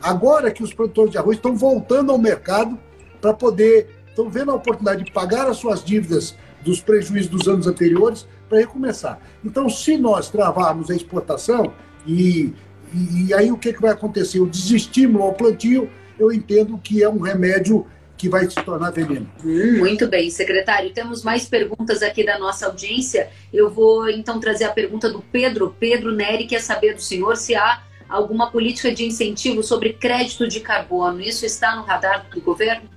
Agora 0.00 0.50
que 0.50 0.62
os 0.62 0.72
produtores 0.72 1.10
de 1.10 1.18
arroz 1.18 1.36
estão 1.36 1.54
voltando 1.54 2.10
ao 2.10 2.16
mercado 2.16 2.78
para 3.20 3.34
poder, 3.34 4.02
estão 4.08 4.30
vendo 4.30 4.50
a 4.50 4.54
oportunidade 4.54 5.04
de 5.04 5.12
pagar 5.12 5.46
as 5.46 5.58
suas 5.58 5.84
dívidas 5.84 6.34
dos 6.64 6.80
prejuízos 6.80 7.28
dos 7.28 7.46
anos 7.46 7.66
anteriores 7.66 8.26
para 8.48 8.60
recomeçar. 8.60 9.20
Então, 9.44 9.68
se 9.68 9.98
nós 9.98 10.30
travarmos 10.30 10.90
a 10.90 10.94
exportação 10.96 11.70
e, 12.06 12.54
e, 12.94 13.26
e 13.26 13.34
aí 13.34 13.52
o 13.52 13.58
que, 13.58 13.70
que 13.70 13.82
vai 13.82 13.90
acontecer? 13.90 14.40
O 14.40 14.48
desestímulo 14.48 15.22
ao 15.22 15.34
plantio, 15.34 15.90
eu 16.18 16.32
entendo 16.32 16.78
que 16.78 17.02
é 17.02 17.08
um 17.10 17.18
remédio 17.18 17.84
que 18.24 18.28
vai 18.30 18.48
se 18.48 18.56
tornar 18.56 18.90
veneno. 18.90 19.28
Hum, 19.44 19.78
muito 19.80 20.08
bem, 20.08 20.30
secretário. 20.30 20.90
Temos 20.94 21.22
mais 21.22 21.44
perguntas 21.44 22.02
aqui 22.02 22.24
da 22.24 22.38
nossa 22.38 22.66
audiência. 22.66 23.28
Eu 23.52 23.70
vou 23.70 24.08
então 24.08 24.40
trazer 24.40 24.64
a 24.64 24.70
pergunta 24.70 25.10
do 25.10 25.20
Pedro. 25.20 25.76
Pedro 25.78 26.10
Neri 26.10 26.46
quer 26.46 26.62
saber 26.62 26.94
do 26.94 27.02
senhor 27.02 27.36
se 27.36 27.54
há 27.54 27.82
alguma 28.08 28.50
política 28.50 28.94
de 28.94 29.04
incentivo 29.04 29.62
sobre 29.62 29.92
crédito 29.92 30.48
de 30.48 30.60
carbono. 30.60 31.20
Isso 31.20 31.44
está 31.44 31.76
no 31.76 31.82
radar 31.82 32.26
do 32.32 32.40
governo? 32.40 32.88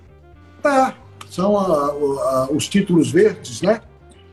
Tá. 0.62 0.96
São 1.28 1.58
a, 1.58 1.88
a, 1.88 2.48
os 2.50 2.66
títulos 2.66 3.10
verdes, 3.10 3.60
né? 3.60 3.82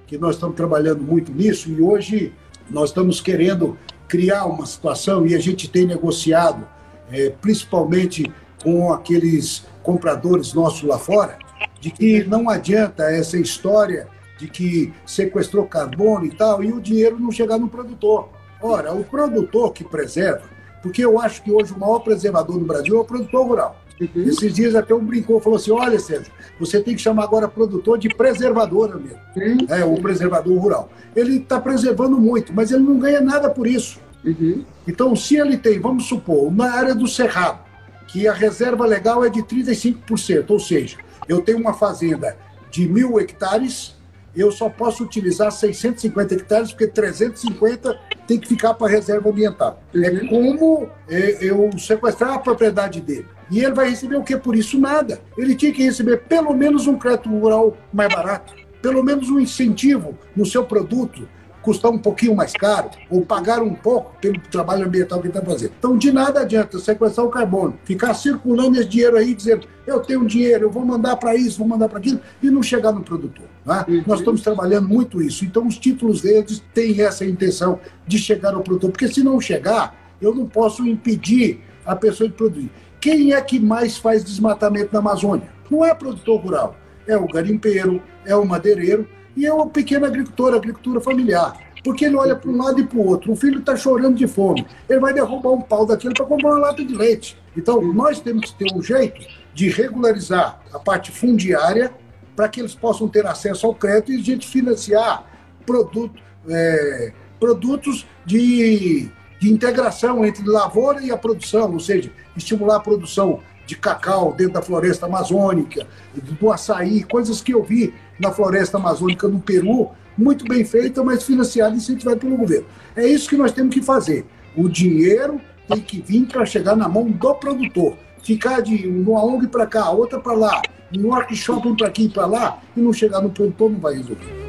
Que 0.07 0.17
nós 0.17 0.35
estamos 0.35 0.55
trabalhando 0.55 1.03
muito 1.03 1.29
nisso 1.29 1.69
e 1.69 1.81
hoje 1.81 2.31
nós 2.69 2.89
estamos 2.89 3.19
querendo 3.19 3.77
criar 4.07 4.45
uma 4.45 4.65
situação 4.65 5.27
e 5.27 5.35
a 5.35 5.39
gente 5.39 5.69
tem 5.69 5.85
negociado, 5.85 6.65
é, 7.11 7.31
principalmente 7.41 8.31
com 8.63 8.93
aqueles 8.93 9.64
compradores 9.85 10.53
nossos 10.53 10.81
lá 10.81 10.97
fora, 10.97 11.37
de 11.79 11.91
que 11.91 12.23
não 12.23 12.49
adianta 12.49 13.03
essa 13.03 13.37
história 13.37 14.07
de 14.37 14.49
que 14.49 14.91
sequestrou 15.05 15.65
carbono 15.65 16.25
e 16.25 16.31
tal, 16.31 16.63
e 16.63 16.73
o 16.73 16.81
dinheiro 16.81 17.17
não 17.19 17.31
chegar 17.31 17.57
no 17.57 17.69
produtor. 17.69 18.29
Ora, 18.61 18.93
o 18.93 19.03
produtor 19.03 19.71
que 19.71 19.83
preserva, 19.83 20.43
porque 20.81 21.05
eu 21.05 21.19
acho 21.19 21.41
que 21.43 21.51
hoje 21.51 21.71
o 21.71 21.79
maior 21.79 21.99
preservador 21.99 22.57
no 22.57 22.65
Brasil 22.65 22.97
é 22.97 22.99
o 22.99 23.05
produtor 23.05 23.47
rural. 23.47 23.79
Uhum. 24.01 24.23
Esses 24.23 24.53
dias 24.53 24.75
até 24.75 24.93
um 24.93 25.05
brincou, 25.05 25.39
falou 25.39 25.57
assim: 25.57 25.71
olha, 25.71 25.97
Sérgio, 25.99 26.31
você 26.59 26.81
tem 26.81 26.95
que 26.95 27.01
chamar 27.01 27.23
agora 27.23 27.47
produtor 27.47 27.97
de 27.97 28.09
preservador 28.09 28.99
mesmo. 28.99 29.19
Uhum. 29.37 29.57
É, 29.69 29.85
o 29.85 29.95
preservador 30.01 30.57
rural. 30.57 30.89
Ele 31.15 31.37
está 31.37 31.61
preservando 31.61 32.19
muito, 32.19 32.53
mas 32.53 32.71
ele 32.71 32.83
não 32.83 32.99
ganha 32.99 33.21
nada 33.21 33.49
por 33.49 33.65
isso. 33.65 33.99
Uhum. 34.25 34.65
Então, 34.85 35.15
se 35.15 35.37
ele 35.37 35.57
tem, 35.57 35.79
vamos 35.79 36.05
supor, 36.05 36.51
na 36.51 36.73
área 36.73 36.93
do 36.93 37.07
cerrado, 37.07 37.59
que 38.07 38.27
a 38.27 38.33
reserva 38.33 38.85
legal 38.85 39.23
é 39.25 39.29
de 39.29 39.41
35%, 39.41 40.49
ou 40.49 40.59
seja, 40.59 40.97
eu 41.27 41.41
tenho 41.41 41.57
uma 41.57 41.73
fazenda 41.73 42.37
de 42.69 42.87
mil 42.87 43.19
hectares, 43.19 43.95
eu 44.35 44.51
só 44.51 44.69
posso 44.69 45.03
utilizar 45.03 45.51
650 45.51 46.35
hectares, 46.35 46.71
porque 46.71 46.87
350 46.87 47.97
tem 48.27 48.37
que 48.37 48.47
ficar 48.47 48.73
para 48.73 48.91
reserva 48.91 49.29
ambiental. 49.29 49.81
É 49.93 49.97
uhum. 49.97 50.17
É 50.17 50.27
como 50.27 50.89
eu 51.07 51.79
sequestrar 51.79 52.33
a 52.33 52.39
propriedade 52.39 52.99
dele. 52.99 53.27
E 53.49 53.59
ele 53.59 53.73
vai 53.73 53.89
receber 53.89 54.17
o 54.17 54.23
que 54.23 54.35
por 54.35 54.55
isso? 54.55 54.79
Nada. 54.79 55.21
Ele 55.37 55.55
tinha 55.55 55.71
que 55.71 55.83
receber 55.83 56.23
pelo 56.23 56.53
menos 56.53 56.87
um 56.87 56.97
crédito 56.97 57.29
rural 57.29 57.77
mais 57.93 58.13
barato, 58.13 58.53
pelo 58.81 59.03
menos 59.03 59.29
um 59.29 59.39
incentivo 59.39 60.17
no 60.35 60.45
seu 60.45 60.65
produto, 60.65 61.27
custar 61.65 61.91
um 61.91 61.97
pouquinho 61.97 62.35
mais 62.35 62.53
caro, 62.53 62.91
ou 63.09 63.25
pagar 63.25 63.63
um 63.63 63.73
pouco 63.73 64.15
pelo 64.21 64.39
trabalho 64.51 64.85
ambiental 64.85 65.19
que 65.19 65.27
está 65.27 65.41
fazendo. 65.41 65.71
Então, 65.79 65.97
de 65.97 66.11
nada 66.11 66.41
adianta 66.41 66.77
sequestrar 66.77 67.25
o 67.25 67.29
carbono, 67.29 67.77
ficar 67.83 68.13
circulando 68.13 68.79
esse 68.79 68.87
dinheiro 68.87 69.17
aí, 69.17 69.33
dizendo 69.33 69.67
eu 69.87 69.99
tenho 69.99 70.25
dinheiro, 70.25 70.65
eu 70.65 70.71
vou 70.71 70.85
mandar 70.85 71.15
para 71.17 71.35
isso, 71.35 71.57
vou 71.57 71.67
mandar 71.67 71.89
para 71.89 71.97
aquilo, 71.97 72.19
e 72.41 72.51
não 72.51 72.61
chegar 72.61 72.91
no 72.91 73.01
produtor. 73.01 73.45
Uhum. 73.65 74.03
Nós 74.05 74.19
estamos 74.19 74.41
trabalhando 74.41 74.87
muito 74.87 75.21
isso. 75.21 75.43
Então, 75.43 75.65
os 75.65 75.77
títulos 75.77 76.21
verdes 76.21 76.63
têm 76.71 77.01
essa 77.01 77.25
intenção 77.25 77.79
de 78.05 78.19
chegar 78.19 78.53
ao 78.53 78.61
produtor, 78.61 78.91
porque 78.91 79.07
se 79.07 79.23
não 79.23 79.41
chegar, 79.41 79.95
eu 80.21 80.33
não 80.33 80.45
posso 80.45 80.85
impedir 80.85 81.61
a 81.83 81.95
pessoa 81.95 82.29
de 82.29 82.35
produzir. 82.35 82.71
Quem 83.01 83.33
é 83.33 83.41
que 83.41 83.59
mais 83.59 83.97
faz 83.97 84.23
desmatamento 84.23 84.93
na 84.93 84.99
Amazônia? 84.99 85.49
Não 85.69 85.83
é 85.83 85.95
produtor 85.95 86.39
rural, 86.39 86.75
é 87.07 87.17
o 87.17 87.27
garimpeiro, 87.27 88.01
é 88.23 88.35
o 88.35 88.45
madeireiro, 88.45 89.07
e 89.35 89.45
é 89.45 89.53
o 89.53 89.67
pequeno 89.67 90.05
agricultor, 90.05 90.53
agricultura 90.53 91.01
familiar. 91.01 91.59
Porque 91.83 92.05
ele 92.05 92.15
olha 92.15 92.35
para 92.35 92.49
um 92.49 92.57
lado 92.57 92.79
e 92.79 92.83
para 92.83 92.97
o 92.97 93.05
outro. 93.05 93.31
O 93.31 93.35
filho 93.35 93.59
está 93.59 93.75
chorando 93.75 94.15
de 94.15 94.25
fome. 94.25 94.65
Ele 94.89 94.99
vai 94.99 95.13
derrubar 95.13 95.51
um 95.51 95.61
pau 95.61 95.85
daquilo 95.85 96.13
para 96.15 96.25
comprar 96.25 96.49
uma 96.49 96.59
lata 96.59 96.83
de 96.83 96.95
leite. 96.95 97.37
Então, 97.55 97.79
nós 97.93 98.19
temos 98.19 98.51
que 98.51 98.57
ter 98.57 98.75
um 98.75 98.81
jeito 98.81 99.21
de 99.53 99.69
regularizar 99.69 100.59
a 100.73 100.79
parte 100.79 101.11
fundiária 101.11 101.93
para 102.35 102.49
que 102.49 102.59
eles 102.59 102.73
possam 102.73 103.07
ter 103.07 103.25
acesso 103.25 103.67
ao 103.67 103.75
crédito 103.75 104.11
e 104.11 104.19
a 104.19 104.23
gente 104.23 104.47
financiar 104.47 105.25
produto, 105.65 106.19
é, 106.49 107.13
produtos 107.39 108.05
de, 108.25 109.09
de 109.39 109.51
integração 109.51 110.25
entre 110.25 110.43
lavoura 110.45 111.01
e 111.01 111.11
a 111.11 111.17
produção, 111.17 111.71
ou 111.71 111.79
seja, 111.79 112.11
estimular 112.35 112.77
a 112.77 112.79
produção 112.79 113.39
de 113.65 113.75
cacau 113.75 114.33
dentro 114.33 114.53
da 114.53 114.61
floresta 114.61 115.05
amazônica, 115.05 115.87
do 116.13 116.51
açaí, 116.51 117.03
coisas 117.03 117.41
que 117.41 117.53
eu 117.53 117.63
vi 117.63 117.93
na 118.19 118.31
floresta 118.31 118.77
amazônica 118.77 119.27
no 119.27 119.39
Peru, 119.39 119.89
muito 120.17 120.45
bem 120.45 120.63
feita, 120.63 121.03
mas 121.03 121.23
financiada 121.23 121.73
e 121.73 121.77
incentivada 121.77 122.17
pelo 122.17 122.37
governo. 122.37 122.65
É 122.95 123.05
isso 123.05 123.29
que 123.29 123.35
nós 123.35 123.51
temos 123.51 123.73
que 123.73 123.81
fazer. 123.81 124.25
O 124.55 124.69
dinheiro 124.69 125.41
tem 125.67 125.81
que 125.81 126.01
vir 126.01 126.25
para 126.27 126.45
chegar 126.45 126.75
na 126.75 126.87
mão 126.87 127.09
do 127.09 127.35
produtor. 127.35 127.97
Ficar 128.23 128.61
de 128.61 128.87
uma 128.87 129.23
ONG 129.23 129.47
para 129.47 129.67
cá, 129.67 129.89
outra 129.91 130.19
para 130.19 130.33
lá, 130.33 130.61
um 130.95 131.07
workshop 131.07 131.75
para 131.75 131.87
aqui 131.87 132.05
e 132.05 132.09
para 132.09 132.25
lá, 132.25 132.59
e 132.75 132.79
não 132.79 132.93
chegar 132.93 133.21
no 133.21 133.29
produtor, 133.29 133.71
não 133.71 133.79
vai 133.79 133.95
resolver. 133.95 134.44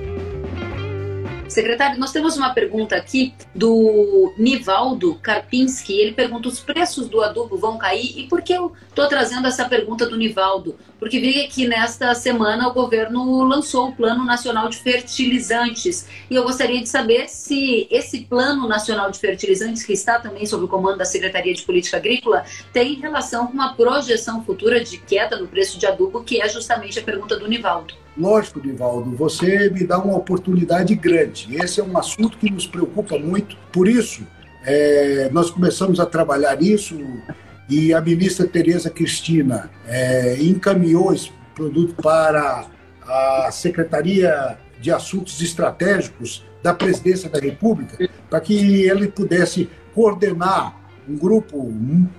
Secretário, 1.56 1.98
nós 1.98 2.12
temos 2.12 2.36
uma 2.36 2.52
pergunta 2.52 2.94
aqui 2.94 3.32
do 3.54 4.30
Nivaldo 4.36 5.14
Karpinski. 5.22 5.94
Ele 5.94 6.12
pergunta: 6.12 6.48
os 6.48 6.60
preços 6.60 7.08
do 7.08 7.22
adubo 7.22 7.56
vão 7.56 7.78
cair? 7.78 8.12
E 8.14 8.24
por 8.28 8.42
que 8.42 8.52
eu 8.52 8.74
estou 8.86 9.08
trazendo 9.08 9.48
essa 9.48 9.66
pergunta 9.66 10.04
do 10.04 10.18
Nivaldo? 10.18 10.76
Porque 10.98 11.20
vi 11.20 11.46
que 11.48 11.68
nesta 11.68 12.14
semana 12.14 12.68
o 12.68 12.72
governo 12.72 13.44
lançou 13.44 13.88
o 13.88 13.92
Plano 13.92 14.24
Nacional 14.24 14.68
de 14.68 14.78
Fertilizantes. 14.78 16.06
E 16.30 16.34
eu 16.34 16.42
gostaria 16.42 16.80
de 16.80 16.88
saber 16.88 17.28
se 17.28 17.86
esse 17.90 18.20
Plano 18.20 18.66
Nacional 18.66 19.10
de 19.10 19.18
Fertilizantes, 19.18 19.84
que 19.84 19.92
está 19.92 20.18
também 20.18 20.46
sob 20.46 20.64
o 20.64 20.68
comando 20.68 20.98
da 20.98 21.04
Secretaria 21.04 21.52
de 21.52 21.62
Política 21.62 21.98
Agrícola, 21.98 22.44
tem 22.72 22.94
relação 22.94 23.46
com 23.46 23.52
uma 23.52 23.74
projeção 23.74 24.42
futura 24.42 24.82
de 24.82 24.98
queda 24.98 25.38
no 25.38 25.46
preço 25.46 25.78
de 25.78 25.86
adubo, 25.86 26.24
que 26.24 26.40
é 26.40 26.48
justamente 26.48 26.98
a 26.98 27.02
pergunta 27.02 27.38
do 27.38 27.46
Nivaldo. 27.46 27.94
Lógico, 28.16 28.60
Divaldo, 28.60 29.14
você 29.14 29.68
me 29.68 29.84
dá 29.84 29.98
uma 29.98 30.16
oportunidade 30.16 30.94
grande. 30.94 31.54
Esse 31.56 31.80
é 31.80 31.84
um 31.84 31.98
assunto 31.98 32.38
que 32.38 32.50
nos 32.50 32.66
preocupa 32.66 33.18
muito. 33.18 33.56
Por 33.70 33.86
isso, 33.86 34.26
é, 34.64 35.28
nós 35.30 35.50
começamos 35.50 36.00
a 36.00 36.06
trabalhar 36.06 36.56
nisso 36.56 36.98
e 37.68 37.92
a 37.92 38.00
ministra 38.00 38.46
Tereza 38.46 38.90
Cristina 38.90 39.70
é, 39.86 40.36
encaminhou 40.40 41.12
esse 41.12 41.30
produto 41.54 41.94
para 42.02 42.66
a 43.02 43.50
Secretaria 43.50 44.58
de 44.80 44.92
Assuntos 44.92 45.40
Estratégicos 45.40 46.44
da 46.62 46.74
Presidência 46.74 47.28
da 47.28 47.38
República, 47.38 48.08
para 48.28 48.40
que 48.40 48.82
ele 48.82 49.08
pudesse 49.08 49.68
coordenar 49.94 50.76
um 51.08 51.16
grupo 51.16 51.72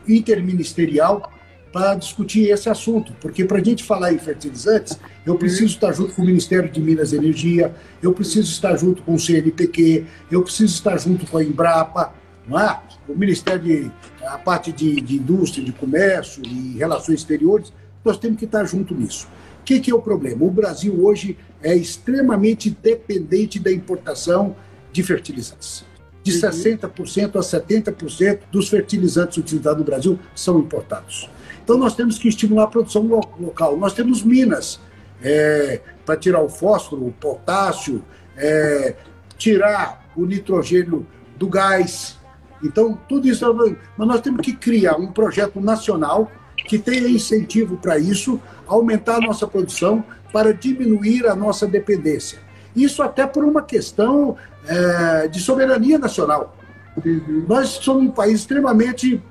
interministerial 0.08 1.32
para 1.72 1.95
discutir 1.95 2.50
esse 2.50 2.70
assunto, 2.70 3.14
porque 3.20 3.43
para 3.43 3.60
a 3.60 3.64
gente 3.64 3.84
falar 3.84 4.14
em 4.14 4.18
fertilizantes, 4.18 4.98
eu 5.26 5.36
preciso 5.36 5.66
estar 5.66 5.91
junto 5.91 6.14
com 6.14 6.22
o 6.22 6.26
Ministério 6.26 6.72
de 6.72 6.82
Minas 6.82 7.12
e 7.12 7.18
Energia, 7.18 7.76
eu 8.02 8.14
preciso 8.14 8.50
estar 8.50 8.76
junto 8.78 9.02
com 9.04 9.14
o 9.14 9.20
CNPq, 9.20 10.06
eu 10.32 10.41
preciso 10.41 10.74
estar 10.74 10.98
junto 10.98 11.28
com 11.28 11.38
a 11.38 11.43
Embrapa, 11.43 12.14
não 12.48 12.60
é? 12.60 12.80
o 13.08 13.16
Ministério 13.16 13.62
de 13.62 13.91
a 14.26 14.38
parte 14.38 14.72
de, 14.72 15.00
de 15.02 15.16
Indústria, 15.16 15.64
de 15.64 15.72
Comércio 15.72 16.41
e 16.45 16.78
Relações 16.78 17.20
Exteriores, 17.20 17.72
nós 18.04 18.18
temos 18.18 18.38
que 18.38 18.45
estar 18.45 18.66
junto 18.66 18.93
nisso. 18.93 19.28
O 19.62 19.64
que, 19.64 19.80
que 19.80 19.91
é 19.91 19.95
o 19.95 20.02
problema? 20.02 20.45
O 20.45 20.52
Brasil 20.52 21.04
hoje 21.04 21.38
é 21.62 21.76
extremamente 21.76 22.70
dependente 22.70 23.60
da 23.60 23.72
importação 23.72 24.56
de 24.91 25.04
fertilizantes. 25.04 25.86
De 26.24 26.32
60% 26.34 27.36
uhum. 27.36 27.39
a 27.39 27.43
70% 27.43 28.39
dos 28.52 28.70
fertilizantes 28.70 29.38
utilizados 29.38 29.80
no 29.80 29.86
Brasil 29.86 30.20
são 30.36 30.60
importados. 30.60 31.30
Então 31.64 31.78
nós 31.78 31.95
temos 31.95 32.18
que 32.18 32.28
estimular 32.28 32.64
a 32.64 32.68
produção 32.68 33.04
local. 33.39 33.78
Nós 33.78 33.93
temos 33.93 34.24
minas 34.24 34.80
é, 35.22 35.82
para 36.06 36.16
tirar 36.16 36.41
o 36.41 36.50
fósforo, 36.50 37.06
o 37.06 37.12
potássio, 37.12 38.04
é, 38.36 38.95
tirar 39.38 40.12
o 40.16 40.26
nitrogênio 40.26 41.06
do 41.38 41.48
gás. 41.48 42.18
Então, 42.64 42.97
tudo 43.08 43.28
isso. 43.28 43.45
Mas 43.97 44.08
nós 44.08 44.22
temos 44.22 44.41
que 44.41 44.55
criar 44.55 44.95
um 44.97 45.12
projeto 45.12 45.60
nacional 45.60 46.32
que 46.68 46.78
tenha 46.78 47.08
incentivo 47.08 47.78
para 47.78 47.97
isso, 47.97 48.39
aumentar 48.66 49.18
a 49.18 49.22
nossa 49.22 49.47
produção 49.47 50.03
para 50.34 50.53
diminuir 50.53 51.26
a 51.28 51.36
nossa 51.36 51.66
dependência. 51.66 52.39
Isso 52.76 53.01
até 53.01 53.26
por 53.26 53.43
uma 53.43 53.62
questão 53.62 54.36
é, 54.68 55.28
de 55.28 55.39
soberania 55.39 55.97
nacional. 55.97 56.55
Nós 57.47 57.70
somos 57.70 58.03
um 58.03 58.12
país 58.12 58.41
extremamente 58.41 59.22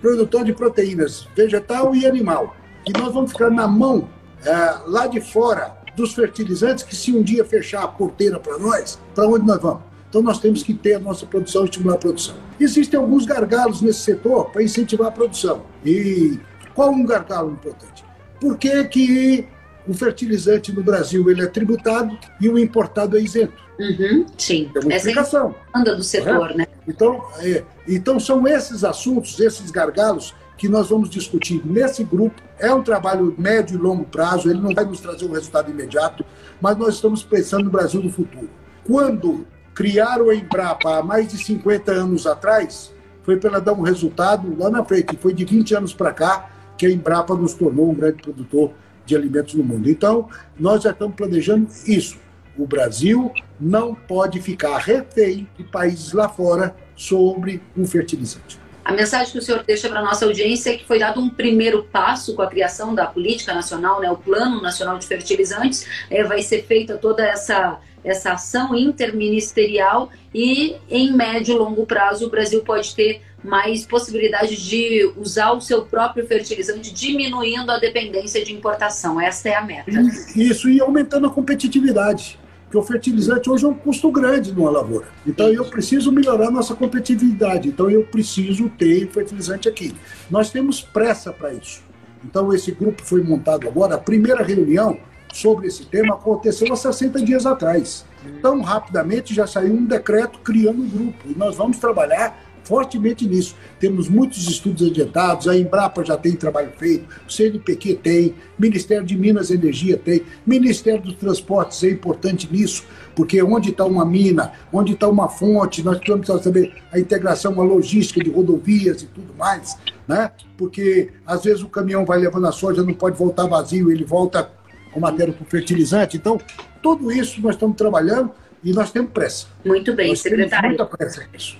produtor 0.00 0.44
de 0.44 0.52
proteínas 0.52 1.26
vegetal 1.34 1.94
e 1.94 2.06
animal. 2.06 2.56
E 2.86 2.92
nós 2.92 3.12
vamos 3.12 3.32
ficar 3.32 3.50
na 3.50 3.66
mão 3.66 4.08
é, 4.44 4.50
lá 4.86 5.06
de 5.06 5.20
fora 5.20 5.76
dos 5.96 6.14
fertilizantes, 6.14 6.84
que 6.84 6.94
se 6.94 7.12
um 7.12 7.22
dia 7.22 7.44
fechar 7.44 7.82
a 7.82 7.88
porteira 7.88 8.38
para 8.38 8.58
nós, 8.58 8.98
para 9.14 9.26
onde 9.26 9.44
nós 9.44 9.60
vamos? 9.60 9.87
Então 10.08 10.22
nós 10.22 10.38
temos 10.38 10.62
que 10.62 10.72
ter 10.72 10.94
a 10.94 10.98
nossa 10.98 11.26
produção, 11.26 11.64
estimular 11.64 11.94
a 11.94 11.98
produção. 11.98 12.34
Existem 12.58 12.98
alguns 12.98 13.26
gargalos 13.26 13.82
nesse 13.82 14.00
setor 14.00 14.50
para 14.50 14.62
incentivar 14.62 15.08
a 15.08 15.10
produção. 15.10 15.62
E 15.84 16.38
qual 16.74 16.90
um 16.90 17.04
gargalo 17.04 17.52
importante? 17.52 18.04
Por 18.40 18.56
que, 18.56 18.84
que 18.84 19.46
o 19.86 19.92
fertilizante 19.92 20.72
no 20.72 20.82
Brasil 20.82 21.28
ele 21.30 21.42
é 21.42 21.46
tributado 21.46 22.16
e 22.40 22.48
o 22.48 22.58
importado 22.58 23.18
é 23.18 23.20
isento? 23.20 23.68
Uhum, 23.78 24.26
sim. 24.36 24.70
Tem 24.72 24.82
uma 24.82 24.92
Essa 24.92 25.08
explicação. 25.08 25.54
anda 25.74 25.94
do 25.94 26.02
setor, 26.02 26.54
né? 26.54 26.66
Então, 26.86 27.22
é, 27.40 27.62
então, 27.86 28.18
são 28.18 28.46
esses 28.46 28.82
assuntos, 28.82 29.38
esses 29.38 29.70
gargalos, 29.70 30.34
que 30.56 30.68
nós 30.68 30.88
vamos 30.88 31.08
discutir 31.08 31.62
nesse 31.64 32.02
grupo. 32.02 32.42
É 32.58 32.74
um 32.74 32.82
trabalho 32.82 33.34
médio 33.38 33.76
e 33.76 33.80
longo 33.80 34.04
prazo, 34.04 34.50
ele 34.50 34.60
não 34.60 34.74
vai 34.74 34.84
nos 34.84 35.00
trazer 35.00 35.24
um 35.24 35.32
resultado 35.32 35.70
imediato, 35.70 36.24
mas 36.60 36.76
nós 36.76 36.94
estamos 36.96 37.22
pensando 37.22 37.64
no 37.64 37.70
Brasil 37.70 38.02
do 38.02 38.10
futuro. 38.10 38.50
Quando 38.84 39.46
criaram 39.78 40.28
a 40.28 40.34
Embrapa 40.34 40.98
há 40.98 41.02
mais 41.04 41.28
de 41.28 41.38
50 41.38 41.92
anos 41.92 42.26
atrás, 42.26 42.92
foi 43.22 43.36
para 43.36 43.60
dar 43.60 43.74
um 43.74 43.82
resultado 43.82 44.52
lá 44.58 44.68
na 44.68 44.84
frente. 44.84 45.16
Foi 45.16 45.32
de 45.32 45.44
20 45.44 45.76
anos 45.76 45.94
para 45.94 46.12
cá 46.12 46.50
que 46.76 46.84
a 46.84 46.90
Embrapa 46.90 47.36
nos 47.36 47.54
tornou 47.54 47.88
um 47.88 47.94
grande 47.94 48.20
produtor 48.20 48.72
de 49.06 49.14
alimentos 49.14 49.54
no 49.54 49.62
mundo. 49.62 49.88
Então, 49.88 50.28
nós 50.58 50.82
já 50.82 50.90
estamos 50.90 51.14
planejando 51.14 51.68
isso. 51.86 52.18
O 52.58 52.66
Brasil 52.66 53.30
não 53.60 53.94
pode 53.94 54.40
ficar 54.40 54.78
refém 54.78 55.48
de 55.56 55.62
países 55.62 56.12
lá 56.12 56.28
fora 56.28 56.74
sobre 56.96 57.62
um 57.76 57.86
fertilizante. 57.86 58.58
A 58.84 58.92
mensagem 58.92 59.30
que 59.30 59.38
o 59.38 59.42
senhor 59.42 59.62
deixa 59.64 59.88
para 59.88 60.00
a 60.00 60.02
nossa 60.02 60.24
audiência 60.24 60.70
é 60.70 60.76
que 60.76 60.84
foi 60.86 60.98
dado 60.98 61.20
um 61.20 61.30
primeiro 61.30 61.84
passo 61.84 62.34
com 62.34 62.42
a 62.42 62.48
criação 62.48 62.94
da 62.96 63.06
política 63.06 63.54
nacional, 63.54 64.00
né, 64.00 64.10
o 64.10 64.16
Plano 64.16 64.60
Nacional 64.60 64.98
de 64.98 65.06
Fertilizantes. 65.06 65.86
É, 66.10 66.24
vai 66.24 66.42
ser 66.42 66.64
feita 66.64 66.96
toda 66.96 67.22
essa, 67.22 67.78
essa 68.04 68.32
ação 68.32 68.74
interministerial 68.74 70.10
e, 70.34 70.76
em 70.88 71.12
médio 71.12 71.54
e 71.54 71.58
longo 71.58 71.86
prazo, 71.86 72.26
o 72.26 72.30
Brasil 72.30 72.62
pode 72.62 72.94
ter 72.94 73.22
mais 73.42 73.86
possibilidade 73.86 74.56
de 74.56 75.12
usar 75.16 75.52
o 75.52 75.60
seu 75.60 75.82
próprio 75.82 76.26
fertilizante, 76.26 76.92
diminuindo 76.92 77.70
a 77.70 77.78
dependência 77.78 78.44
de 78.44 78.52
importação. 78.52 79.20
Essa 79.20 79.50
é 79.50 79.54
a 79.54 79.62
meta. 79.62 79.90
Isso, 80.34 80.68
e 80.68 80.80
aumentando 80.80 81.26
a 81.26 81.30
competitividade. 81.30 82.38
Porque 82.64 82.76
o 82.76 82.82
fertilizante 82.82 83.48
hoje 83.48 83.64
é 83.64 83.68
um 83.68 83.74
custo 83.74 84.10
grande 84.10 84.52
numa 84.52 84.70
lavoura. 84.70 85.06
Então 85.26 85.48
eu 85.48 85.64
preciso 85.64 86.12
melhorar 86.12 86.50
nossa 86.50 86.74
competitividade. 86.74 87.68
Então 87.68 87.90
eu 87.90 88.04
preciso 88.04 88.68
ter 88.68 89.08
fertilizante 89.08 89.68
aqui. 89.68 89.94
Nós 90.30 90.50
temos 90.50 90.82
pressa 90.82 91.32
para 91.32 91.54
isso. 91.54 91.82
Então 92.22 92.52
esse 92.52 92.70
grupo 92.72 93.02
foi 93.02 93.22
montado 93.22 93.66
agora. 93.66 93.94
A 93.94 93.98
primeira 93.98 94.42
reunião 94.42 94.98
sobre 95.32 95.66
esse 95.66 95.84
tema 95.86 96.14
aconteceu 96.14 96.72
há 96.72 96.76
60 96.76 97.22
dias 97.22 97.46
atrás. 97.46 98.04
Então 98.26 98.60
rapidamente 98.60 99.34
já 99.34 99.46
saiu 99.46 99.74
um 99.74 99.84
decreto 99.84 100.38
criando 100.40 100.82
um 100.82 100.88
grupo. 100.88 101.24
E 101.26 101.36
nós 101.36 101.56
vamos 101.56 101.78
trabalhar 101.78 102.48
fortemente 102.68 103.26
nisso. 103.26 103.56
Temos 103.80 104.10
muitos 104.10 104.46
estudos 104.46 104.86
adiantados, 104.86 105.48
a 105.48 105.56
Embrapa 105.56 106.04
já 106.04 106.18
tem 106.18 106.32
trabalho 106.36 106.70
feito, 106.76 107.06
o 107.26 107.32
CNPq 107.32 107.94
tem, 107.94 108.34
Ministério 108.58 109.06
de 109.06 109.16
Minas 109.16 109.48
e 109.48 109.54
Energia 109.54 109.96
tem, 109.96 110.22
Ministério 110.46 111.00
dos 111.00 111.14
Transportes 111.14 111.82
é 111.82 111.90
importante 111.90 112.46
nisso, 112.52 112.84
porque 113.16 113.42
onde 113.42 113.70
está 113.70 113.86
uma 113.86 114.04
mina, 114.04 114.52
onde 114.70 114.92
está 114.92 115.08
uma 115.08 115.30
fonte, 115.30 115.82
nós 115.82 115.96
precisamos 115.96 116.44
saber 116.44 116.74
a 116.92 116.98
integração, 116.98 117.58
a 117.58 117.64
logística 117.64 118.22
de 118.22 118.30
rodovias 118.30 119.02
e 119.02 119.06
tudo 119.06 119.32
mais, 119.38 119.78
né? 120.06 120.30
Porque 120.56 121.10
às 121.26 121.44
vezes 121.44 121.62
o 121.62 121.68
caminhão 121.68 122.04
vai 122.04 122.18
levando 122.18 122.46
a 122.46 122.52
soja, 122.52 122.82
não 122.82 122.92
pode 122.92 123.16
voltar 123.16 123.46
vazio, 123.46 123.90
ele 123.90 124.04
volta 124.04 124.50
com 124.88 125.00
matéria 125.00 125.32
para 125.32 125.46
fertilizante. 125.46 126.16
Então, 126.16 126.40
tudo 126.82 127.10
isso 127.12 127.40
nós 127.40 127.54
estamos 127.54 127.76
trabalhando 127.76 128.32
e 128.62 128.72
nós 128.72 128.90
temos 128.90 129.10
pressa. 129.12 129.46
Muito 129.64 129.94
bem, 129.94 130.08
nós 130.08 130.20
secretário. 130.20 130.68
Muita 130.68 130.86
pressa 130.86 131.26
nisso. 131.32 131.56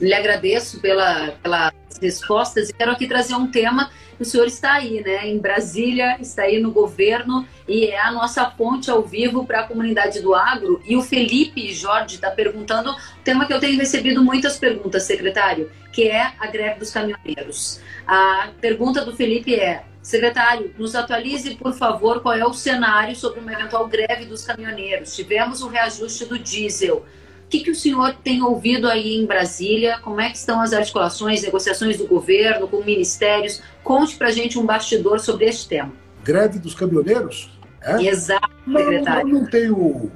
Lhe 0.00 0.14
agradeço 0.14 0.80
pela, 0.80 1.32
pelas 1.42 1.72
respostas 2.00 2.68
e 2.68 2.72
quero 2.72 2.92
aqui 2.92 3.06
trazer 3.06 3.34
um 3.34 3.50
tema. 3.50 3.90
O 4.18 4.24
senhor 4.24 4.46
está 4.46 4.72
aí, 4.72 5.00
né, 5.00 5.28
em 5.28 5.38
Brasília, 5.38 6.16
está 6.20 6.42
aí 6.42 6.60
no 6.60 6.72
governo 6.72 7.46
e 7.68 7.86
é 7.86 8.00
a 8.00 8.10
nossa 8.10 8.50
fonte 8.50 8.90
ao 8.90 9.02
vivo 9.02 9.46
para 9.46 9.60
a 9.60 9.62
comunidade 9.62 10.20
do 10.20 10.34
agro. 10.34 10.82
E 10.84 10.96
o 10.96 11.02
Felipe 11.02 11.72
Jorge 11.72 12.16
está 12.16 12.30
perguntando, 12.30 12.94
tema 13.22 13.46
que 13.46 13.52
eu 13.52 13.60
tenho 13.60 13.78
recebido 13.78 14.22
muitas 14.22 14.58
perguntas, 14.58 15.04
secretário, 15.04 15.70
que 15.92 16.08
é 16.08 16.32
a 16.38 16.46
greve 16.48 16.80
dos 16.80 16.90
caminhoneiros. 16.90 17.80
A 18.06 18.48
pergunta 18.60 19.04
do 19.04 19.14
Felipe 19.14 19.54
é: 19.54 19.84
Secretário, 20.02 20.74
nos 20.78 20.94
atualize, 20.94 21.54
por 21.56 21.74
favor, 21.74 22.22
qual 22.22 22.34
é 22.34 22.44
o 22.44 22.54
cenário 22.54 23.14
sobre 23.14 23.40
uma 23.40 23.52
eventual 23.52 23.86
greve 23.86 24.24
dos 24.24 24.42
caminhoneiros. 24.42 25.14
Tivemos 25.14 25.60
o 25.60 25.68
reajuste 25.68 26.24
do 26.24 26.38
diesel. 26.38 27.04
O 27.48 27.50
que, 27.50 27.60
que 27.60 27.70
o 27.70 27.74
senhor 27.74 28.14
tem 28.22 28.42
ouvido 28.42 28.86
aí 28.86 29.16
em 29.16 29.24
Brasília? 29.24 29.98
Como 30.00 30.20
é 30.20 30.28
que 30.28 30.36
estão 30.36 30.60
as 30.60 30.74
articulações, 30.74 31.40
negociações 31.40 31.96
do 31.96 32.06
governo 32.06 32.68
com 32.68 32.84
ministérios? 32.84 33.62
Conte 33.82 34.16
para 34.16 34.28
a 34.28 34.30
gente 34.30 34.58
um 34.58 34.66
bastidor 34.66 35.18
sobre 35.18 35.46
este 35.46 35.66
tema. 35.66 35.90
Greve 36.22 36.58
dos 36.58 36.74
caminhoneiros? 36.74 37.58
É? 37.80 38.04
Exato, 38.04 38.50
secretário. 38.70 39.26
Não, 39.26 39.36
eu 39.36 39.40
não 39.40 39.50
tenho 39.50 40.12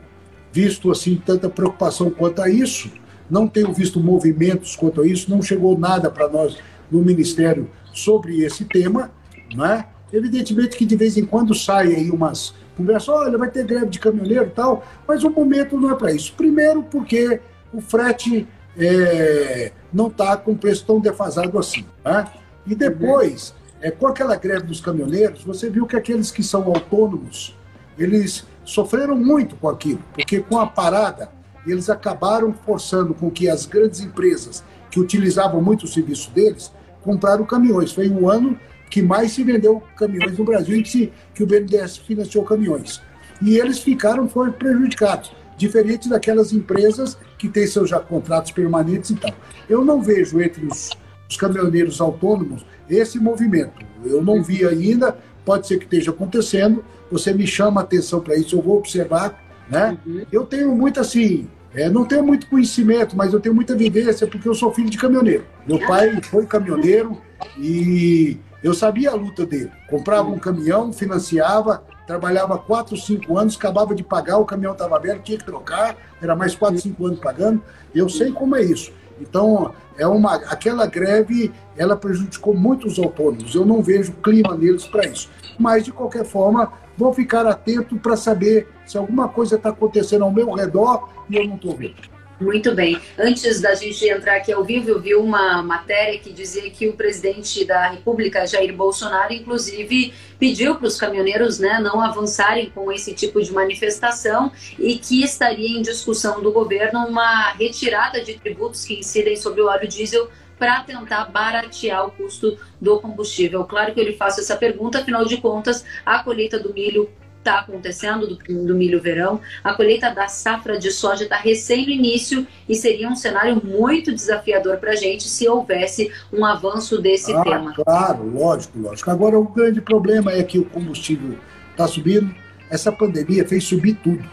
visto 0.53 0.91
assim 0.91 1.17
tanta 1.25 1.49
preocupação 1.49 2.11
quanto 2.11 2.43
a 2.43 2.51
isso. 2.51 2.93
Não 3.31 3.49
tenho 3.49 3.73
visto 3.73 3.99
movimentos 3.99 4.77
quanto 4.77 5.01
a 5.01 5.07
isso. 5.07 5.31
Não 5.31 5.41
chegou 5.41 5.79
nada 5.79 6.11
para 6.11 6.29
nós 6.29 6.59
no 6.91 7.01
Ministério 7.01 7.71
sobre 7.95 8.45
esse 8.45 8.67
tema. 8.67 9.11
Né? 9.55 9.87
Evidentemente 10.13 10.77
que 10.77 10.85
de 10.85 10.97
vez 10.97 11.17
em 11.17 11.25
quando 11.25 11.55
saem 11.55 11.97
aí 11.97 12.11
umas 12.11 12.53
conversa, 12.77 13.13
olha, 13.13 13.39
vai 13.39 13.51
ter 13.51 13.65
greve 13.65 13.87
de 13.87 13.99
caminhoneiro 13.99 14.47
e 14.47 14.51
tal, 14.51 14.85
mas 15.07 15.25
o 15.25 15.31
momento 15.31 15.79
não 15.79 15.91
é 15.91 15.95
para 15.95 16.13
isso. 16.13 16.33
Primeiro, 16.35 16.83
porque 16.83 17.41
o 17.73 17.81
frete 17.81 18.47
é, 18.77 19.73
não 19.93 20.09
está 20.09 20.37
com 20.37 20.57
preço 20.57 20.85
tão 20.87 21.01
defasado 21.01 21.59
assim. 21.59 21.85
Né? 22.05 22.27
E 22.67 22.75
depois, 22.75 23.55
é, 23.81 23.91
com 23.91 24.07
aquela 24.07 24.37
greve 24.37 24.67
dos 24.67 24.81
caminhoneiros, 24.81 25.43
você 25.45 25.69
viu 25.69 25.87
que 25.87 25.97
aqueles 25.97 26.31
que 26.31 26.43
são 26.43 26.65
autônomos, 26.65 27.57
eles 27.99 28.47
sofreram 28.65 29.17
muito 29.17 29.57
com 29.57 29.69
aquilo, 29.69 30.03
porque 30.15 30.41
com 30.41 30.59
a 30.59 30.67
parada, 30.67 31.31
eles 31.67 31.91
acabaram 31.91 32.53
forçando 32.53 33.15
com 33.15 33.31
que 33.31 33.49
as 33.49 33.67
grandes 33.67 34.01
empresas 34.01 34.65
que 34.91 35.01
utilizavam 35.01 35.63
muito 35.63 35.85
o 35.85 35.89
serviço 35.89 36.31
deles 36.31 36.73
compraram 37.03 37.45
caminhões. 37.45 37.93
Foi 37.93 38.09
um 38.09 38.29
ano 38.29 38.59
que 38.93 39.01
mais 39.01 39.33
se 39.33 39.43
vendeu 39.43 39.83
caminhões 39.97 40.37
no 40.37 40.45
Brasil 40.45 40.77
e 40.77 40.83
que, 40.83 41.11
que 41.35 41.43
o 41.43 41.47
BNDES 41.47 41.97
financiou 41.97 42.45
caminhões. 42.45 43.01
E 43.41 43.57
eles 43.57 43.79
ficaram, 43.79 44.29
foram 44.29 44.53
prejudicados, 44.53 45.33
diferente 45.57 46.11
daquelas 46.11 46.53
empresas 46.53 47.17
que 47.39 47.49
têm 47.49 47.67
seus 47.67 47.89
já 47.89 47.99
contratos 47.99 48.53
permanentes 48.53 49.09
e 49.09 49.17
tal. 49.17 49.35
Eu 49.67 49.83
não 49.83 50.03
vejo 50.03 50.43
entre 50.43 50.67
os, 50.67 50.91
os 51.27 51.37
caminhoneiros 51.39 52.03
autônomos 52.03 52.67
esse 52.87 53.19
movimento. 53.19 53.83
Eu 54.05 54.23
não 54.23 54.43
vi 54.43 54.63
ainda, 54.63 55.17
pode 55.43 55.67
ser 55.67 55.79
que 55.79 55.85
esteja 55.85 56.11
acontecendo. 56.11 56.85
Você 57.11 57.33
me 57.33 57.47
chama 57.47 57.81
a 57.81 57.85
atenção 57.85 58.21
para 58.21 58.37
isso, 58.37 58.57
eu 58.57 58.61
vou 58.61 58.77
observar. 58.77 59.43
Né? 59.71 59.97
Uhum. 60.05 60.27
Eu 60.31 60.45
tenho 60.45 60.77
muito 60.77 61.01
assim, 61.01 61.49
é, 61.75 61.89
não 61.89 62.05
tenho 62.05 62.23
muito 62.23 62.47
conhecimento, 62.47 63.17
mas 63.17 63.33
eu 63.33 63.41
tenho 63.41 63.55
muita 63.55 63.75
vivência 63.75 64.27
porque 64.27 64.47
eu 64.47 64.55
sou 64.55 64.71
filho 64.71 64.91
de 64.91 64.99
caminhoneiro. 64.99 65.47
Meu 65.67 65.79
pai 65.79 66.21
foi 66.25 66.45
caminhoneiro 66.45 67.17
e 67.57 68.37
eu 68.63 68.73
sabia 68.75 69.11
a 69.11 69.15
luta 69.15 69.45
dele. 69.45 69.71
Comprava 69.89 70.29
um 70.29 70.39
caminhão, 70.39 70.93
financiava, 70.93 71.83
trabalhava 72.07 72.59
4, 72.59 72.97
5 72.97 73.39
anos, 73.39 73.57
acabava 73.57 73.95
de 73.95 74.03
pagar, 74.03 74.39
o 74.39 74.45
caminhão 74.45 74.73
estava 74.73 74.97
aberto, 74.97 75.23
tinha 75.23 75.39
que 75.39 75.45
trocar, 75.45 75.97
era 76.21 76.37
mais 76.37 76.55
4, 76.55 76.81
5 76.81 77.07
anos 77.07 77.19
pagando. 77.19 77.63
Eu 77.95 78.09
sei 78.09 78.31
como 78.31 78.57
é 78.57 78.63
isso. 78.63 78.93
Então, 79.21 79.73
é 79.97 80.07
uma, 80.07 80.35
aquela 80.35 80.87
greve, 80.87 81.53
ela 81.77 81.97
prejudicou 81.97 82.55
muito 82.55 82.87
os 82.87 82.99
autônomos. 82.99 83.55
Eu 83.55 83.65
não 83.65 83.83
vejo 83.83 84.13
clima 84.15 84.57
neles 84.57 84.87
para 84.87 85.07
isso. 85.07 85.29
Mas, 85.59 85.85
de 85.85 85.93
qualquer 85.93 86.25
forma, 86.25 86.73
vou 86.97 87.13
ficar 87.13 87.47
atento 87.47 87.97
para 87.97 88.17
saber 88.17 88.69
se 88.87 88.97
alguma 88.97 89.29
coisa 89.29 89.57
está 89.57 89.71
acontecendo 89.71 90.25
ao 90.25 90.33
meu 90.33 90.53
redor 90.53 91.09
e 91.29 91.37
eu 91.37 91.47
não 91.47 91.57
estou 91.57 91.77
vendo. 91.77 92.12
Muito 92.43 92.75
bem. 92.75 93.01
Antes 93.17 93.61
da 93.61 93.73
gente 93.75 94.05
entrar 94.05 94.37
aqui 94.37 94.53
ao 94.53 94.65
vivo, 94.65 94.91
eu 94.91 95.01
vi 95.01 95.15
uma 95.15 95.63
matéria 95.63 96.19
que 96.19 96.33
dizia 96.33 96.69
que 96.71 96.89
o 96.89 96.93
presidente 96.95 97.65
da 97.65 97.91
República, 97.91 98.45
Jair 98.45 98.75
Bolsonaro, 98.75 99.33
inclusive 99.33 100.13
pediu 100.41 100.75
para 100.75 100.89
os 100.89 100.97
caminhoneiros 100.97 101.61
né, 101.61 101.79
não 101.81 102.01
avançarem 102.01 102.69
com 102.71 102.91
esse 102.91 103.15
tipo 103.15 103.41
de 103.41 103.53
manifestação 103.53 104.51
e 104.77 104.99
que 104.99 105.23
estaria 105.23 105.79
em 105.79 105.83
discussão 105.83 106.43
do 106.43 106.51
governo 106.51 107.07
uma 107.07 107.53
retirada 107.53 108.21
de 108.21 108.35
tributos 108.35 108.85
que 108.85 108.99
incidem 108.99 109.37
sobre 109.37 109.63
o 109.63 109.67
óleo 109.67 109.87
diesel 109.87 110.29
para 110.59 110.81
tentar 110.81 111.27
baratear 111.27 112.07
o 112.07 112.11
custo 112.11 112.59
do 112.81 112.99
combustível. 112.99 113.65
Claro 113.65 113.95
que 113.95 114.01
ele 114.01 114.17
faz 114.17 114.37
essa 114.39 114.57
pergunta, 114.57 114.99
afinal 114.99 115.25
de 115.25 115.37
contas, 115.37 115.85
a 116.05 116.19
colheita 116.25 116.59
do 116.59 116.75
milho 116.75 117.09
está 117.43 117.59
acontecendo 117.59 118.27
do, 118.27 118.65
do, 118.67 118.75
milho 118.75 119.01
verão. 119.01 119.41
A 119.63 119.75
colheita 119.75 120.11
da 120.11 120.29
safra 120.29 120.79
de 120.79 120.91
soja 120.91 121.25
está 121.25 121.37
recém 121.37 121.85
no 121.85 121.91
início 121.91 122.47
e 122.69 122.75
seria 122.75 123.09
um 123.09 123.17
cenário 123.17 123.61
muito 123.63 124.15
desafiador 124.15 124.79
para 124.79 124.93
a 124.93 124.97
gente 124.97 125.29
se 125.29 125.49
houvesse 125.49 126.11
um 126.33 126.45
avanço 126.45 127.01
desse 127.01 127.33
ah, 127.33 127.43
tema. 127.43 127.75
Claro, 127.75 128.31
lógico, 128.33 128.79
lógico. 128.79 129.11
Agora, 129.11 129.39
o 129.39 129.45
grande 129.45 129.81
problema 129.81 130.33
é 130.33 130.43
que 130.43 130.59
o 130.59 130.65
combustível 130.65 131.37
está 131.73 131.87
subindo. 131.87 132.35
Essa 132.71 132.91
pandemia 132.91 133.47
fez 133.47 133.65
subir 133.65 133.95
tudo. 134.03 134.25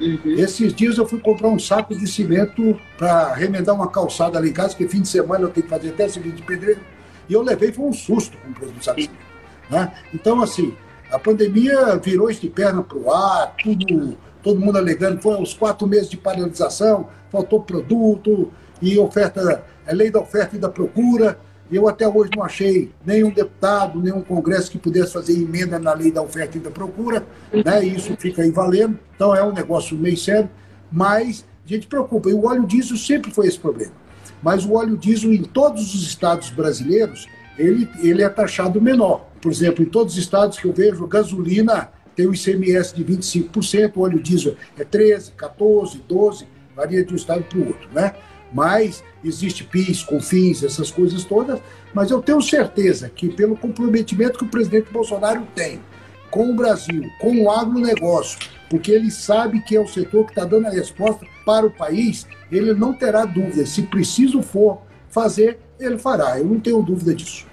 Uhum. 0.00 0.20
Esses 0.24 0.74
dias 0.74 0.98
eu 0.98 1.06
fui 1.06 1.18
comprar 1.18 1.48
um 1.48 1.58
saco 1.58 1.96
de 1.96 2.06
cimento 2.06 2.78
para 2.96 3.34
remendar 3.34 3.74
uma 3.74 3.88
calçada 3.88 4.38
ali 4.38 4.50
em 4.50 4.52
casa, 4.52 4.70
porque 4.70 4.88
fim 4.88 5.00
de 5.00 5.08
semana 5.08 5.44
eu 5.44 5.48
tenho 5.48 5.64
que 5.64 5.70
fazer 5.70 5.88
até 5.88 6.08
serviço 6.08 6.36
de 6.36 6.42
pedreiro. 6.42 6.80
E 7.28 7.32
eu 7.32 7.42
levei, 7.42 7.72
foi 7.72 7.86
um 7.86 7.92
susto 7.92 8.36
com 8.38 8.50
o 8.50 8.54
preço 8.54 8.72
do 8.72 8.84
saco 8.84 8.96
de 8.98 9.04
cimento. 9.04 9.26
Né? 9.68 9.92
Então, 10.14 10.40
assim, 10.42 10.74
a 11.10 11.18
pandemia 11.18 11.96
virou 11.96 12.30
de 12.30 12.48
perna 12.48 12.82
para 12.82 12.98
o 12.98 13.12
ar, 13.12 13.54
tudo, 13.62 14.16
todo 14.42 14.60
mundo 14.60 14.78
alegando, 14.78 15.20
foi 15.20 15.36
uns 15.36 15.54
quatro 15.54 15.86
meses 15.86 16.08
de 16.08 16.16
paralisação, 16.16 17.08
faltou 17.30 17.62
produto 17.62 18.50
e 18.80 18.98
oferta, 18.98 19.64
é 19.86 19.94
lei 19.94 20.10
da 20.10 20.20
oferta 20.20 20.56
e 20.56 20.58
da 20.58 20.68
procura. 20.68 21.38
Eu 21.70 21.88
até 21.88 22.06
hoje 22.08 22.30
não 22.36 22.44
achei 22.44 22.92
nenhum 23.04 23.30
deputado, 23.30 24.00
nenhum 24.00 24.22
congresso 24.22 24.70
que 24.70 24.78
pudesse 24.78 25.12
fazer 25.12 25.32
emenda 25.32 25.80
na 25.80 25.92
lei 25.92 26.12
da 26.12 26.22
oferta 26.22 26.56
e 26.56 26.60
da 26.60 26.70
procura, 26.70 27.26
né? 27.52 27.84
Isso 27.84 28.16
fica 28.16 28.42
aí 28.42 28.52
valendo. 28.52 28.96
Então 29.16 29.34
é 29.34 29.42
um 29.42 29.52
negócio 29.52 29.96
meio 29.96 30.16
sério, 30.16 30.48
mas 30.92 31.44
a 31.64 31.68
gente 31.68 31.88
preocupa. 31.88 32.30
E 32.30 32.34
o 32.34 32.46
óleo 32.46 32.64
diesel 32.64 32.96
sempre 32.96 33.32
foi 33.32 33.48
esse 33.48 33.58
problema. 33.58 33.92
Mas 34.40 34.64
o 34.64 34.74
óleo 34.74 34.96
diesel 34.96 35.32
em 35.32 35.42
todos 35.42 35.92
os 35.92 36.06
estados 36.06 36.50
brasileiros, 36.50 37.26
ele, 37.58 37.88
ele 38.02 38.22
é 38.22 38.28
taxado 38.28 38.80
menor. 38.80 39.28
Por 39.40 39.50
exemplo, 39.50 39.82
em 39.82 39.88
todos 39.88 40.14
os 40.14 40.18
estados 40.18 40.58
que 40.58 40.66
eu 40.66 40.72
vejo, 40.72 41.06
gasolina 41.06 41.90
tem 42.14 42.26
o 42.26 42.34
ICMS 42.34 42.94
de 42.94 43.04
25%, 43.04 43.92
o 43.94 44.00
óleo 44.00 44.20
diesel 44.20 44.56
é 44.78 44.84
13%, 44.84 45.32
14%, 45.36 46.00
12%, 46.08 46.46
varia 46.74 47.04
de 47.04 47.12
um 47.12 47.16
estado 47.16 47.42
para 47.44 47.58
o 47.58 47.66
outro, 47.66 47.88
né? 47.92 48.14
Mas 48.52 49.02
existe 49.24 49.64
PIS, 49.64 50.02
CONFINS, 50.02 50.62
essas 50.62 50.90
coisas 50.90 51.24
todas, 51.24 51.60
mas 51.92 52.10
eu 52.10 52.22
tenho 52.22 52.40
certeza 52.40 53.10
que 53.10 53.28
pelo 53.28 53.56
comprometimento 53.56 54.38
que 54.38 54.44
o 54.44 54.48
presidente 54.48 54.90
Bolsonaro 54.90 55.46
tem 55.54 55.80
com 56.30 56.50
o 56.50 56.54
Brasil, 56.54 57.02
com 57.20 57.42
o 57.42 57.50
agronegócio, 57.50 58.38
porque 58.68 58.92
ele 58.92 59.10
sabe 59.10 59.60
que 59.60 59.76
é 59.76 59.80
o 59.80 59.86
setor 59.86 60.24
que 60.24 60.32
está 60.32 60.44
dando 60.44 60.66
a 60.66 60.70
resposta 60.70 61.26
para 61.44 61.66
o 61.66 61.70
país, 61.70 62.26
ele 62.50 62.72
não 62.74 62.92
terá 62.92 63.24
dúvida. 63.24 63.66
Se 63.66 63.82
preciso 63.82 64.42
for 64.42 64.82
fazer, 65.08 65.58
ele 65.78 65.98
fará. 65.98 66.38
Eu 66.38 66.46
não 66.46 66.60
tenho 66.60 66.82
dúvida 66.82 67.14
disso. 67.14 67.46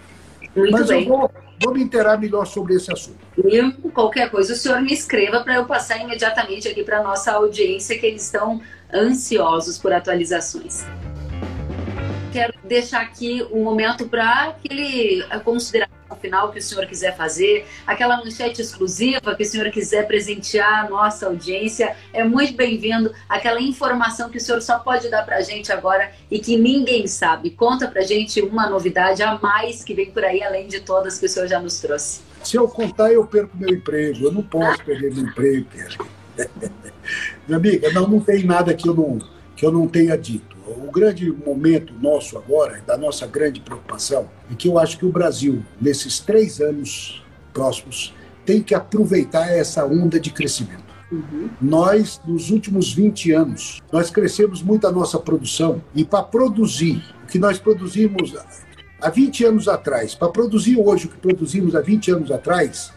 Muito 0.55 0.71
Mas 0.71 0.88
bem. 0.88 1.03
eu 1.03 1.09
vou, 1.09 1.32
vou 1.63 1.74
me 1.74 1.84
inteirar 1.84 2.17
melhor 2.17 2.45
sobre 2.45 2.76
esse 2.76 2.91
assunto. 2.91 3.17
E 3.38 3.71
qualquer 3.91 4.30
coisa 4.30 4.53
o 4.53 4.55
senhor 4.55 4.82
me 4.82 4.93
escreva 4.93 5.41
para 5.41 5.55
eu 5.55 5.65
passar 5.65 5.97
imediatamente 5.97 6.67
aqui 6.67 6.84
para 6.84 7.01
nossa 7.01 7.32
audiência, 7.32 7.97
que 7.97 8.05
eles 8.05 8.24
estão 8.24 8.61
ansiosos 8.93 9.78
por 9.78 9.91
atualizações 9.91 10.86
quero 12.34 12.53
deixar 12.63 13.01
aqui 13.01 13.45
um 13.51 13.63
momento 13.63 14.07
para 14.07 14.49
aquele 14.49 15.23
consideração 15.43 15.93
final 16.19 16.51
que 16.51 16.57
o 16.57 16.61
senhor 16.61 16.86
quiser 16.88 17.15
fazer, 17.15 17.65
aquela 17.86 18.17
manchete 18.17 18.59
exclusiva 18.59 19.36
que 19.36 19.43
o 19.43 19.45
senhor 19.45 19.69
quiser 19.69 20.07
presentear 20.07 20.86
a 20.86 20.89
nossa 20.89 21.27
audiência, 21.27 21.95
é 22.11 22.23
muito 22.23 22.55
bem-vindo. 22.55 23.13
Aquela 23.29 23.61
informação 23.61 24.29
que 24.29 24.38
o 24.38 24.41
senhor 24.41 24.61
só 24.61 24.79
pode 24.79 25.09
dar 25.09 25.23
para 25.23 25.38
a 25.38 25.41
gente 25.41 25.71
agora 25.71 26.11
e 26.31 26.39
que 26.39 26.57
ninguém 26.57 27.05
sabe. 27.05 27.51
Conta 27.51 27.88
para 27.88 28.01
a 28.01 28.05
gente 28.05 28.41
uma 28.41 28.67
novidade 28.67 29.21
a 29.21 29.38
mais 29.38 29.84
que 29.84 29.93
vem 29.93 30.09
por 30.09 30.23
aí, 30.23 30.41
além 30.41 30.67
de 30.67 30.79
todas 30.79 31.19
que 31.19 31.27
o 31.27 31.29
senhor 31.29 31.47
já 31.47 31.59
nos 31.59 31.79
trouxe. 31.79 32.21
Se 32.43 32.57
eu 32.57 32.67
contar, 32.67 33.11
eu 33.11 33.25
perco 33.27 33.55
meu 33.55 33.69
emprego. 33.69 34.25
Eu 34.25 34.31
não 34.31 34.41
posso 34.41 34.84
perder 34.84 35.13
meu 35.13 35.25
emprego, 35.25 35.67
Minha 37.47 37.57
amiga, 37.57 37.91
não, 37.91 38.07
não 38.07 38.19
tem 38.19 38.43
nada 38.43 38.73
que 38.73 38.88
eu 38.88 38.95
não, 38.95 39.19
que 39.55 39.65
eu 39.65 39.71
não 39.71 39.88
tenha 39.88 40.17
dito 40.17 40.52
o 40.84 40.91
grande 40.91 41.31
momento 41.31 41.93
nosso 41.93 42.38
agora, 42.38 42.81
da 42.86 42.97
nossa 42.97 43.25
grande 43.25 43.59
preocupação, 43.61 44.29
é 44.51 44.55
que 44.55 44.67
eu 44.67 44.77
acho 44.77 44.97
que 44.97 45.05
o 45.05 45.11
Brasil, 45.11 45.63
nesses 45.79 46.19
três 46.19 46.59
anos 46.59 47.23
próximos, 47.53 48.13
tem 48.45 48.61
que 48.61 48.75
aproveitar 48.75 49.47
essa 49.47 49.86
onda 49.86 50.19
de 50.19 50.29
crescimento. 50.29 50.84
Uhum. 51.11 51.49
Nós, 51.61 52.19
nos 52.25 52.49
últimos 52.49 52.91
20 52.91 53.31
anos, 53.31 53.81
nós 53.91 54.09
crescemos 54.09 54.61
muito 54.61 54.86
a 54.88 54.91
nossa 54.91 55.19
produção 55.19 55.81
e 55.95 56.03
para 56.03 56.23
produzir 56.23 57.03
o 57.23 57.27
que 57.27 57.39
nós 57.39 57.59
produzimos 57.59 58.34
há 58.99 59.09
20 59.09 59.45
anos 59.45 59.67
atrás, 59.67 60.15
para 60.15 60.29
produzir 60.29 60.77
hoje 60.77 61.05
o 61.05 61.09
que 61.09 61.17
produzimos 61.17 61.75
há 61.75 61.81
20 61.81 62.11
anos 62.11 62.31
atrás, 62.31 62.91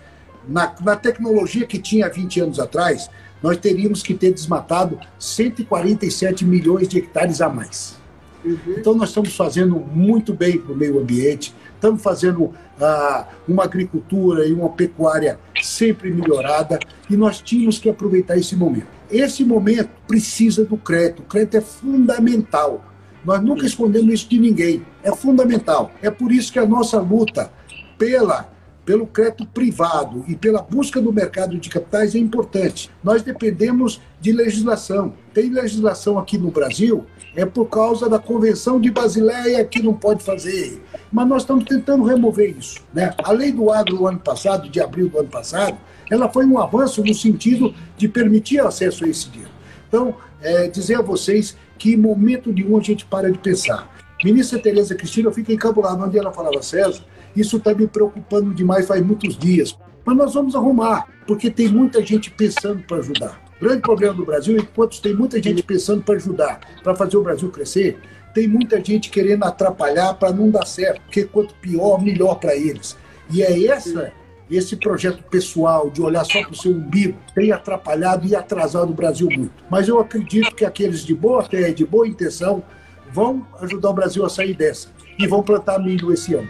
na, 0.48 0.74
na 0.80 0.96
tecnologia 0.96 1.66
que 1.66 1.78
tinha 1.78 2.06
há 2.06 2.08
20 2.08 2.40
anos 2.40 2.60
atrás, 2.60 3.10
nós 3.42 3.56
teríamos 3.56 4.02
que 4.02 4.14
ter 4.14 4.32
desmatado 4.32 4.98
147 5.18 6.44
milhões 6.44 6.88
de 6.88 6.98
hectares 6.98 7.40
a 7.40 7.48
mais. 7.48 7.96
Uhum. 8.44 8.58
Então, 8.78 8.94
nós 8.94 9.08
estamos 9.08 9.34
fazendo 9.34 9.76
muito 9.76 10.32
bem 10.32 10.58
para 10.58 10.72
o 10.72 10.76
meio 10.76 11.00
ambiente, 11.00 11.54
estamos 11.74 12.02
fazendo 12.02 12.54
ah, 12.80 13.26
uma 13.46 13.64
agricultura 13.64 14.46
e 14.46 14.52
uma 14.52 14.68
pecuária 14.70 15.38
sempre 15.62 16.10
melhorada, 16.10 16.78
e 17.10 17.16
nós 17.16 17.40
tínhamos 17.40 17.78
que 17.78 17.88
aproveitar 17.88 18.36
esse 18.36 18.54
momento. 18.54 18.86
Esse 19.10 19.44
momento 19.44 19.90
precisa 20.06 20.64
do 20.64 20.76
crédito, 20.76 21.20
o 21.20 21.26
crédito 21.26 21.56
é 21.56 21.60
fundamental. 21.60 22.84
Nós 23.24 23.42
nunca 23.42 23.66
escondemos 23.66 24.12
isso 24.12 24.28
de 24.28 24.38
ninguém, 24.38 24.84
é 25.02 25.14
fundamental. 25.14 25.90
É 26.00 26.10
por 26.10 26.30
isso 26.30 26.52
que 26.52 26.58
a 26.58 26.66
nossa 26.66 27.00
luta 27.00 27.50
pela 27.98 28.48
pelo 28.86 29.04
crédito 29.04 29.44
privado 29.44 30.24
e 30.28 30.36
pela 30.36 30.62
busca 30.62 31.00
do 31.00 31.12
mercado 31.12 31.58
de 31.58 31.68
capitais 31.68 32.14
é 32.14 32.18
importante. 32.18 32.88
Nós 33.02 33.20
dependemos 33.20 34.00
de 34.20 34.30
legislação. 34.30 35.12
Tem 35.34 35.50
legislação 35.50 36.16
aqui 36.16 36.38
no 36.38 36.52
Brasil, 36.52 37.04
é 37.34 37.44
por 37.44 37.66
causa 37.66 38.08
da 38.08 38.20
Convenção 38.20 38.80
de 38.80 38.88
Basileia 38.92 39.64
que 39.64 39.82
não 39.82 39.92
pode 39.92 40.22
fazer. 40.22 40.80
Mas 41.12 41.26
nós 41.26 41.42
estamos 41.42 41.64
tentando 41.64 42.04
remover 42.04 42.56
isso. 42.56 42.80
Né? 42.94 43.12
A 43.24 43.32
lei 43.32 43.50
do 43.50 43.72
agro 43.72 43.96
do 43.96 44.06
ano 44.06 44.20
passado, 44.20 44.70
de 44.70 44.80
abril 44.80 45.08
do 45.08 45.18
ano 45.18 45.28
passado, 45.28 45.76
ela 46.08 46.28
foi 46.28 46.46
um 46.46 46.56
avanço 46.56 47.02
no 47.02 47.12
sentido 47.12 47.74
de 47.98 48.06
permitir 48.06 48.60
acesso 48.60 49.04
a 49.04 49.08
esse 49.08 49.28
dinheiro. 49.28 49.52
Então, 49.88 50.14
é, 50.40 50.68
dizer 50.68 50.94
a 50.94 51.02
vocês 51.02 51.56
que 51.76 51.96
momento 51.96 52.52
nenhum 52.52 52.78
a 52.78 52.80
gente 52.80 53.04
para 53.04 53.32
de 53.32 53.38
pensar. 53.38 53.92
Ministra 54.24 54.60
Tereza 54.60 54.94
Cristina, 54.94 55.28
eu 55.28 55.32
fico 55.32 55.50
encabulado 55.50 56.02
onde 56.04 56.16
ela 56.16 56.32
falava, 56.32 56.62
César, 56.62 57.02
isso 57.36 57.58
está 57.58 57.74
me 57.74 57.86
preocupando 57.86 58.54
demais 58.54 58.86
faz 58.86 59.04
muitos 59.04 59.36
dias. 59.36 59.76
Mas 60.04 60.16
nós 60.16 60.34
vamos 60.34 60.54
arrumar, 60.54 61.06
porque 61.26 61.50
tem 61.50 61.68
muita 61.68 62.04
gente 62.04 62.30
pensando 62.30 62.82
para 62.82 62.98
ajudar. 62.98 63.44
O 63.60 63.64
grande 63.64 63.82
problema 63.82 64.14
do 64.14 64.24
Brasil 64.24 64.56
é 64.56 64.60
enquanto 64.60 65.00
tem 65.00 65.14
muita 65.14 65.42
gente 65.42 65.62
pensando 65.62 66.02
para 66.02 66.16
ajudar, 66.16 66.60
para 66.82 66.94
fazer 66.94 67.16
o 67.16 67.22
Brasil 67.22 67.50
crescer, 67.50 67.98
tem 68.34 68.46
muita 68.46 68.82
gente 68.84 69.08
querendo 69.08 69.44
atrapalhar 69.44 70.14
para 70.14 70.30
não 70.30 70.50
dar 70.50 70.66
certo, 70.66 71.00
porque 71.02 71.24
quanto 71.24 71.54
pior, 71.54 72.02
melhor 72.02 72.34
para 72.34 72.54
eles. 72.54 72.96
E 73.30 73.42
é 73.42 73.66
essa, 73.66 74.12
esse 74.50 74.76
projeto 74.76 75.22
pessoal 75.24 75.90
de 75.90 76.02
olhar 76.02 76.24
só 76.24 76.42
para 76.42 76.52
o 76.52 76.56
seu 76.56 76.72
umbigo 76.72 77.18
tem 77.34 77.50
atrapalhado 77.50 78.26
e 78.26 78.36
atrasado 78.36 78.90
o 78.90 78.94
Brasil 78.94 79.28
muito. 79.34 79.64
Mas 79.70 79.88
eu 79.88 79.98
acredito 79.98 80.54
que 80.54 80.64
aqueles 80.64 81.00
de 81.00 81.14
boa 81.14 81.42
fé, 81.42 81.72
de 81.72 81.84
boa 81.84 82.06
intenção, 82.06 82.62
vão 83.10 83.46
ajudar 83.60 83.90
o 83.90 83.94
Brasil 83.94 84.24
a 84.24 84.28
sair 84.28 84.54
dessa 84.54 84.88
e 85.18 85.26
vão 85.26 85.42
plantar 85.42 85.78
milho 85.78 86.12
esse 86.12 86.34
ano. 86.34 86.48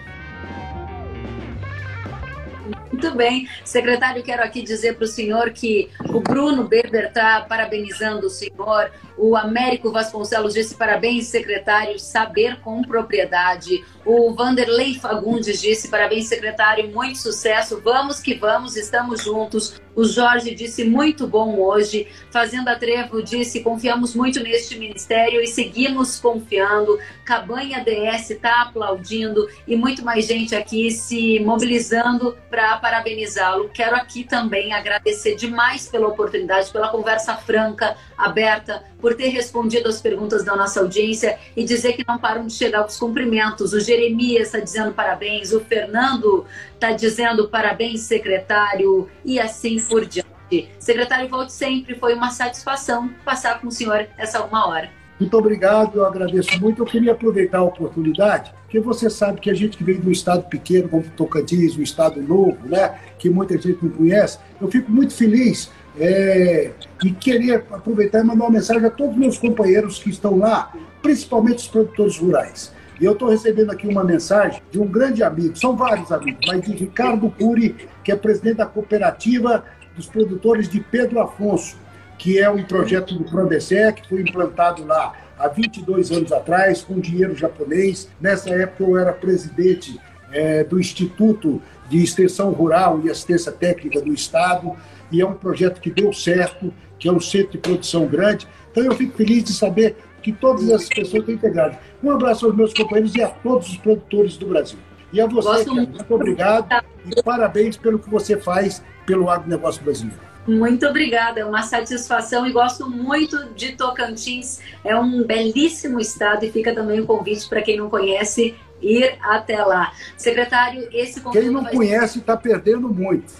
Muito 2.96 3.14
bem. 3.14 3.46
Secretário, 3.62 4.22
quero 4.22 4.42
aqui 4.42 4.62
dizer 4.62 4.94
para 4.96 5.04
o 5.04 5.06
senhor 5.06 5.50
que 5.50 5.90
o 6.08 6.18
Bruno 6.18 6.64
Beber 6.64 7.08
está 7.08 7.42
parabenizando 7.42 8.26
o 8.26 8.30
senhor. 8.30 8.90
O 9.18 9.36
Américo 9.36 9.92
Vasconcelos 9.92 10.54
disse 10.54 10.74
parabéns, 10.74 11.26
secretário, 11.26 11.98
saber 11.98 12.58
com 12.60 12.80
propriedade. 12.80 13.84
O 14.06 14.32
Vanderlei 14.32 14.94
Fagundes 14.94 15.60
disse 15.60 15.88
parabéns, 15.88 16.28
secretário, 16.28 16.88
muito 16.92 17.18
sucesso. 17.18 17.80
Vamos 17.82 18.20
que 18.20 18.34
vamos, 18.34 18.76
estamos 18.76 19.24
juntos. 19.24 19.80
O 19.96 20.04
Jorge 20.04 20.54
disse 20.54 20.84
muito 20.84 21.26
bom 21.26 21.58
hoje. 21.58 22.06
Fazenda 22.30 22.76
Trevo 22.76 23.20
disse 23.20 23.64
confiamos 23.64 24.14
muito 24.14 24.38
neste 24.40 24.78
ministério 24.78 25.40
e 25.40 25.48
seguimos 25.48 26.20
confiando. 26.20 27.00
Cabanha 27.24 27.82
DS 27.82 28.30
está 28.30 28.62
aplaudindo 28.62 29.48
e 29.66 29.74
muito 29.74 30.04
mais 30.04 30.24
gente 30.24 30.54
aqui 30.54 30.88
se 30.92 31.40
mobilizando 31.40 32.38
para 32.48 32.76
parabenizá-lo. 32.76 33.70
Quero 33.70 33.96
aqui 33.96 34.22
também 34.22 34.72
agradecer 34.72 35.34
demais 35.34 35.88
pela 35.88 36.06
oportunidade, 36.06 36.70
pela 36.70 36.90
conversa 36.90 37.34
franca, 37.38 37.96
aberta, 38.16 38.84
por 39.06 39.14
ter 39.14 39.28
respondido 39.28 39.88
as 39.88 40.00
perguntas 40.00 40.42
da 40.42 40.56
nossa 40.56 40.80
audiência 40.80 41.38
e 41.56 41.62
dizer 41.62 41.92
que 41.92 42.04
não 42.04 42.18
param 42.18 42.44
de 42.44 42.52
chegar 42.52 42.84
os 42.84 42.96
cumprimentos. 42.96 43.72
O 43.72 43.78
Jeremias 43.78 44.48
está 44.48 44.58
dizendo 44.58 44.92
parabéns, 44.92 45.52
o 45.52 45.60
Fernando 45.60 46.44
está 46.74 46.90
dizendo 46.90 47.48
parabéns, 47.48 48.00
secretário, 48.00 49.08
e 49.24 49.38
assim 49.38 49.80
por 49.80 50.04
diante. 50.04 50.68
Secretário, 50.80 51.28
volte 51.28 51.52
sempre, 51.52 51.94
foi 51.94 52.14
uma 52.14 52.32
satisfação 52.32 53.08
passar 53.24 53.60
com 53.60 53.68
o 53.68 53.70
senhor 53.70 54.08
essa 54.18 54.42
uma 54.42 54.66
hora. 54.66 54.90
Muito 55.20 55.38
obrigado, 55.38 55.98
eu 55.98 56.04
agradeço 56.04 56.60
muito. 56.60 56.82
Eu 56.82 56.86
queria 56.86 57.12
aproveitar 57.12 57.58
a 57.58 57.62
oportunidade, 57.62 58.52
porque 58.64 58.80
você 58.80 59.08
sabe 59.08 59.40
que 59.40 59.48
a 59.48 59.54
gente 59.54 59.76
que 59.76 59.84
vem 59.84 60.00
de 60.00 60.08
um 60.08 60.10
estado 60.10 60.48
pequeno, 60.48 60.88
como 60.88 61.04
Tocantins, 61.16 61.76
um 61.78 61.82
estado 61.82 62.20
novo, 62.20 62.58
né, 62.64 62.98
que 63.20 63.30
muita 63.30 63.56
gente 63.56 63.78
não 63.84 63.90
conhece, 63.90 64.40
eu 64.60 64.68
fico 64.68 64.90
muito 64.90 65.14
feliz 65.14 65.70
é, 65.98 66.70
e 67.04 67.10
queria 67.10 67.56
aproveitar 67.56 68.20
e 68.20 68.24
mandar 68.24 68.44
uma 68.44 68.50
mensagem 68.50 68.84
a 68.84 68.90
todos 68.90 69.12
os 69.14 69.18
meus 69.18 69.38
companheiros 69.38 69.98
que 69.98 70.10
estão 70.10 70.38
lá, 70.38 70.72
principalmente 71.02 71.58
os 71.58 71.68
produtores 71.68 72.18
rurais. 72.18 72.72
E 73.00 73.04
eu 73.04 73.12
estou 73.12 73.28
recebendo 73.28 73.70
aqui 73.70 73.86
uma 73.86 74.02
mensagem 74.02 74.62
de 74.70 74.78
um 74.78 74.86
grande 74.86 75.22
amigo, 75.22 75.56
são 75.56 75.76
vários 75.76 76.10
amigos, 76.10 76.40
mas 76.46 76.62
de 76.62 76.72
Ricardo 76.72 77.28
Puri, 77.30 77.76
que 78.02 78.10
é 78.10 78.16
presidente 78.16 78.56
da 78.56 78.66
cooperativa 78.66 79.64
dos 79.94 80.06
produtores 80.06 80.68
de 80.68 80.80
Pedro 80.80 81.20
Afonso, 81.20 81.76
que 82.18 82.38
é 82.38 82.48
um 82.48 82.64
projeto 82.64 83.14
do 83.14 83.24
Prodecé, 83.24 83.92
que 83.92 84.08
foi 84.08 84.22
implantado 84.22 84.84
lá 84.84 85.12
há 85.38 85.48
22 85.48 86.10
anos 86.10 86.32
atrás, 86.32 86.82
com 86.82 86.98
dinheiro 86.98 87.36
japonês. 87.36 88.08
Nessa 88.20 88.50
época 88.50 88.84
eu 88.84 88.96
era 88.96 89.12
presidente 89.12 90.00
é, 90.32 90.64
do 90.64 90.80
Instituto 90.80 91.60
de 91.88 92.02
Extensão 92.02 92.50
Rural 92.50 93.00
e 93.04 93.10
Assistência 93.10 93.52
Técnica 93.52 94.00
do 94.00 94.12
Estado, 94.12 94.74
e 95.10 95.20
é 95.20 95.26
um 95.26 95.34
projeto 95.34 95.80
que 95.80 95.90
deu 95.90 96.12
certo, 96.12 96.72
que 96.98 97.08
é 97.08 97.12
um 97.12 97.20
centro 97.20 97.52
de 97.52 97.58
produção 97.58 98.06
grande. 98.06 98.46
Então 98.70 98.84
eu 98.84 98.94
fico 98.94 99.16
feliz 99.16 99.44
de 99.44 99.52
saber 99.52 99.96
que 100.22 100.32
todas 100.32 100.68
essas 100.68 100.88
pessoas 100.88 101.20
estão 101.20 101.34
integradas. 101.34 101.78
Um 102.02 102.10
abraço 102.10 102.46
aos 102.46 102.56
meus 102.56 102.74
companheiros 102.74 103.14
e 103.14 103.22
a 103.22 103.28
todos 103.28 103.68
os 103.68 103.76
produtores 103.76 104.36
do 104.36 104.46
Brasil. 104.46 104.78
E 105.12 105.20
a 105.20 105.26
você, 105.26 105.70
muito. 105.70 105.92
muito 105.92 106.14
obrigado 106.14 106.84
e 107.06 107.22
parabéns 107.22 107.76
pelo 107.76 107.98
que 107.98 108.10
você 108.10 108.36
faz 108.36 108.82
pelo 109.06 109.30
agronegócio 109.30 109.82
brasileiro. 109.82 110.20
Muito 110.46 110.86
obrigada, 110.86 111.40
é 111.40 111.44
uma 111.44 111.62
satisfação 111.62 112.46
e 112.46 112.52
gosto 112.52 112.88
muito 112.88 113.52
de 113.54 113.72
Tocantins. 113.72 114.60
É 114.84 114.96
um 114.96 115.24
belíssimo 115.24 115.98
estado 115.98 116.44
e 116.44 116.52
fica 116.52 116.72
também 116.72 117.00
o 117.00 117.06
convite 117.06 117.48
para 117.48 117.62
quem 117.62 117.76
não 117.76 117.90
conhece 117.90 118.54
ir 118.80 119.16
até 119.20 119.62
lá. 119.64 119.92
Secretário, 120.16 120.88
esse 120.92 121.20
conteúdo. 121.20 121.44
Quem 121.44 121.52
não 121.52 121.64
conhece 121.64 122.18
está 122.18 122.36
perdendo 122.36 122.88
muito. 122.88 123.32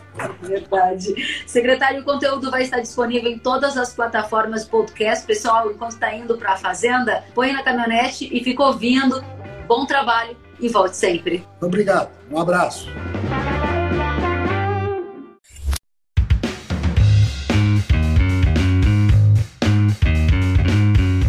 Verdade. 0.43 1.15
Secretário, 1.47 2.01
o 2.01 2.05
conteúdo 2.05 2.51
vai 2.51 2.63
estar 2.63 2.81
disponível 2.81 3.31
em 3.31 3.39
todas 3.39 3.77
as 3.77 3.93
plataformas 3.93 4.65
podcast. 4.65 5.27
Pessoal, 5.27 5.71
enquanto 5.71 5.93
está 5.93 6.15
indo 6.15 6.37
para 6.39 6.53
a 6.53 6.57
fazenda, 6.57 7.25
põe 7.35 7.53
na 7.53 7.63
caminhonete 7.63 8.29
e 8.33 8.43
fica 8.43 8.63
ouvindo. 8.63 9.23
Bom 9.67 9.85
trabalho 9.85 10.37
e 10.61 10.69
volte 10.69 10.97
sempre. 10.97 11.47
Obrigado. 11.61 12.11
Um 12.31 12.39
abraço. 12.39 12.89